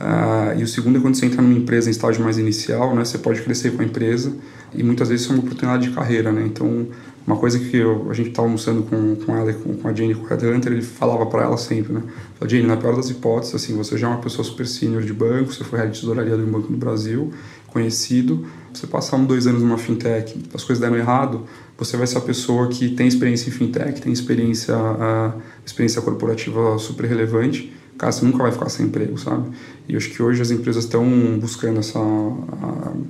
Uh, 0.00 0.58
e 0.58 0.62
o 0.62 0.68
segundo 0.68 0.98
é 0.98 1.00
quando 1.00 1.16
você 1.16 1.26
entra 1.26 1.42
numa 1.42 1.58
empresa 1.58 1.88
em 1.88 1.90
estágio 1.90 2.22
mais 2.22 2.38
inicial, 2.38 2.94
né, 2.94 3.04
você 3.04 3.18
pode 3.18 3.42
crescer 3.42 3.72
com 3.72 3.82
a 3.82 3.84
empresa 3.84 4.32
e 4.72 4.82
muitas 4.84 5.08
vezes 5.08 5.24
isso 5.24 5.32
é 5.32 5.36
uma 5.36 5.44
oportunidade 5.44 5.88
de 5.88 5.94
carreira, 5.94 6.32
né? 6.32 6.44
Então, 6.46 6.86
uma 7.26 7.36
coisa 7.36 7.58
que 7.58 7.76
eu, 7.76 8.08
a 8.10 8.14
gente 8.14 8.30
estava 8.30 8.46
almoçando 8.48 8.82
com, 8.84 9.16
com 9.16 9.36
ela, 9.36 9.52
com, 9.52 9.74
com 9.74 9.88
a 9.88 9.92
Jane, 9.92 10.14
com 10.14 10.24
o 10.24 10.26
Headhunter, 10.26 10.72
ele 10.72 10.82
falava 10.82 11.26
para 11.26 11.42
ela 11.42 11.56
sempre, 11.56 11.92
né? 11.92 12.02
Falava, 12.34 12.48
Jane, 12.48 12.66
na 12.66 12.76
pior 12.76 12.96
das 12.96 13.10
hipóteses, 13.10 13.54
assim, 13.54 13.76
você 13.76 13.98
já 13.98 14.06
é 14.06 14.10
uma 14.10 14.20
pessoa 14.20 14.44
super 14.44 14.66
sênior 14.66 15.02
de 15.02 15.12
banco, 15.12 15.52
você 15.52 15.62
foi 15.62 15.78
head 15.78 15.92
de 15.92 16.00
tesouraria 16.00 16.36
de 16.36 16.42
um 16.42 16.50
banco 16.50 16.72
no 16.72 16.78
Brasil, 16.78 17.32
conhecido, 17.68 18.46
você 18.72 18.86
passar 18.86 19.16
um, 19.16 19.24
dois 19.24 19.46
anos 19.46 19.62
numa 19.62 19.78
fintech, 19.78 20.36
as 20.54 20.64
coisas 20.64 20.80
deram 20.80 20.96
errado, 20.96 21.46
você 21.76 21.96
vai 21.96 22.06
ser 22.06 22.18
a 22.18 22.20
pessoa 22.20 22.68
que 22.68 22.90
tem 22.90 23.06
experiência 23.06 23.48
em 23.48 23.52
fintech, 23.52 24.00
tem 24.00 24.12
experiência, 24.12 24.76
uh, 24.76 25.40
experiência 25.64 26.00
corporativa 26.02 26.78
super 26.78 27.06
relevante, 27.06 27.72
cara, 27.98 28.12
você 28.12 28.24
nunca 28.24 28.38
vai 28.38 28.52
ficar 28.52 28.68
sem 28.68 28.86
emprego, 28.86 29.18
sabe? 29.18 29.50
E 29.88 29.92
eu 29.92 29.98
acho 29.98 30.10
que 30.10 30.22
hoje 30.22 30.40
as 30.40 30.50
empresas 30.50 30.84
estão 30.84 31.04
buscando 31.38 31.80
essa... 31.80 31.98
Uh, 31.98 33.06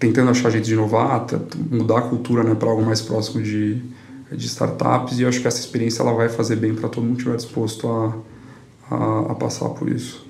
tentando 0.00 0.30
achar 0.30 0.50
jeito 0.50 0.64
de 0.64 0.72
inovar, 0.72 1.26
mudar 1.70 1.98
a 1.98 2.02
cultura 2.02 2.42
né, 2.42 2.54
para 2.54 2.70
algo 2.70 2.82
mais 2.82 3.02
próximo 3.02 3.42
de, 3.42 3.82
de 4.32 4.46
startups 4.46 5.18
e 5.18 5.22
eu 5.22 5.28
acho 5.28 5.40
que 5.40 5.46
essa 5.46 5.60
experiência 5.60 6.02
ela 6.02 6.14
vai 6.14 6.30
fazer 6.30 6.56
bem 6.56 6.74
para 6.74 6.88
todo 6.88 7.04
mundo 7.04 7.16
que 7.16 7.20
estiver 7.20 7.36
disposto 7.36 7.86
a, 7.86 8.16
a, 8.90 9.32
a, 9.32 9.34
passar 9.34 9.68
por 9.68 9.90
isso. 9.90 10.26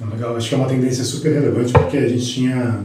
Legal, 0.00 0.36
acho 0.36 0.48
que 0.48 0.54
é 0.56 0.58
uma 0.58 0.66
tendência 0.66 1.04
super 1.04 1.32
relevante 1.32 1.72
porque 1.72 1.96
a 1.96 2.08
gente 2.08 2.26
tinha 2.26 2.84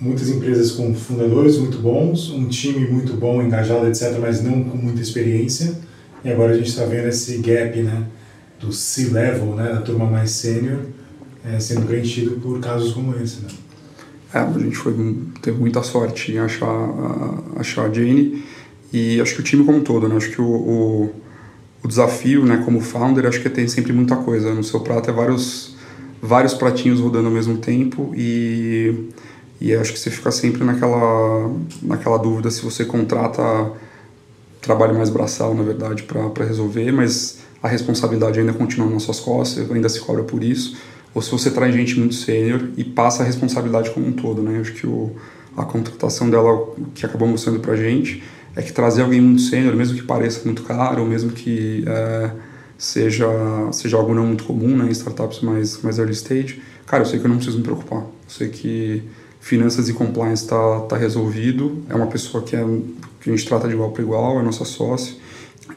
muitas 0.00 0.28
empresas 0.28 0.72
com 0.72 0.94
fundadores 0.94 1.56
muito 1.58 1.78
bons, 1.78 2.30
um 2.30 2.48
time 2.48 2.86
muito 2.86 3.14
bom, 3.14 3.42
engajado, 3.42 3.86
etc., 3.86 4.18
mas 4.20 4.42
não 4.42 4.64
com 4.64 4.76
muita 4.76 5.00
experiência. 5.00 5.74
E 6.24 6.30
agora 6.30 6.52
a 6.52 6.56
gente 6.56 6.68
está 6.68 6.84
vendo 6.84 7.08
esse 7.08 7.38
gap 7.38 7.80
né, 7.82 8.04
do 8.58 8.72
C-level, 8.72 9.54
né, 9.54 9.72
da 9.72 9.80
turma 9.80 10.06
mais 10.06 10.30
sênior, 10.30 10.80
é, 11.44 11.60
sendo 11.60 11.86
preenchido 11.86 12.40
por 12.40 12.58
casos 12.60 12.92
como 12.92 13.14
esse. 13.16 13.42
Né? 13.42 13.48
É, 14.32 14.38
a 14.38 14.58
gente 14.58 14.76
foi, 14.76 14.94
teve 15.40 15.58
muita 15.58 15.82
sorte 15.82 16.32
em 16.32 16.38
achar, 16.38 16.90
achar 17.56 17.86
a 17.88 17.92
Jane 17.92 18.42
e 18.92 19.20
acho 19.20 19.34
que 19.34 19.40
o 19.40 19.44
time 19.44 19.64
como 19.64 19.78
um 19.78 19.82
todo, 19.82 20.08
né? 20.08 20.16
Acho 20.16 20.30
que 20.30 20.40
o, 20.40 20.44
o, 20.44 21.14
o 21.82 21.88
desafio, 21.88 22.44
né, 22.44 22.62
como 22.64 22.80
founder, 22.80 23.26
acho 23.26 23.40
que 23.40 23.50
ter 23.50 23.68
sempre 23.68 23.92
muita 23.92 24.16
coisa. 24.16 24.54
No 24.54 24.64
seu 24.64 24.80
prato 24.80 25.10
é 25.10 25.12
vários, 25.12 25.76
vários 26.22 26.54
pratinhos 26.54 27.00
rodando 27.00 27.28
ao 27.28 27.34
mesmo 27.34 27.58
tempo 27.58 28.12
e 28.16 29.10
e 29.60 29.74
acho 29.74 29.92
que 29.92 29.98
você 29.98 30.10
fica 30.10 30.30
sempre 30.30 30.64
naquela, 30.64 31.50
naquela 31.82 32.18
dúvida 32.18 32.50
se 32.50 32.62
você 32.62 32.84
contrata 32.84 33.72
trabalho 34.60 34.94
mais 34.94 35.10
braçal, 35.10 35.54
na 35.54 35.62
verdade, 35.62 36.04
para 36.04 36.44
resolver, 36.44 36.90
mas 36.90 37.38
a 37.62 37.68
responsabilidade 37.68 38.40
ainda 38.40 38.52
continua 38.52 38.90
nas 38.90 39.02
suas 39.02 39.20
costas, 39.20 39.70
ainda 39.70 39.88
se 39.88 40.00
cobra 40.00 40.22
por 40.22 40.42
isso, 40.42 40.76
ou 41.14 41.22
se 41.22 41.30
você 41.30 41.50
traz 41.50 41.74
gente 41.74 41.98
muito 41.98 42.14
sênior 42.14 42.68
e 42.76 42.82
passa 42.82 43.22
a 43.22 43.26
responsabilidade 43.26 43.90
como 43.90 44.06
um 44.06 44.12
todo, 44.12 44.42
né? 44.42 44.58
Acho 44.60 44.72
que 44.72 44.86
o, 44.86 45.12
a 45.56 45.64
contratação 45.64 46.28
dela, 46.28 46.52
o 46.52 46.86
que 46.94 47.06
acabou 47.06 47.28
mostrando 47.28 47.60
para 47.60 47.76
gente, 47.76 48.22
é 48.56 48.62
que 48.62 48.72
trazer 48.72 49.02
alguém 49.02 49.20
muito 49.20 49.42
sênior, 49.42 49.74
mesmo 49.76 49.96
que 49.96 50.02
pareça 50.02 50.42
muito 50.44 50.62
caro, 50.62 51.02
ou 51.02 51.08
mesmo 51.08 51.30
que 51.30 51.84
é, 51.86 52.30
seja, 52.76 53.26
seja 53.72 53.96
algo 53.96 54.14
não 54.14 54.26
muito 54.26 54.44
comum 54.44 54.76
né, 54.76 54.86
em 54.86 54.90
startups 54.90 55.40
mais, 55.40 55.80
mais 55.82 55.98
early 55.98 56.12
stage, 56.12 56.62
cara, 56.86 57.02
eu 57.02 57.06
sei 57.06 57.18
que 57.18 57.26
eu 57.26 57.28
não 57.28 57.36
preciso 57.36 57.58
me 57.58 57.64
preocupar. 57.64 58.00
Eu 58.00 58.10
sei 58.28 58.48
que 58.48 59.02
finanças 59.44 59.90
e 59.90 59.92
compliance 59.92 60.42
está 60.42 60.80
tá 60.80 60.96
resolvido. 60.96 61.84
É 61.90 61.94
uma 61.94 62.06
pessoa 62.06 62.42
que, 62.42 62.56
é, 62.56 62.64
que 63.20 63.28
a 63.28 63.36
gente 63.36 63.46
trata 63.46 63.68
de 63.68 63.74
igual 63.74 63.90
para 63.90 64.02
igual, 64.02 64.40
é 64.40 64.42
nossa 64.42 64.64
sócia. 64.64 65.14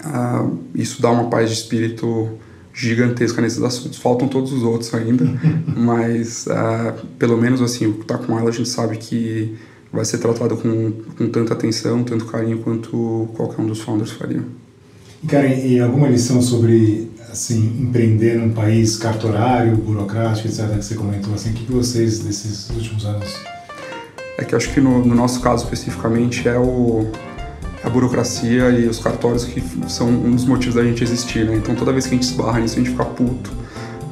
uh, 0.06 0.58
isso 0.73 1.01
dá 1.01 1.12
uma 1.12 1.30
paz 1.30 1.49
de 1.49 1.58
espírito 1.58 2.30
gigantesca 2.73 3.41
nesses 3.41 3.62
assuntos. 3.62 3.99
Faltam 3.99 4.30
todos 4.30 4.53
os 4.53 4.63
outros 4.63 4.93
ainda, 4.93 5.25
mas 5.67 6.47
uh, 6.47 7.06
pelo 7.19 7.36
menos 7.36 7.62
assim, 7.62 7.88
o 7.88 7.95
que 7.95 8.01
está 8.03 8.17
com 8.17 8.39
ela 8.39 8.49
a 8.49 8.53
gente 8.53 8.69
sabe 8.69 8.95
que 8.95 9.58
vai 9.91 10.06
ser 10.06 10.19
tratado 10.19 10.56
com, 10.56 10.93
com 11.17 11.27
tanta 11.27 11.53
atenção, 11.53 12.06
tanto 12.06 12.23
carinho 12.25 12.60
quanto 12.60 13.27
qualquer 13.36 13.62
um 13.62 13.67
dos 13.67 13.82
founders 13.82 14.12
faria. 14.12 14.43
Karen, 15.27 15.56
e 15.56 15.77
alguma 15.82 16.08
lição 16.08 16.41
sobre 16.41 17.12
assim 17.30 17.82
empreender 17.82 18.38
num 18.38 18.53
país 18.53 18.95
cartorário, 18.95 19.75
burocrático, 19.75 20.47
etc., 20.47 20.69
que 20.69 20.86
você 20.86 20.95
comentou, 20.95 21.34
assim, 21.34 21.49
o 21.49 21.53
que 21.53 21.69
vocês 21.69 22.19
desses 22.19 22.69
últimos 22.69 23.06
anos? 23.06 23.56
É 24.38 24.43
que 24.43 24.56
acho 24.56 24.71
que 24.73 24.80
no, 24.80 25.04
no 25.04 25.15
nosso 25.15 25.41
caso 25.41 25.63
especificamente 25.63 26.47
é 26.47 26.58
o 26.58 27.10
a 27.84 27.89
burocracia 27.89 28.69
e 28.71 28.88
os 28.88 29.00
cartórios 29.00 29.45
que 29.45 29.63
são 29.88 30.10
um 30.10 30.32
dos 30.32 30.45
motivos 30.45 30.76
da 30.76 30.84
gente 30.84 31.04
existir, 31.04 31.45
né? 31.45 31.56
Então 31.56 31.73
toda 31.76 31.91
vez 31.91 32.06
que 32.06 32.13
a 32.13 32.17
gente 32.17 32.28
esbarra 32.28 32.60
nisso 32.60 32.76
a 32.76 32.78
gente 32.80 32.89
fica 32.89 33.06
puto, 33.06 33.52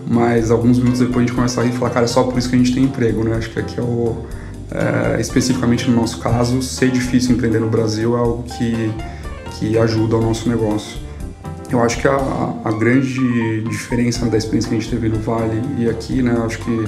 mas 0.08 0.50
alguns 0.52 0.78
minutos 0.78 1.00
depois 1.00 1.18
a 1.18 1.22
gente 1.22 1.34
começa 1.34 1.62
a 1.62 1.64
rir 1.64 1.72
e 1.72 1.74
falar, 1.74 1.92
cara, 1.92 2.06
é 2.06 2.08
só 2.08 2.24
por 2.24 2.38
isso 2.38 2.50
que 2.50 2.56
a 2.56 2.58
gente 2.58 2.74
tem 2.74 2.84
emprego, 2.84 3.24
né? 3.24 3.36
Acho 3.36 3.50
que 3.50 3.60
aqui 3.60 3.80
é 3.80 3.84
o 3.84 4.26
é, 4.72 5.20
especificamente 5.22 5.90
no 5.90 5.96
nosso 5.96 6.20
caso, 6.20 6.62
ser 6.62 6.90
difícil 6.90 7.36
empreender 7.36 7.60
no 7.60 7.70
Brasil 7.70 8.16
é 8.16 8.20
algo 8.20 8.44
que 8.44 8.92
que 9.60 9.78
ajuda 9.78 10.18
o 10.18 10.22
nosso 10.22 10.50
negócio. 10.50 10.98
Eu 11.72 11.82
acho 11.82 12.00
que 12.00 12.08
a, 12.08 12.54
a 12.64 12.72
grande 12.72 13.62
diferença 13.64 14.26
da 14.26 14.38
experiência 14.38 14.70
que 14.70 14.76
a 14.76 14.80
gente 14.80 14.90
teve 14.90 15.10
no 15.10 15.18
Vale 15.20 15.62
e 15.78 15.90
aqui, 15.90 16.22
né? 16.22 16.36
Acho 16.46 16.60
que 16.60 16.86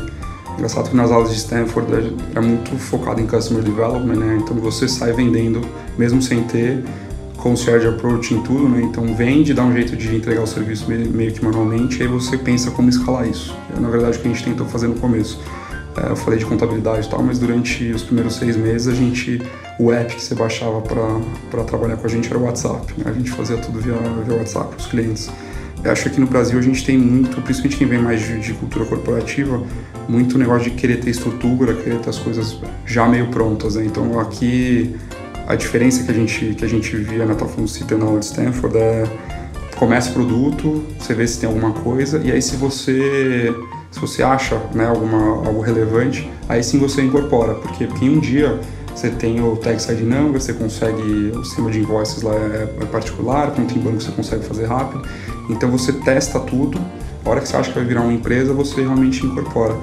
Engraçado 0.57 0.89
que 0.89 0.95
nas 0.95 1.11
aulas 1.11 1.29
de 1.29 1.37
Stanford 1.37 2.15
é 2.33 2.39
muito 2.39 2.75
focado 2.77 3.21
em 3.21 3.27
Customer 3.27 3.63
Development, 3.63 4.15
né? 4.15 4.39
Então 4.41 4.55
você 4.57 4.87
sai 4.87 5.13
vendendo, 5.13 5.61
mesmo 5.97 6.19
sem 6.19 6.43
ter 6.43 6.83
concierge 7.37 7.87
approach 7.87 8.33
em 8.33 8.41
tudo, 8.41 8.67
né? 8.67 8.81
Então 8.81 9.15
vende, 9.15 9.53
dá 9.53 9.63
um 9.63 9.71
jeito 9.71 9.95
de 9.95 10.15
entregar 10.15 10.41
o 10.41 10.47
serviço 10.47 10.89
meio 10.89 11.31
que 11.31 11.45
manualmente, 11.45 11.99
e 11.99 12.01
aí 12.01 12.07
você 12.07 12.37
pensa 12.37 12.71
como 12.71 12.89
escalar 12.89 13.27
isso. 13.27 13.55
É, 13.75 13.79
na 13.79 13.87
verdade, 13.87 14.17
o 14.17 14.21
que 14.21 14.27
a 14.27 14.31
gente 14.31 14.43
tentou 14.43 14.65
fazer 14.65 14.87
no 14.87 14.95
começo. 14.95 15.39
É, 15.95 16.09
eu 16.09 16.15
falei 16.15 16.39
de 16.39 16.45
contabilidade 16.45 17.07
e 17.07 17.09
tal, 17.09 17.21
mas 17.21 17.37
durante 17.37 17.91
os 17.91 18.01
primeiros 18.01 18.35
seis 18.35 18.57
meses 18.57 18.87
a 18.87 18.93
gente, 18.93 19.41
o 19.79 19.91
app 19.91 20.15
que 20.15 20.21
você 20.21 20.33
baixava 20.33 20.81
para 20.81 21.63
trabalhar 21.65 21.97
com 21.97 22.07
a 22.07 22.09
gente 22.09 22.29
era 22.29 22.37
o 22.37 22.43
WhatsApp. 22.43 22.93
Né? 22.97 23.05
A 23.05 23.13
gente 23.13 23.29
fazia 23.29 23.57
tudo 23.57 23.79
via, 23.79 23.93
via 24.25 24.37
WhatsApp 24.37 24.69
para 24.69 24.79
os 24.79 24.87
clientes. 24.87 25.29
Eu 25.83 25.91
acho 25.91 26.03
que 26.03 26.09
aqui 26.09 26.19
no 26.19 26.27
Brasil 26.27 26.57
a 26.57 26.61
gente 26.61 26.85
tem 26.85 26.97
muito, 26.97 27.41
principalmente 27.41 27.77
quem 27.77 27.87
vem 27.87 27.99
mais 27.99 28.21
de, 28.21 28.39
de, 28.39 28.53
cultura 28.53 28.85
corporativa, 28.85 29.63
muito 30.07 30.37
negócio 30.37 30.69
de 30.69 30.71
querer 30.71 30.99
ter 30.99 31.09
estrutura, 31.09 31.73
querer 31.73 31.99
ter 31.99 32.09
as 32.09 32.17
coisas 32.17 32.59
já 32.85 33.07
meio 33.07 33.27
prontas. 33.27 33.75
Né? 33.75 33.85
Então 33.85 34.19
aqui 34.19 34.95
a 35.47 35.55
diferença 35.55 36.03
que 36.03 36.11
a 36.11 36.13
gente, 36.13 36.55
que 36.55 36.65
a 36.65 36.67
gente 36.67 36.95
via 36.97 37.25
na 37.25 37.35
Tafon 37.35 37.67
City 37.67 37.95
na 37.95 38.19
de 38.19 38.25
Stanford 38.25 38.77
é 38.77 39.03
começa 39.77 40.09
o 40.09 40.13
produto, 40.13 40.83
você 40.99 41.13
vê 41.13 41.27
se 41.27 41.39
tem 41.39 41.47
alguma 41.47 41.71
coisa, 41.71 42.19
e 42.23 42.31
aí 42.31 42.41
se 42.41 42.55
você 42.55 43.53
se 43.91 43.99
você 43.99 44.21
acha 44.21 44.55
né, 44.73 44.85
alguma, 44.85 45.47
algo 45.47 45.61
relevante, 45.61 46.29
aí 46.49 46.63
sim 46.63 46.77
você 46.77 47.01
incorpora, 47.01 47.55
porque, 47.55 47.87
porque 47.87 48.05
em 48.05 48.09
um 48.09 48.19
dia 48.19 48.59
você 48.97 49.11
tem 49.11 49.39
o 49.39 49.55
Tag 49.55 49.79
Side 49.79 50.01
Number, 50.01 50.41
você 50.41 50.53
consegue, 50.53 51.31
o 51.35 51.45
sistema 51.45 51.69
de 51.69 51.79
invoices 51.79 52.23
lá 52.23 52.33
é, 52.33 52.67
é 52.81 52.85
particular, 52.85 53.51
como 53.51 53.67
tem 53.67 53.77
banco 53.77 54.01
você 54.01 54.11
consegue 54.11 54.43
fazer 54.43 54.65
rápido. 54.65 55.07
Então 55.51 55.69
você 55.69 55.93
testa 55.93 56.39
tudo, 56.39 56.81
a 57.23 57.29
hora 57.29 57.39
que 57.39 57.47
você 57.47 57.57
acha 57.57 57.69
que 57.69 57.77
vai 57.77 57.87
virar 57.87 58.01
uma 58.01 58.13
empresa, 58.13 58.53
você 58.53 58.81
realmente 58.81 59.23
incorpora. 59.23 59.75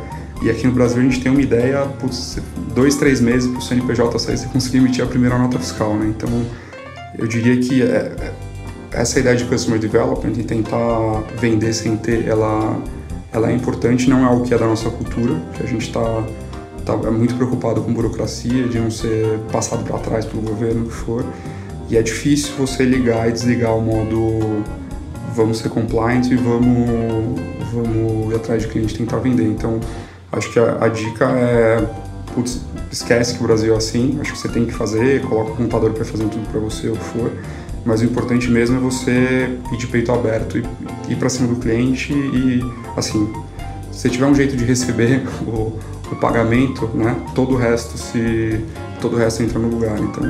E 0.42 0.50
aqui 0.50 0.66
no 0.66 0.72
Brasil 0.72 0.98
a 1.00 1.04
gente 1.04 1.20
tem 1.20 1.30
uma 1.30 1.40
ideia, 1.40 1.86
putz, 2.00 2.38
dois, 2.74 2.96
três 2.96 3.20
meses 3.20 3.48
para 3.48 3.60
o 3.60 3.62
CNPJ 3.62 4.18
sair, 4.18 4.36
você 4.36 4.46
conseguir 4.48 4.78
emitir 4.78 5.04
a 5.04 5.06
primeira 5.06 5.38
nota 5.38 5.60
fiscal, 5.60 5.94
né? 5.94 6.12
Então 6.16 6.28
eu 7.16 7.28
diria 7.28 7.56
que 7.58 7.82
é, 7.82 7.86
é, 7.86 8.32
essa 8.90 9.20
ideia 9.20 9.36
de 9.36 9.44
Customer 9.44 9.78
Development 9.78 10.32
e 10.36 10.42
tentar 10.42 11.22
vender 11.38 11.72
sem 11.72 11.96
ter, 11.96 12.26
ela, 12.26 12.82
ela 13.32 13.48
é 13.48 13.54
importante, 13.54 14.10
não 14.10 14.24
é 14.24 14.24
algo 14.24 14.44
que 14.44 14.52
é 14.52 14.58
da 14.58 14.66
nossa 14.66 14.90
cultura, 14.90 15.40
que 15.56 15.62
a 15.62 15.66
gente 15.66 15.86
está 15.86 16.24
tá, 16.84 16.94
é 16.94 17.10
muito 17.10 17.34
preocupado 17.34 17.80
com 17.82 17.92
burocracia, 17.92 18.68
de 18.68 18.78
não 18.78 18.90
ser 18.90 19.38
passado 19.50 19.84
para 19.84 19.98
trás 19.98 20.24
pelo 20.24 20.42
governo, 20.42 20.84
o 20.84 20.88
que 20.88 20.94
for. 20.94 21.24
E 21.88 21.96
é 21.96 22.02
difícil 22.02 22.52
você 22.56 22.84
ligar 22.84 23.28
e 23.28 23.32
desligar 23.32 23.76
o 23.76 23.80
modo 23.80 24.64
vamos 25.34 25.58
ser 25.58 25.68
compliant 25.68 26.26
e 26.30 26.36
vamos, 26.36 27.40
vamos 27.72 28.32
ir 28.32 28.36
atrás 28.36 28.62
de 28.62 28.68
cliente 28.68 28.96
tentar 28.96 29.18
vender. 29.18 29.44
Então, 29.44 29.80
acho 30.32 30.50
que 30.52 30.58
a, 30.58 30.84
a 30.84 30.88
dica 30.88 31.24
é, 31.26 31.84
putz, 32.34 32.60
esquece 32.90 33.36
que 33.36 33.42
o 33.42 33.46
Brasil 33.46 33.74
é 33.74 33.76
assim, 33.76 34.18
acho 34.20 34.32
que 34.32 34.38
você 34.38 34.48
tem 34.48 34.64
que 34.64 34.72
fazer, 34.72 35.22
coloca 35.22 35.52
o 35.52 35.56
computador 35.56 35.92
para 35.92 36.04
fazer 36.04 36.24
tudo 36.24 36.48
para 36.50 36.60
você, 36.60 36.88
o 36.88 36.92
que 36.92 37.04
for. 37.04 37.32
Mas 37.84 38.00
o 38.00 38.04
importante 38.04 38.48
mesmo 38.48 38.76
é 38.76 38.80
você 38.80 39.58
ir 39.72 39.76
de 39.76 39.86
peito 39.86 40.10
aberto 40.10 40.56
e 40.56 41.12
ir 41.12 41.16
para 41.16 41.28
cima 41.28 41.48
do 41.48 41.56
cliente 41.56 42.12
e, 42.12 42.60
assim, 42.96 43.30
se 43.92 44.08
tiver 44.08 44.26
um 44.26 44.34
jeito 44.34 44.56
de 44.56 44.64
receber 44.64 45.22
o, 45.46 45.78
o 46.12 46.16
pagamento, 46.16 46.88
né, 46.94 47.16
todo 47.34 47.54
o 47.54 47.56
resto 47.56 47.98
se 47.98 48.64
todo 49.00 49.16
o 49.16 49.18
resto 49.18 49.42
entra 49.42 49.58
no 49.58 49.68
lugar. 49.68 49.98
Então, 49.98 50.24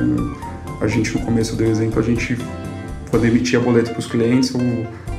a 0.81 0.87
gente 0.87 1.17
no 1.17 1.25
começo 1.25 1.55
deu 1.55 1.69
exemplo, 1.69 1.99
a 1.99 2.03
gente 2.03 2.37
quando 3.09 3.25
emitia 3.25 3.59
boleto 3.59 3.91
para 3.91 3.99
os 3.99 4.07
clientes, 4.07 4.53
o, 4.53 4.59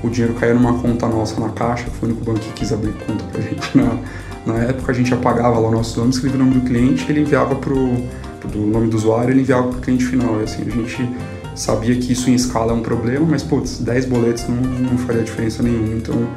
o 0.07 0.11
dinheiro 0.11 0.35
caía 0.35 0.55
numa 0.55 0.75
conta 0.75 1.07
nossa 1.09 1.41
na 1.41 1.49
caixa, 1.51 1.87
foi 1.99 2.09
o 2.09 2.13
único 2.13 2.25
banco 2.27 2.41
que 2.41 2.53
quis 2.53 2.73
abrir 2.73 2.93
conta 3.07 3.25
para 3.25 3.41
a 3.41 3.43
gente 3.43 3.77
na, 3.77 3.99
na 4.45 4.59
época. 4.65 4.93
A 4.93 4.95
gente 4.95 5.15
apagava 5.15 5.59
lá 5.59 5.69
o 5.69 5.71
nosso 5.71 5.99
nome, 5.99 6.11
escrevia 6.11 6.41
o 6.41 6.45
nome 6.45 6.61
do 6.61 6.67
cliente, 6.67 7.07
ele 7.09 7.21
enviava 7.21 7.55
para 7.55 7.73
o 7.73 8.07
nome 8.55 8.89
do 8.89 8.97
usuário, 8.97 9.31
ele 9.31 9.41
enviava 9.41 9.69
para 9.69 9.79
o 9.79 9.81
cliente 9.81 10.05
final. 10.05 10.41
E 10.41 10.45
assim, 10.45 10.63
a 10.63 10.71
gente 10.71 11.09
sabia 11.55 11.97
que 11.97 12.13
isso 12.13 12.29
em 12.29 12.35
escala 12.35 12.73
é 12.73 12.75
um 12.75 12.83
problema, 12.83 13.27
mas 13.27 13.43
putz, 13.43 13.79
10 13.79 14.05
boletos 14.05 14.47
não, 14.47 14.57
não 14.57 14.99
faria 14.99 15.23
diferença 15.23 15.63
nenhuma. 15.63 15.95
Então, 15.95 16.29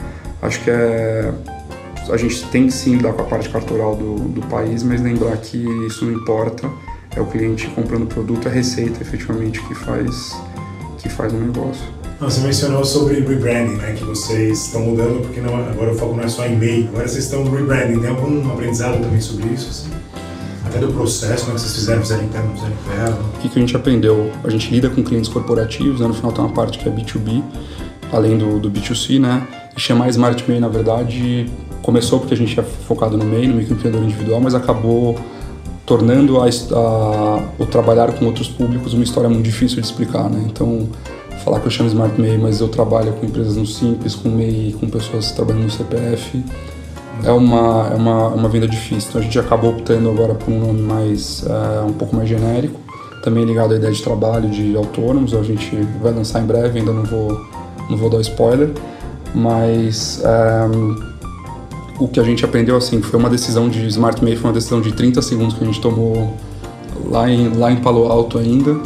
acho 0.42 0.64
que 0.64 0.70
é 0.70 1.34
a 2.12 2.18
gente 2.18 2.46
tem 2.48 2.68
que 2.68 2.74
sim 2.74 2.96
lidar 2.96 3.14
com 3.14 3.22
a 3.22 3.26
parte 3.26 3.50
cartoral 3.50 3.96
do, 3.96 4.16
do 4.16 4.42
país, 4.48 4.84
mas 4.84 5.02
lembrar 5.02 5.38
que 5.38 5.58
isso 5.86 6.06
não 6.06 6.14
importa, 6.14 6.70
é 7.16 7.22
o 7.22 7.26
cliente 7.26 7.68
comprando 7.68 8.04
o 8.04 8.08
produto, 8.08 8.48
é 8.48 8.52
a 8.52 8.54
receita 8.54 9.02
efetivamente 9.02 9.62
que 9.64 9.76
faz 9.76 10.36
que 10.98 11.10
faz 11.10 11.34
um 11.34 11.40
negócio. 11.40 12.00
Você 12.20 12.42
mencionou 12.42 12.84
sobre 12.84 13.22
rebranding, 13.22 13.78
né? 13.78 13.94
Que 13.98 14.04
vocês 14.04 14.66
estão 14.66 14.82
mudando, 14.82 15.22
porque 15.22 15.40
não, 15.40 15.56
agora 15.56 15.94
o 15.94 15.96
foco 15.96 16.16
não 16.16 16.24
é 16.24 16.28
só 16.28 16.46
e-mail, 16.46 16.90
agora 16.90 17.08
vocês 17.08 17.24
estão 17.24 17.50
rebranding. 17.50 18.02
Tem 18.02 18.10
algum 18.10 18.52
aprendizado 18.52 19.02
também 19.02 19.22
sobre 19.22 19.48
isso? 19.54 19.70
Assim? 19.70 19.90
Até 20.66 20.80
do 20.80 20.92
processo, 20.92 21.46
como 21.46 21.54
é 21.54 21.56
que 21.56 21.62
vocês 21.62 21.76
fizeram, 21.76 22.02
fizeram 22.02 22.24
interno, 22.26 22.54
fizeram 22.54 22.74
interno? 22.74 23.30
O 23.36 23.40
que, 23.40 23.50
que 23.50 23.58
a 23.58 23.62
gente 23.62 23.76
aprendeu? 23.76 24.32
A 24.44 24.50
gente 24.50 24.70
lida 24.70 24.90
com 24.90 25.02
clientes 25.02 25.30
corporativos, 25.30 26.02
né? 26.02 26.08
no 26.08 26.14
final 26.14 26.34
tem 26.34 26.44
uma 26.44 26.54
parte 26.54 26.78
que 26.78 26.90
é 26.90 26.92
B2B, 26.92 27.42
além 28.12 28.38
do, 28.38 28.60
do 28.60 28.70
B2C, 28.70 29.18
né? 29.18 29.48
E 29.76 29.80
chamar 29.80 30.10
Smart 30.10 30.44
MEI, 30.46 30.60
na 30.60 30.68
verdade, 30.68 31.50
começou 31.90 32.20
porque 32.20 32.36
a 32.36 32.38
gente 32.38 32.60
é 32.60 32.62
focado 32.62 33.18
no 33.18 33.26
MEI, 33.26 33.48
no 33.48 33.56
microempreendedor 33.56 34.06
individual, 34.06 34.40
mas 34.40 34.54
acabou 34.54 35.18
tornando 35.88 36.40
a, 36.40 36.46
a, 36.46 37.44
o 37.58 37.66
trabalhar 37.66 38.14
com 38.14 38.26
outros 38.26 38.48
públicos 38.48 38.94
uma 38.94 39.04
história 39.04 39.28
muito 39.28 39.44
difícil 39.44 39.82
de 39.82 39.88
explicar, 39.88 40.30
né? 40.30 40.46
Então, 40.46 40.88
falar 41.44 41.60
que 41.60 41.66
eu 41.66 41.72
chamo 41.72 41.90
Smart 41.90 42.22
MEI, 42.22 42.38
mas 42.38 42.62
eu 42.62 42.68
trabalho 42.68 43.14
com 43.14 43.26
empresas 43.26 43.56
no 43.56 43.66
Simples, 43.66 44.14
com 44.14 44.30
MEI, 44.30 44.76
com 44.80 44.88
pessoas 44.88 45.32
trabalhando 45.32 45.64
no 45.64 45.72
CPF, 45.72 46.44
é 47.24 47.32
uma, 47.32 47.90
é 47.92 47.96
uma, 47.96 48.28
uma 48.28 48.50
venda 48.50 48.68
difícil. 48.68 49.10
Então, 49.10 49.22
a 49.22 49.24
gente 49.24 49.40
acabou 49.40 49.72
optando 49.72 50.12
agora 50.12 50.36
por 50.36 50.52
um 50.54 50.60
nome 50.60 50.84
mais, 50.84 51.44
é, 51.48 51.82
um 51.82 51.94
pouco 51.94 52.16
mais 52.16 52.30
genérico, 52.30 52.80
também 53.24 53.46
ligado 53.46 53.74
à 53.74 53.78
ideia 53.78 53.92
de 53.92 54.04
trabalho 54.04 54.48
de 54.48 54.78
autônomos, 54.78 55.34
a 55.34 55.42
gente 55.42 55.76
vai 56.04 56.14
lançar 56.14 56.40
em 56.40 56.46
breve, 56.46 56.78
ainda 56.78 56.94
não 56.94 57.04
vou, 57.04 57.48
não 57.90 57.98
vou 57.98 58.12
dar 58.12 58.22
spoiler, 58.22 58.70
mas... 59.34 60.22
É, 60.24 61.10
o 62.00 62.08
que 62.08 62.20
a 62.20 62.24
gente 62.24 62.46
aprendeu 62.46 62.78
assim 62.78 63.02
foi 63.02 63.20
uma 63.20 63.30
decisão 63.30 63.70
de 63.70 63.86
Smart 63.88 64.24
May, 64.24 64.36
foi 64.36 64.50
uma 64.50 64.54
decisão 64.54 64.82
de 64.82 64.94
30 64.94 65.22
segundos 65.22 65.54
que 65.54 65.64
a 65.64 65.68
gente 65.68 65.82
tomou 65.82 66.34
lá 67.06 67.30
em, 67.30 67.50
lá 67.56 67.72
em 67.72 67.76
Palo 67.78 68.08
Alto 68.08 68.40
ainda. 68.40 68.80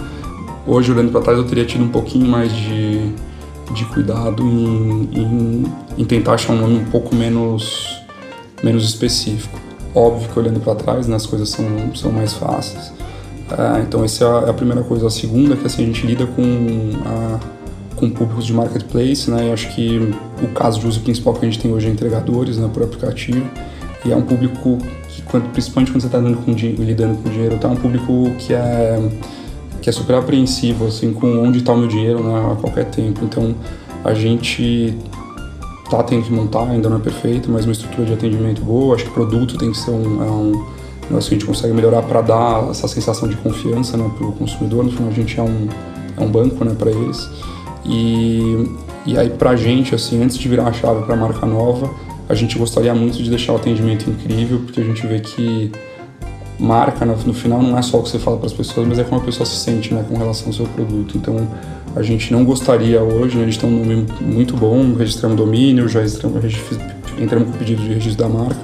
Hoje, 0.65 0.91
olhando 0.91 1.11
para 1.11 1.21
trás, 1.21 1.37
eu 1.37 1.45
teria 1.45 1.65
tido 1.65 1.83
um 1.83 1.89
pouquinho 1.89 2.25
mais 2.25 2.51
de, 2.51 3.11
de 3.71 3.85
cuidado 3.85 4.41
em, 4.43 5.09
em, 5.13 5.63
em, 5.97 6.05
tentar 6.05 6.33
achar 6.33 6.53
um 6.53 6.57
nome 6.57 6.77
um 6.79 6.85
pouco 6.85 7.13
menos, 7.13 8.01
menos 8.63 8.83
específico. 8.85 9.59
Óbvio 9.93 10.29
que 10.29 10.39
olhando 10.39 10.59
para 10.59 10.73
trás, 10.73 11.07
né, 11.07 11.15
as 11.15 11.25
coisas 11.25 11.49
são, 11.49 11.65
são 11.95 12.11
mais 12.11 12.33
fáceis. 12.33 12.91
É, 13.51 13.81
então, 13.81 14.03
essa 14.03 14.23
é 14.23 14.27
a, 14.27 14.47
é 14.47 14.49
a, 14.49 14.53
primeira 14.53 14.83
coisa. 14.83 15.05
A 15.05 15.09
segunda 15.09 15.53
é 15.53 15.57
que 15.57 15.67
assim, 15.67 15.83
a 15.83 15.85
gente 15.85 16.07
lida 16.07 16.25
com 16.25 16.41
a 17.05 17.39
com 18.03 18.09
públicos 18.09 18.45
de 18.45 18.53
marketplace, 18.53 19.29
né? 19.29 19.47
Eu 19.47 19.53
acho 19.53 19.73
que 19.73 20.13
o 20.41 20.47
caso 20.49 20.79
de 20.79 20.87
uso 20.87 20.99
principal 21.01 21.33
que 21.33 21.45
a 21.45 21.49
gente 21.49 21.59
tem 21.59 21.71
hoje 21.71 21.87
é 21.87 21.89
entregadores, 21.89 22.57
né, 22.57 22.69
por 22.73 22.83
aplicativo. 22.83 23.45
E 24.05 24.11
é 24.11 24.15
um 24.15 24.21
público 24.21 24.77
que, 25.07 25.21
quando, 25.21 25.49
principalmente 25.51 25.91
quando 25.91 26.01
você 26.01 26.07
está 26.07 26.19
lidando 26.19 26.37
com, 26.43 26.53
dinheiro, 26.53 27.57
tá 27.57 27.69
um 27.69 27.75
público 27.75 28.31
que 28.39 28.53
é 28.53 28.99
que 29.81 29.89
é 29.89 29.91
super 29.91 30.15
apreensivo, 30.15 30.87
assim, 30.87 31.11
com 31.11 31.43
onde 31.43 31.57
está 31.57 31.73
o 31.73 31.77
meu 31.77 31.89
dinheiro 31.89 32.23
né, 32.23 32.53
a 32.53 32.55
qualquer 32.55 32.85
tempo. 32.85 33.25
Então, 33.25 33.53
a 34.01 34.13
gente 34.13 34.97
tá 35.91 36.01
tendo 36.03 36.23
que 36.23 36.31
montar, 36.31 36.63
ainda 36.69 36.87
não 36.87 36.97
é 36.97 36.99
perfeito, 37.01 37.51
mas 37.51 37.65
uma 37.65 37.73
estrutura 37.73 38.05
de 38.07 38.13
atendimento 38.13 38.61
boa. 38.61 38.95
Acho 38.95 39.03
que 39.03 39.09
o 39.09 39.13
produto 39.13 39.57
tem 39.57 39.71
que 39.71 39.77
ser 39.77 39.91
um, 39.91 40.23
é 40.23 40.31
um 40.31 40.51
negócio 41.09 41.29
que 41.29 41.35
a 41.35 41.37
gente 41.37 41.45
consegue 41.45 41.73
melhorar 41.73 42.01
para 42.03 42.21
dar 42.21 42.69
essa 42.69 42.87
sensação 42.87 43.27
de 43.27 43.35
confiança 43.35 43.97
né, 43.97 44.09
para 44.17 44.25
o 44.25 44.31
consumidor. 44.31 44.85
No 44.85 44.91
final, 44.91 45.09
a 45.09 45.13
gente 45.13 45.37
é 45.37 45.43
um, 45.43 45.67
é 46.17 46.23
um 46.23 46.31
banco 46.31 46.63
né, 46.63 46.73
para 46.79 46.89
eles. 46.89 47.29
E, 47.85 48.69
e 49.05 49.17
aí 49.17 49.29
pra 49.29 49.55
gente, 49.55 49.93
assim, 49.93 50.23
antes 50.23 50.37
de 50.37 50.47
virar 50.47 50.67
a 50.67 50.73
chave 50.73 51.03
para 51.05 51.15
marca 51.15 51.45
nova, 51.45 51.89
a 52.27 52.33
gente 52.33 52.57
gostaria 52.57 52.93
muito 52.95 53.21
de 53.21 53.29
deixar 53.29 53.53
o 53.53 53.55
atendimento 53.57 54.09
incrível, 54.09 54.59
porque 54.59 54.79
a 54.79 54.83
gente 54.83 55.05
vê 55.05 55.19
que 55.19 55.71
marca 56.59 57.05
no, 57.05 57.33
final 57.33 57.61
não 57.61 57.77
é 57.77 57.81
só 57.81 57.99
o 57.99 58.03
que 58.03 58.09
você 58.09 58.19
fala 58.19 58.37
para 58.37 58.47
as 58.47 58.53
pessoas, 58.53 58.87
mas 58.87 58.99
é 58.99 59.03
como 59.03 59.19
a 59.19 59.23
pessoa 59.23 59.45
se 59.45 59.55
sente 59.55 59.93
né, 59.93 60.05
com 60.07 60.17
relação 60.17 60.47
ao 60.47 60.53
seu 60.53 60.65
produto. 60.67 61.17
Então 61.17 61.47
a 61.95 62.01
gente 62.01 62.31
não 62.31 62.45
gostaria 62.45 63.01
hoje, 63.01 63.37
né, 63.37 63.43
a 63.43 63.45
gente 63.45 63.59
tem 63.59 63.69
um 63.69 63.79
nome 63.79 64.05
muito 64.21 64.55
bom, 64.55 64.93
registramos 64.93 65.37
domínio, 65.37 65.87
já 65.89 65.99
registramos, 65.99 66.41
entramos 67.19 67.49
com 67.49 67.55
o 67.55 67.57
pedido 67.57 67.81
de 67.81 67.89
registro 67.89 68.23
da 68.23 68.29
marca, 68.29 68.59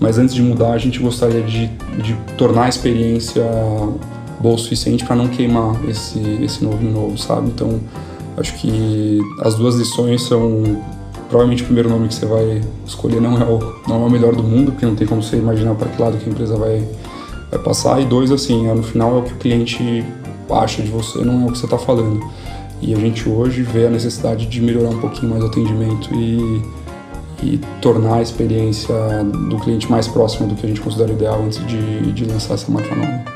mas 0.00 0.18
antes 0.18 0.34
de 0.34 0.42
mudar 0.42 0.72
a 0.72 0.78
gente 0.78 0.98
gostaria 0.98 1.42
de, 1.42 1.68
de 2.02 2.14
tornar 2.36 2.64
a 2.64 2.68
experiência 2.68 3.44
boa 4.40 4.54
o 4.54 4.58
suficiente 4.58 5.04
para 5.04 5.16
não 5.16 5.28
queimar 5.28 5.76
esse, 5.88 6.20
esse 6.42 6.62
novo 6.64 6.82
novo, 6.82 7.16
sabe? 7.16 7.48
Então 7.48 7.80
acho 8.36 8.54
que 8.54 9.20
as 9.40 9.54
duas 9.54 9.76
lições 9.76 10.22
são 10.22 10.82
provavelmente 11.28 11.62
o 11.62 11.66
primeiro 11.66 11.88
nome 11.88 12.08
que 12.08 12.14
você 12.14 12.26
vai 12.26 12.62
escolher 12.86 13.20
não 13.20 13.40
é 13.40 13.44
o, 13.44 13.58
não 13.88 14.02
é 14.02 14.06
o 14.06 14.10
melhor 14.10 14.34
do 14.34 14.42
mundo, 14.42 14.72
porque 14.72 14.86
não 14.86 14.94
tem 14.94 15.06
como 15.06 15.22
você 15.22 15.36
imaginar 15.36 15.74
para 15.74 15.88
que 15.88 16.00
lado 16.00 16.18
que 16.18 16.28
a 16.28 16.32
empresa 16.32 16.56
vai, 16.56 16.86
vai 17.50 17.60
passar. 17.60 18.00
E 18.00 18.04
dois, 18.04 18.30
assim, 18.30 18.68
é, 18.68 18.74
no 18.74 18.82
final 18.82 19.16
é 19.16 19.18
o 19.20 19.22
que 19.22 19.32
o 19.32 19.36
cliente 19.36 20.04
acha 20.50 20.82
de 20.82 20.90
você, 20.90 21.18
não 21.24 21.42
é 21.42 21.46
o 21.46 21.52
que 21.52 21.58
você 21.58 21.66
está 21.66 21.78
falando. 21.78 22.20
E 22.80 22.94
a 22.94 22.98
gente 22.98 23.28
hoje 23.28 23.62
vê 23.62 23.86
a 23.86 23.90
necessidade 23.90 24.46
de 24.46 24.60
melhorar 24.60 24.90
um 24.90 25.00
pouquinho 25.00 25.30
mais 25.30 25.42
o 25.42 25.46
atendimento 25.46 26.14
e, 26.14 26.62
e 27.42 27.60
tornar 27.80 28.16
a 28.16 28.22
experiência 28.22 28.94
do 29.48 29.58
cliente 29.58 29.90
mais 29.90 30.06
próxima 30.06 30.46
do 30.46 30.54
que 30.54 30.66
a 30.66 30.68
gente 30.68 30.80
considera 30.80 31.10
ideal 31.10 31.42
antes 31.42 31.64
de, 31.66 32.12
de 32.12 32.24
lançar 32.24 32.54
essa 32.54 32.70
marca 32.70 32.94
nova. 32.94 33.35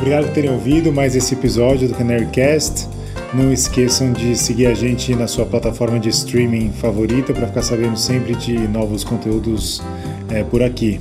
Obrigado 0.00 0.28
por 0.28 0.32
terem 0.32 0.50
ouvido 0.50 0.90
mais 0.90 1.14
esse 1.14 1.34
episódio 1.34 1.86
do 1.86 1.94
Canarycast. 1.94 2.88
Não 3.34 3.52
esqueçam 3.52 4.14
de 4.14 4.34
seguir 4.34 4.66
a 4.66 4.72
gente 4.72 5.14
na 5.14 5.28
sua 5.28 5.44
plataforma 5.44 6.00
de 6.00 6.08
streaming 6.08 6.72
favorita 6.72 7.34
para 7.34 7.46
ficar 7.46 7.60
sabendo 7.60 7.98
sempre 7.98 8.34
de 8.34 8.56
novos 8.66 9.04
conteúdos 9.04 9.82
é, 10.30 10.42
por 10.42 10.62
aqui. 10.62 10.98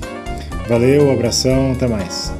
Valeu, 0.68 1.10
abração, 1.14 1.72
até 1.72 1.88
mais. 1.88 2.34